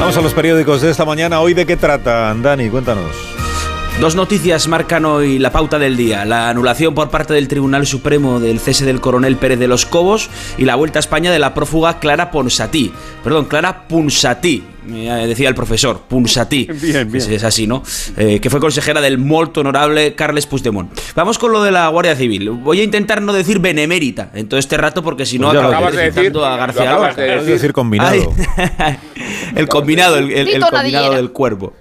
[0.00, 1.40] Vamos a los periódicos de esta mañana.
[1.40, 2.68] ¿Hoy de qué tratan, Dani?
[2.70, 3.37] Cuéntanos.
[4.00, 6.24] Dos noticias marcan hoy la pauta del día.
[6.24, 10.30] La anulación por parte del Tribunal Supremo del cese del coronel Pérez de los Cobos
[10.56, 12.92] y la vuelta a España de la prófuga Clara Ponsatí.
[13.24, 14.62] Perdón, Clara Punsatí.
[14.88, 16.68] eh, Decía el profesor, Punsatí.
[16.80, 17.16] Bien, bien.
[17.16, 17.82] Es, es así, ¿no?
[18.16, 20.96] Eh, que fue consejera del molt honorable Carles Puigdemont.
[21.16, 22.50] Vamos con lo de la Guardia Civil.
[22.50, 25.96] Voy a intentar no decir benemérita en todo este rato porque si no Pues acabas
[25.96, 27.20] de decir, a García Lorca.
[27.20, 28.32] de Puedes decir combinado.
[28.78, 28.96] Ay.
[29.56, 31.72] el combinado, el, el- el Grito combinado del cuervo.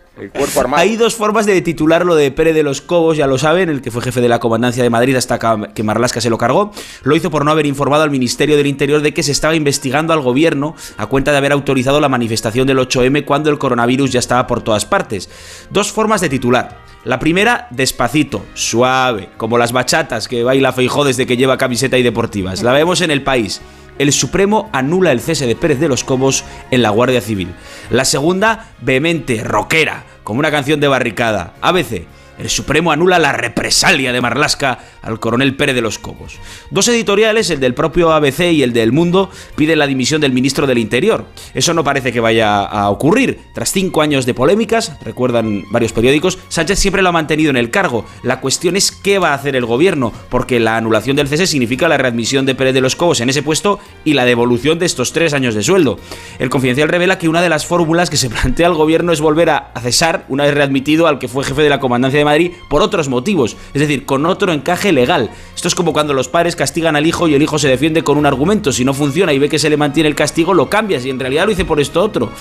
[0.73, 3.81] Hay dos formas de titular lo de Pérez de los Cobos, ya lo saben, el
[3.81, 5.38] que fue jefe de la comandancia de Madrid hasta
[5.73, 6.72] que Marlasca se lo cargó.
[7.03, 10.14] Lo hizo por no haber informado al Ministerio del Interior de que se estaba investigando
[10.14, 14.19] al gobierno a cuenta de haber autorizado la manifestación del 8M cuando el coronavirus ya
[14.19, 15.30] estaba por todas partes.
[15.69, 16.87] Dos formas de titular.
[17.08, 22.04] La primera, despacito, suave, como las bachatas que baila Feijó desde que lleva camiseta y
[22.04, 22.64] deportivas.
[22.64, 23.62] La vemos en el país.
[23.98, 27.48] El Supremo anula el cese de Pérez de los Cobos en la Guardia Civil.
[27.92, 31.54] La segunda, vehemente, rockera, como una canción de barricada.
[31.62, 32.06] ABC.
[32.38, 36.38] El Supremo anula la represalia de Marlasca al coronel Pérez de los Cobos.
[36.70, 40.68] Dos editoriales, el del propio ABC y el del Mundo, piden la dimisión del ministro
[40.68, 41.26] del Interior.
[41.54, 43.40] Eso no parece que vaya a ocurrir.
[43.54, 47.72] Tras cinco años de polémicas, recuerdan varios periódicos, Sánchez siempre lo ha mantenido en el
[47.72, 48.06] cargo.
[48.24, 51.88] La cuestión es qué va a hacer el gobierno, porque la anulación del cese significa
[51.88, 55.12] la readmisión de Pérez de los Cobos en ese puesto y la devolución de estos
[55.14, 56.00] tres años de sueldo.
[56.38, 59.50] El confidencial revela que una de las fórmulas que se plantea el gobierno es volver
[59.50, 62.82] a cesar, una vez readmitido, al que fue jefe de la comandancia de Madrid por
[62.82, 65.32] otros motivos, es decir, con otro encaje legal.
[65.56, 68.18] Esto es como cuando los padres castigan al hijo y el hijo se defiende con
[68.18, 68.72] un argumento.
[68.72, 71.20] Si no funciona y ve que se le mantiene el castigo, lo cambias y en
[71.20, 72.32] realidad lo hice por esto otro.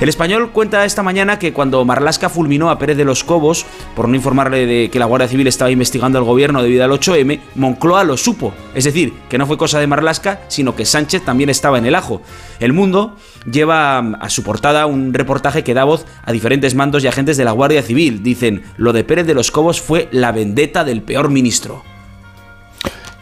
[0.00, 4.08] El español cuenta esta mañana que cuando Marlasca fulminó a Pérez de los Cobos por
[4.08, 8.04] no informarle de que la Guardia Civil estaba investigando al gobierno debido al 8M, Moncloa
[8.04, 8.52] lo supo.
[8.74, 11.94] Es decir, que no fue cosa de Marlasca, sino que Sánchez también estaba en el
[11.94, 12.22] ajo.
[12.60, 13.16] El mundo
[13.50, 17.44] lleva a su portada un reportaje que da voz a diferentes mandos y agentes de
[17.44, 18.22] la Guardia Civil.
[18.22, 21.84] Dicen, lo de Pérez de los Cobos fue la vendetta del peor ministro.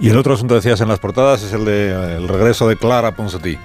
[0.01, 3.59] Y el otro asunto decías en las portadas es el de regreso de Clara Ponsatí.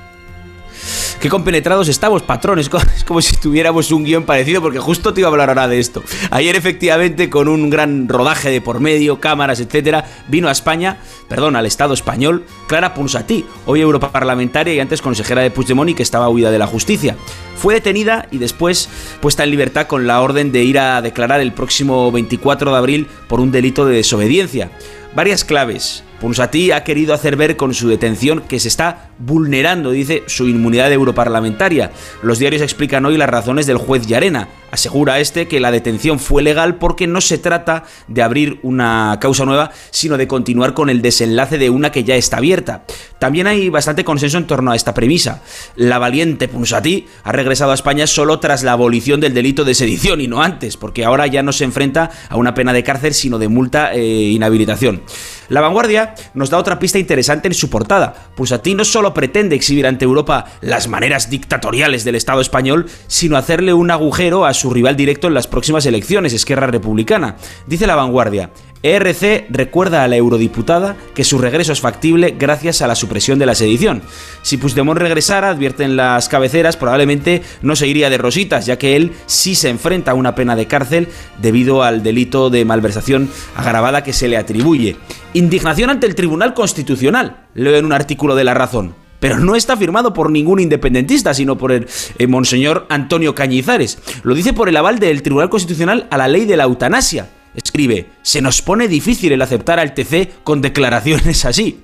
[1.19, 2.69] Qué compenetrados estamos, patrones.
[2.95, 5.79] Es como si tuviéramos un guion parecido, porque justo te iba a hablar ahora de
[5.79, 6.03] esto.
[6.29, 10.97] Ayer, efectivamente, con un gran rodaje de por medio, cámaras, etcétera, vino a España,
[11.27, 16.03] perdón, al Estado español, Clara Ponsatí, hoy europarlamentaria y antes consejera de Puigdemont y que
[16.03, 17.15] estaba huida de la justicia.
[17.55, 18.89] Fue detenida y después
[19.19, 23.07] puesta en libertad con la orden de ir a declarar el próximo 24 de abril
[23.27, 24.71] por un delito de desobediencia.
[25.13, 26.03] Varias claves.
[26.21, 30.91] Ponsatí ha querido hacer ver con su detención que se está vulnerando, dice, su inmunidad
[30.91, 31.91] europarlamentaria.
[32.21, 34.47] Los diarios explican hoy las razones del juez Yarena.
[34.71, 39.45] Asegura este que la detención fue legal porque no se trata de abrir una causa
[39.45, 42.85] nueva, sino de continuar con el desenlace de una que ya está abierta.
[43.19, 45.41] También hay bastante consenso en torno a esta premisa.
[45.75, 50.21] La valiente Ponsatí ha regresado a España solo tras la abolición del delito de sedición
[50.21, 53.39] y no antes, porque ahora ya no se enfrenta a una pena de cárcel, sino
[53.39, 55.03] de multa e inhabilitación.
[55.49, 58.13] La vanguardia nos da otra pista interesante en su portada.
[58.35, 63.73] Ponsatí no solo pretende exhibir ante Europa las maneras dictatoriales del Estado español, sino hacerle
[63.73, 67.35] un agujero a su rival directo en las próximas elecciones, Esquerra Republicana.
[67.65, 68.51] Dice la vanguardia,
[68.83, 73.47] ERC recuerda a la eurodiputada que su regreso es factible gracias a la supresión de
[73.47, 74.03] la sedición.
[74.43, 79.13] Si Puigdemont regresara, advierten las cabeceras, probablemente no se iría de rositas, ya que él
[79.25, 81.07] sí se enfrenta a una pena de cárcel
[81.41, 84.95] debido al delito de malversación agravada que se le atribuye.
[85.33, 89.77] Indignación ante el Tribunal Constitucional, leo en un artículo de La Razón pero no está
[89.77, 91.87] firmado por ningún independentista, sino por el
[92.17, 93.99] eh, monseñor Antonio Cañizares.
[94.23, 97.29] Lo dice por el aval del Tribunal Constitucional a la ley de la eutanasia.
[97.53, 101.81] Escribe, se nos pone difícil el aceptar al TC con declaraciones así.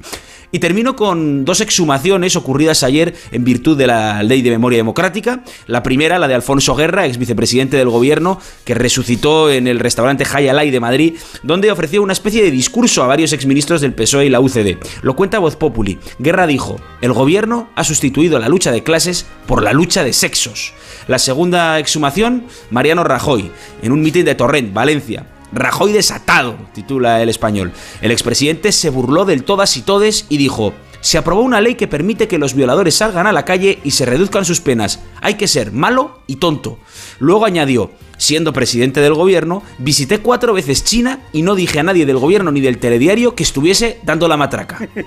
[0.52, 5.44] Y termino con dos exhumaciones ocurridas ayer en virtud de la Ley de Memoria Democrática.
[5.66, 10.26] La primera, la de Alfonso Guerra, ex vicepresidente del gobierno, que resucitó en el restaurante
[10.32, 14.30] Hayalay de Madrid, donde ofreció una especie de discurso a varios exministros del PSOE y
[14.30, 14.78] la UCD.
[15.02, 16.00] Lo cuenta Voz Populi.
[16.18, 20.74] Guerra dijo: El gobierno ha sustituido la lucha de clases por la lucha de sexos.
[21.08, 23.52] La segunda exhumación, Mariano Rajoy,
[23.82, 25.26] en un mitin de Torrent, Valencia.
[25.52, 27.72] Rajoy desatado, titula el español.
[28.02, 31.88] El expresidente se burló del todas y todes y dijo, se aprobó una ley que
[31.88, 35.00] permite que los violadores salgan a la calle y se reduzcan sus penas.
[35.22, 36.80] Hay que ser malo y tonto.
[37.20, 42.06] Luego añadió, siendo presidente del gobierno, visité cuatro veces China y no dije a nadie
[42.06, 44.80] del gobierno ni del telediario que estuviese dando la matraca.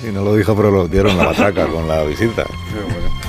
[0.00, 2.44] Y no lo dijo, pero lo dieron la matraca con la visita.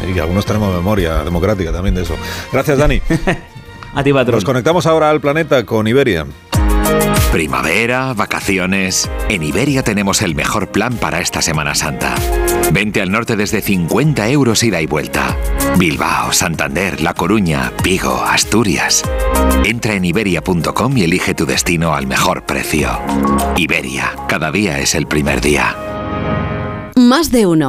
[0.07, 2.15] Y algunos tenemos memoria democrática también de eso.
[2.51, 3.01] Gracias, Dani.
[3.93, 4.35] A ti, patrón.
[4.35, 6.25] Nos conectamos ahora al planeta con Iberia.
[7.31, 9.09] Primavera, vacaciones.
[9.29, 12.15] En Iberia tenemos el mejor plan para esta Semana Santa.
[12.71, 15.37] Vente al norte desde 50 euros ida y vuelta.
[15.77, 19.03] Bilbao, Santander, La Coruña, Vigo, Asturias.
[19.63, 22.99] Entra en iberia.com y elige tu destino al mejor precio.
[23.57, 25.75] Iberia, cada día es el primer día.
[26.95, 27.67] Más de uno.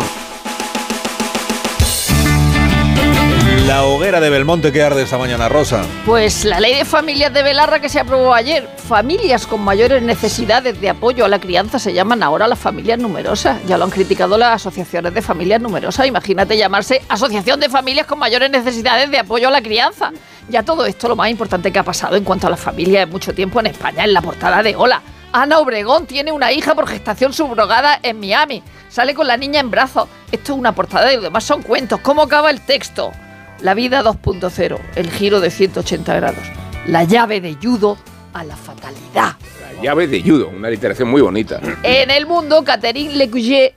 [3.70, 5.84] La hoguera de Belmonte que arde esta mañana, Rosa.
[6.05, 8.68] Pues la ley de familias de Belarra que se aprobó ayer.
[8.76, 13.64] Familias con mayores necesidades de apoyo a la crianza se llaman ahora las familias numerosas.
[13.68, 16.05] Ya lo han criticado las asociaciones de familias numerosas.
[16.05, 20.10] Imagínate llamarse Asociación de Familias con mayores necesidades de apoyo a la crianza.
[20.48, 23.10] Ya todo esto lo más importante que ha pasado en cuanto a las familias en
[23.10, 25.01] mucho tiempo en España en la portada de Hola.
[25.30, 28.64] Ana Obregón tiene una hija por gestación subrogada en Miami.
[28.88, 30.09] Sale con la niña en brazos.
[30.32, 32.01] Esto es una portada y lo demás son cuentos.
[32.01, 33.12] ¿Cómo acaba el texto?
[33.62, 36.44] La vida 2.0, el giro de 180 grados.
[36.86, 37.98] La llave de judo
[38.32, 39.36] a la fatalidad.
[39.76, 41.60] La llave de judo, una literación muy bonita.
[41.82, 43.74] En el mundo, Catherine Lecuyer,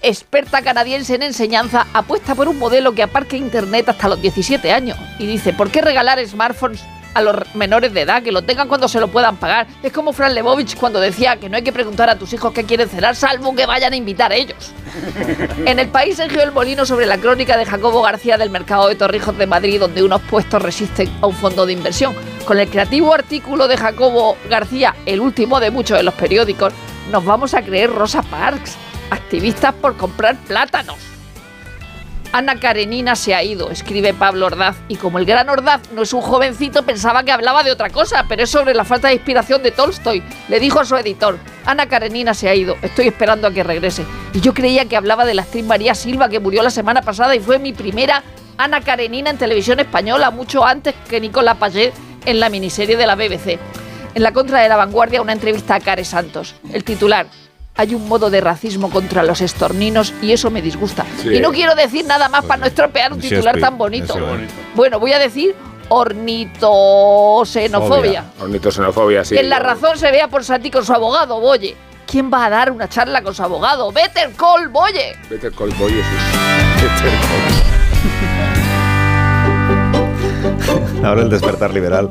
[0.00, 4.96] experta canadiense en enseñanza, apuesta por un modelo que aparque Internet hasta los 17 años.
[5.18, 6.82] Y dice, ¿por qué regalar smartphones
[7.14, 9.66] a los menores de edad, que lo tengan cuando se lo puedan pagar.
[9.82, 12.64] Es como Fran Lebovich cuando decía que no hay que preguntar a tus hijos qué
[12.64, 14.72] quieren cenar, salvo que vayan a invitar a ellos.
[15.66, 18.94] En el país Sergio El Molino sobre la crónica de Jacobo García del mercado de
[18.94, 22.14] Torrijos de Madrid, donde unos puestos resisten a un fondo de inversión.
[22.44, 26.72] Con el creativo artículo de Jacobo García, el último de muchos de los periódicos,
[27.10, 28.76] nos vamos a creer Rosa Parks,
[29.10, 31.07] activistas por comprar plátanos.
[32.30, 36.12] Ana Karenina se ha ido, escribe Pablo Ordaz, y como el gran Ordaz no es
[36.12, 39.62] un jovencito, pensaba que hablaba de otra cosa, pero es sobre la falta de inspiración
[39.62, 40.22] de Tolstoy.
[40.48, 44.04] Le dijo a su editor, Ana Karenina se ha ido, estoy esperando a que regrese.
[44.34, 47.34] Y yo creía que hablaba de la actriz María Silva, que murió la semana pasada
[47.34, 48.22] y fue mi primera
[48.58, 51.94] Ana Karenina en televisión española, mucho antes que Nicolás Payet
[52.26, 53.58] en la miniserie de la BBC.
[54.14, 56.56] En la contra de la vanguardia, una entrevista a Care Santos.
[56.72, 57.26] El titular,
[57.78, 61.06] hay un modo de racismo contra los estorninos y eso me disgusta.
[61.22, 61.36] Sí.
[61.36, 64.16] Y no quiero decir nada más para no estropear un titular tan bonito.
[64.74, 65.54] Bueno, voy a decir
[65.88, 68.24] ornitoxenofobia.
[68.40, 69.36] Ornitoxenofobia, sí.
[69.36, 71.76] Que en la razón se vea por Santi con su abogado, Boye.
[72.04, 73.92] ¿Quién va a dar una charla con su abogado?
[73.92, 75.16] Better Call Boye.
[75.30, 76.00] Better Call Boy, sí.
[76.82, 77.12] Better
[81.04, 82.10] Ahora el despertar liberal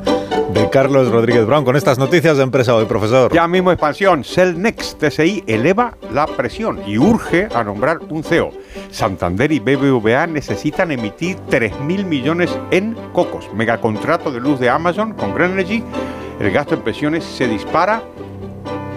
[0.52, 3.32] de Carlos Rodríguez Brown con estas noticias de empresa hoy, profesor.
[3.32, 4.24] Ya mismo expansión.
[4.24, 8.50] Cellnex TSI eleva la presión y urge a nombrar un CEO.
[8.90, 13.48] Santander y BBVA necesitan emitir 3.000 millones en cocos.
[13.54, 15.82] Megacontrato de luz de Amazon con Green Energy.
[16.40, 18.02] El gasto en pensiones se dispara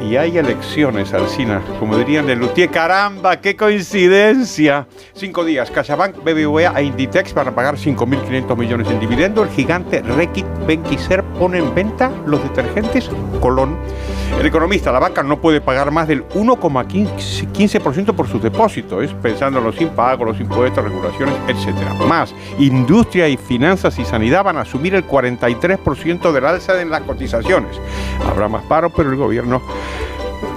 [0.02, 1.62] y hay elecciones, Alcina.
[1.80, 4.88] Como dirían de Lutier, caramba, qué coincidencia.
[5.14, 9.44] Cinco días, CaixaBank, BBVA e Inditex para pagar 5.500 millones en dividendo.
[9.44, 13.10] El gigante Reckitt Benkiser pone en venta los detergentes
[13.40, 13.78] Colón.
[14.40, 19.16] El economista, la banca no puede pagar más del 1,15% por sus depósitos, ¿eh?
[19.22, 21.76] pensando en los impagos, los impuestos, regulaciones, etc.
[22.08, 27.02] Más, industria y finanzas y sanidad van a asumir el 43% del alza en las
[27.02, 27.80] cotizaciones.
[28.28, 29.62] Habrá más paro, pero el gobierno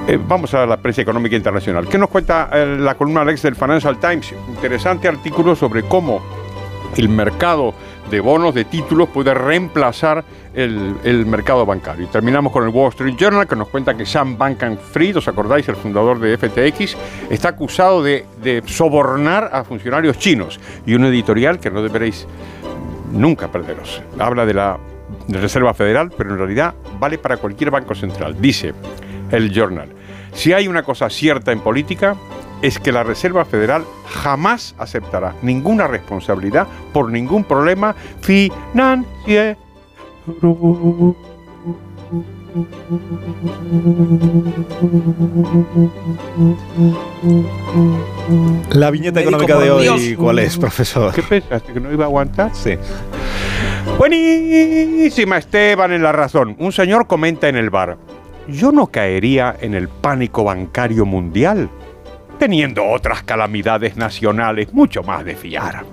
[0.06, 1.88] eh, vamos a la prensa económica internacional.
[1.88, 4.34] ¿Qué nos cuenta eh, la columna Alex del Financial Times?
[4.48, 6.22] Interesante artículo sobre cómo
[6.96, 7.74] el mercado
[8.10, 10.24] de bonos, de títulos, puede reemplazar
[10.54, 12.04] el, el mercado bancario.
[12.04, 15.68] Y terminamos con el Wall Street Journal, que nos cuenta que Sam Bankman-Fried, ¿os acordáis?
[15.68, 16.96] El fundador de FTX,
[17.30, 20.60] está acusado de, de sobornar a funcionarios chinos.
[20.86, 22.26] Y un editorial que no deberéis
[23.12, 24.02] nunca perderos.
[24.18, 24.78] Habla de la
[25.28, 28.36] Reserva Federal, pero en realidad vale para cualquier banco central.
[28.40, 28.74] Dice
[29.30, 29.88] el journal,
[30.32, 32.16] si hay una cosa cierta en política,
[32.64, 39.58] es que la Reserva Federal jamás aceptará ninguna responsabilidad por ningún problema financiero.
[48.70, 50.18] La viñeta económica de hoy, Dios.
[50.18, 51.12] ¿cuál es, profesor?
[51.12, 51.70] ¿Qué pensaste?
[51.70, 52.50] ¿Que no iba a aguantar?
[52.54, 52.78] Sí.
[53.98, 56.56] Buenísima, Esteban, en la razón.
[56.58, 57.98] Un señor comenta en el bar,
[58.48, 61.68] yo no caería en el pánico bancario mundial,
[62.38, 65.84] teniendo otras calamidades nacionales mucho más de fiar.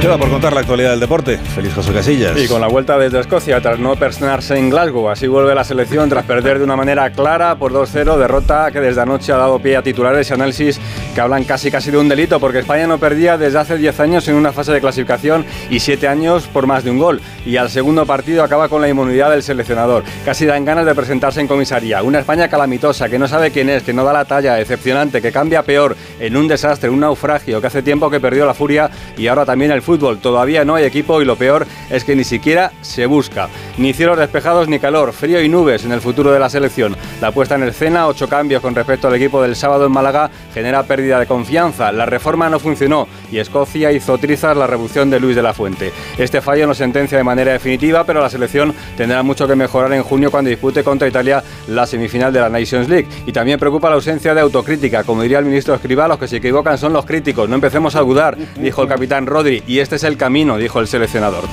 [0.00, 1.36] Queda por contar la actualidad del deporte.
[1.36, 2.34] Feliz José Casillas.
[2.40, 5.10] Y con la vuelta desde Escocia tras no personarse en Glasgow.
[5.10, 9.02] Así vuelve la selección tras perder de una manera clara por 2-0, derrota que desde
[9.02, 10.80] anoche ha dado pie a titulares y análisis
[11.14, 14.26] que hablan casi casi de un delito, porque España no perdía desde hace 10 años
[14.28, 17.20] en una fase de clasificación y 7 años por más de un gol.
[17.44, 20.04] Y al segundo partido acaba con la inmunidad del seleccionador.
[20.24, 22.02] Casi dan ganas de presentarse en comisaría.
[22.02, 25.30] Una España calamitosa, que no sabe quién es, que no da la talla, decepcionante, que
[25.30, 29.26] cambia peor, en un desastre, un naufragio, que hace tiempo que perdió la furia y
[29.26, 30.18] ahora también el fútbol.
[30.18, 33.48] Todavía no hay equipo y lo peor es que ni siquiera se busca.
[33.76, 36.96] Ni cielos despejados ni calor, frío y nubes en el futuro de la selección.
[37.20, 40.84] La puesta en escena, ocho cambios con respecto al equipo del sábado en Málaga, genera
[40.84, 41.90] pérdida de confianza.
[41.90, 45.92] La reforma no funcionó y Escocia hizo trizas la revolución de Luis de la Fuente.
[46.16, 50.04] Este fallo no sentencia de manera definitiva, pero la selección tendrá mucho que mejorar en
[50.04, 53.08] junio cuando dispute contra Italia la semifinal de la Nations League.
[53.26, 55.02] Y también preocupa la ausencia de autocrítica.
[55.02, 57.48] Como diría el ministro Escribá, los que se equivocan son los críticos.
[57.48, 59.64] No empecemos a dudar, dijo el capitán Rodri.
[59.66, 61.44] Y este es el camino, dijo el seleccionador.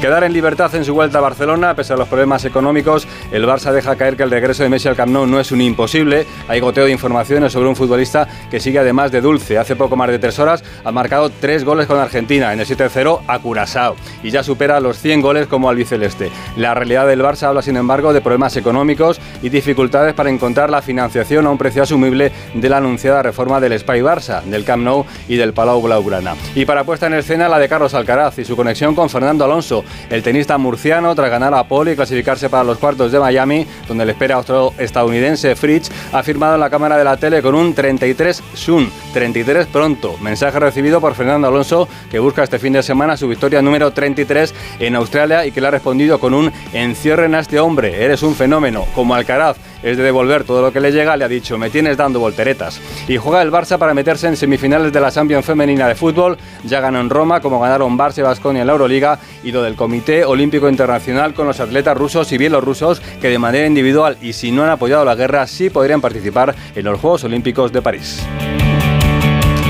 [0.00, 3.72] Quedar en libertad en su vuelta a Barcelona, pese a los problemas económicos, el Barça
[3.72, 6.26] deja caer que el regreso de Messi al Camp Nou no es un imposible.
[6.46, 9.56] Hay goteo de informaciones sobre un futbolista que sigue además de dulce.
[9.56, 13.20] Hace poco más de tres horas ha marcado tres goles con Argentina, en el 7-0
[13.26, 13.96] a Curazao.
[14.22, 16.30] Y ya supera los 100 goles como albiceleste.
[16.56, 20.82] La realidad del Barça habla, sin embargo, de problemas económicos y dificultades para encontrar la
[20.82, 25.06] financiación a un precio asumible de la anunciada reforma del Spy Barça, del Camp Nou
[25.28, 26.34] y del Palau Blaugrana.
[26.54, 29.82] Y para puesta en escena, la de Carlos Alcaraz y su conexión con Fernando Alonso,
[30.08, 34.06] el tenista murciano, tras ganar a Pole y clasificarse para los cuartos de Miami, donde
[34.06, 37.74] le espera otro estadounidense, Fritz, ha firmado en la cámara de la tele con un
[37.74, 40.16] 33 soon, 33 pronto.
[40.18, 44.54] Mensaje recibido por Fernando Alonso, que busca este fin de semana su victoria número 33
[44.78, 48.36] en Australia y que le ha respondido con un encierren a este hombre, eres un
[48.36, 51.70] fenómeno, como Alcaraz es de devolver todo lo que le llega, le ha dicho, me
[51.70, 52.80] tienes dando volteretas.
[53.06, 56.38] Y juega el Barça para meterse en semifinales de la Champions Femenina de Fútbol.
[56.64, 59.76] Ya ganó en Roma, como ganaron Barça y Basconia en la Euroliga, y lo del
[59.76, 64.50] Comité Olímpico Internacional con los atletas rusos y bielorrusos que de manera individual y si
[64.50, 68.24] no han apoyado la guerra, sí podrían participar en los Juegos Olímpicos de París.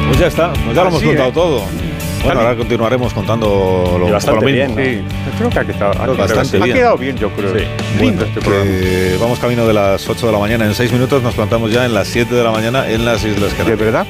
[0.07, 1.33] Pues ya está, pues ya lo hemos contado ¿eh?
[1.33, 1.94] todo.
[2.25, 4.75] Bueno, ahora continuaremos contando lo, Y bastante lo mismo.
[4.77, 5.11] bien, ¿no?
[5.11, 6.77] Sí, creo que ha quedado, ha bastante ha bien.
[6.77, 7.55] quedado bien, yo creo.
[7.59, 7.65] Sí.
[8.01, 8.41] Lindo este.
[8.41, 10.65] Que vamos camino de las 8 de la mañana.
[10.65, 13.51] En 6 minutos nos plantamos ya en las 7 de la mañana en las Islas
[13.51, 13.79] ¿De Canarias.
[13.79, 14.07] verdad?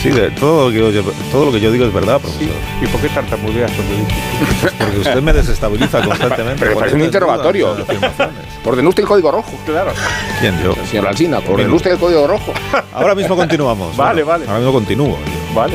[0.00, 1.02] Sí, de, todo, lo que yo,
[1.32, 2.54] todo lo que yo digo es verdad, profesor.
[2.80, 4.72] ¿Y por qué tartamudeas cuando dices?
[4.78, 6.64] Porque usted me desestabiliza constantemente.
[6.64, 7.76] Pero parece un interrogatorio.
[8.64, 9.50] Ordene usted el código rojo.
[9.66, 9.90] Claro.
[10.40, 10.74] ¿Quién yo?
[10.88, 12.52] Señor Alsina, ordene usted el código rojo.
[12.92, 13.96] Ahora mismo continuamos.
[13.96, 14.44] Vale, vale.
[14.46, 15.18] Ahora mismo continúo.
[15.52, 15.74] Vale.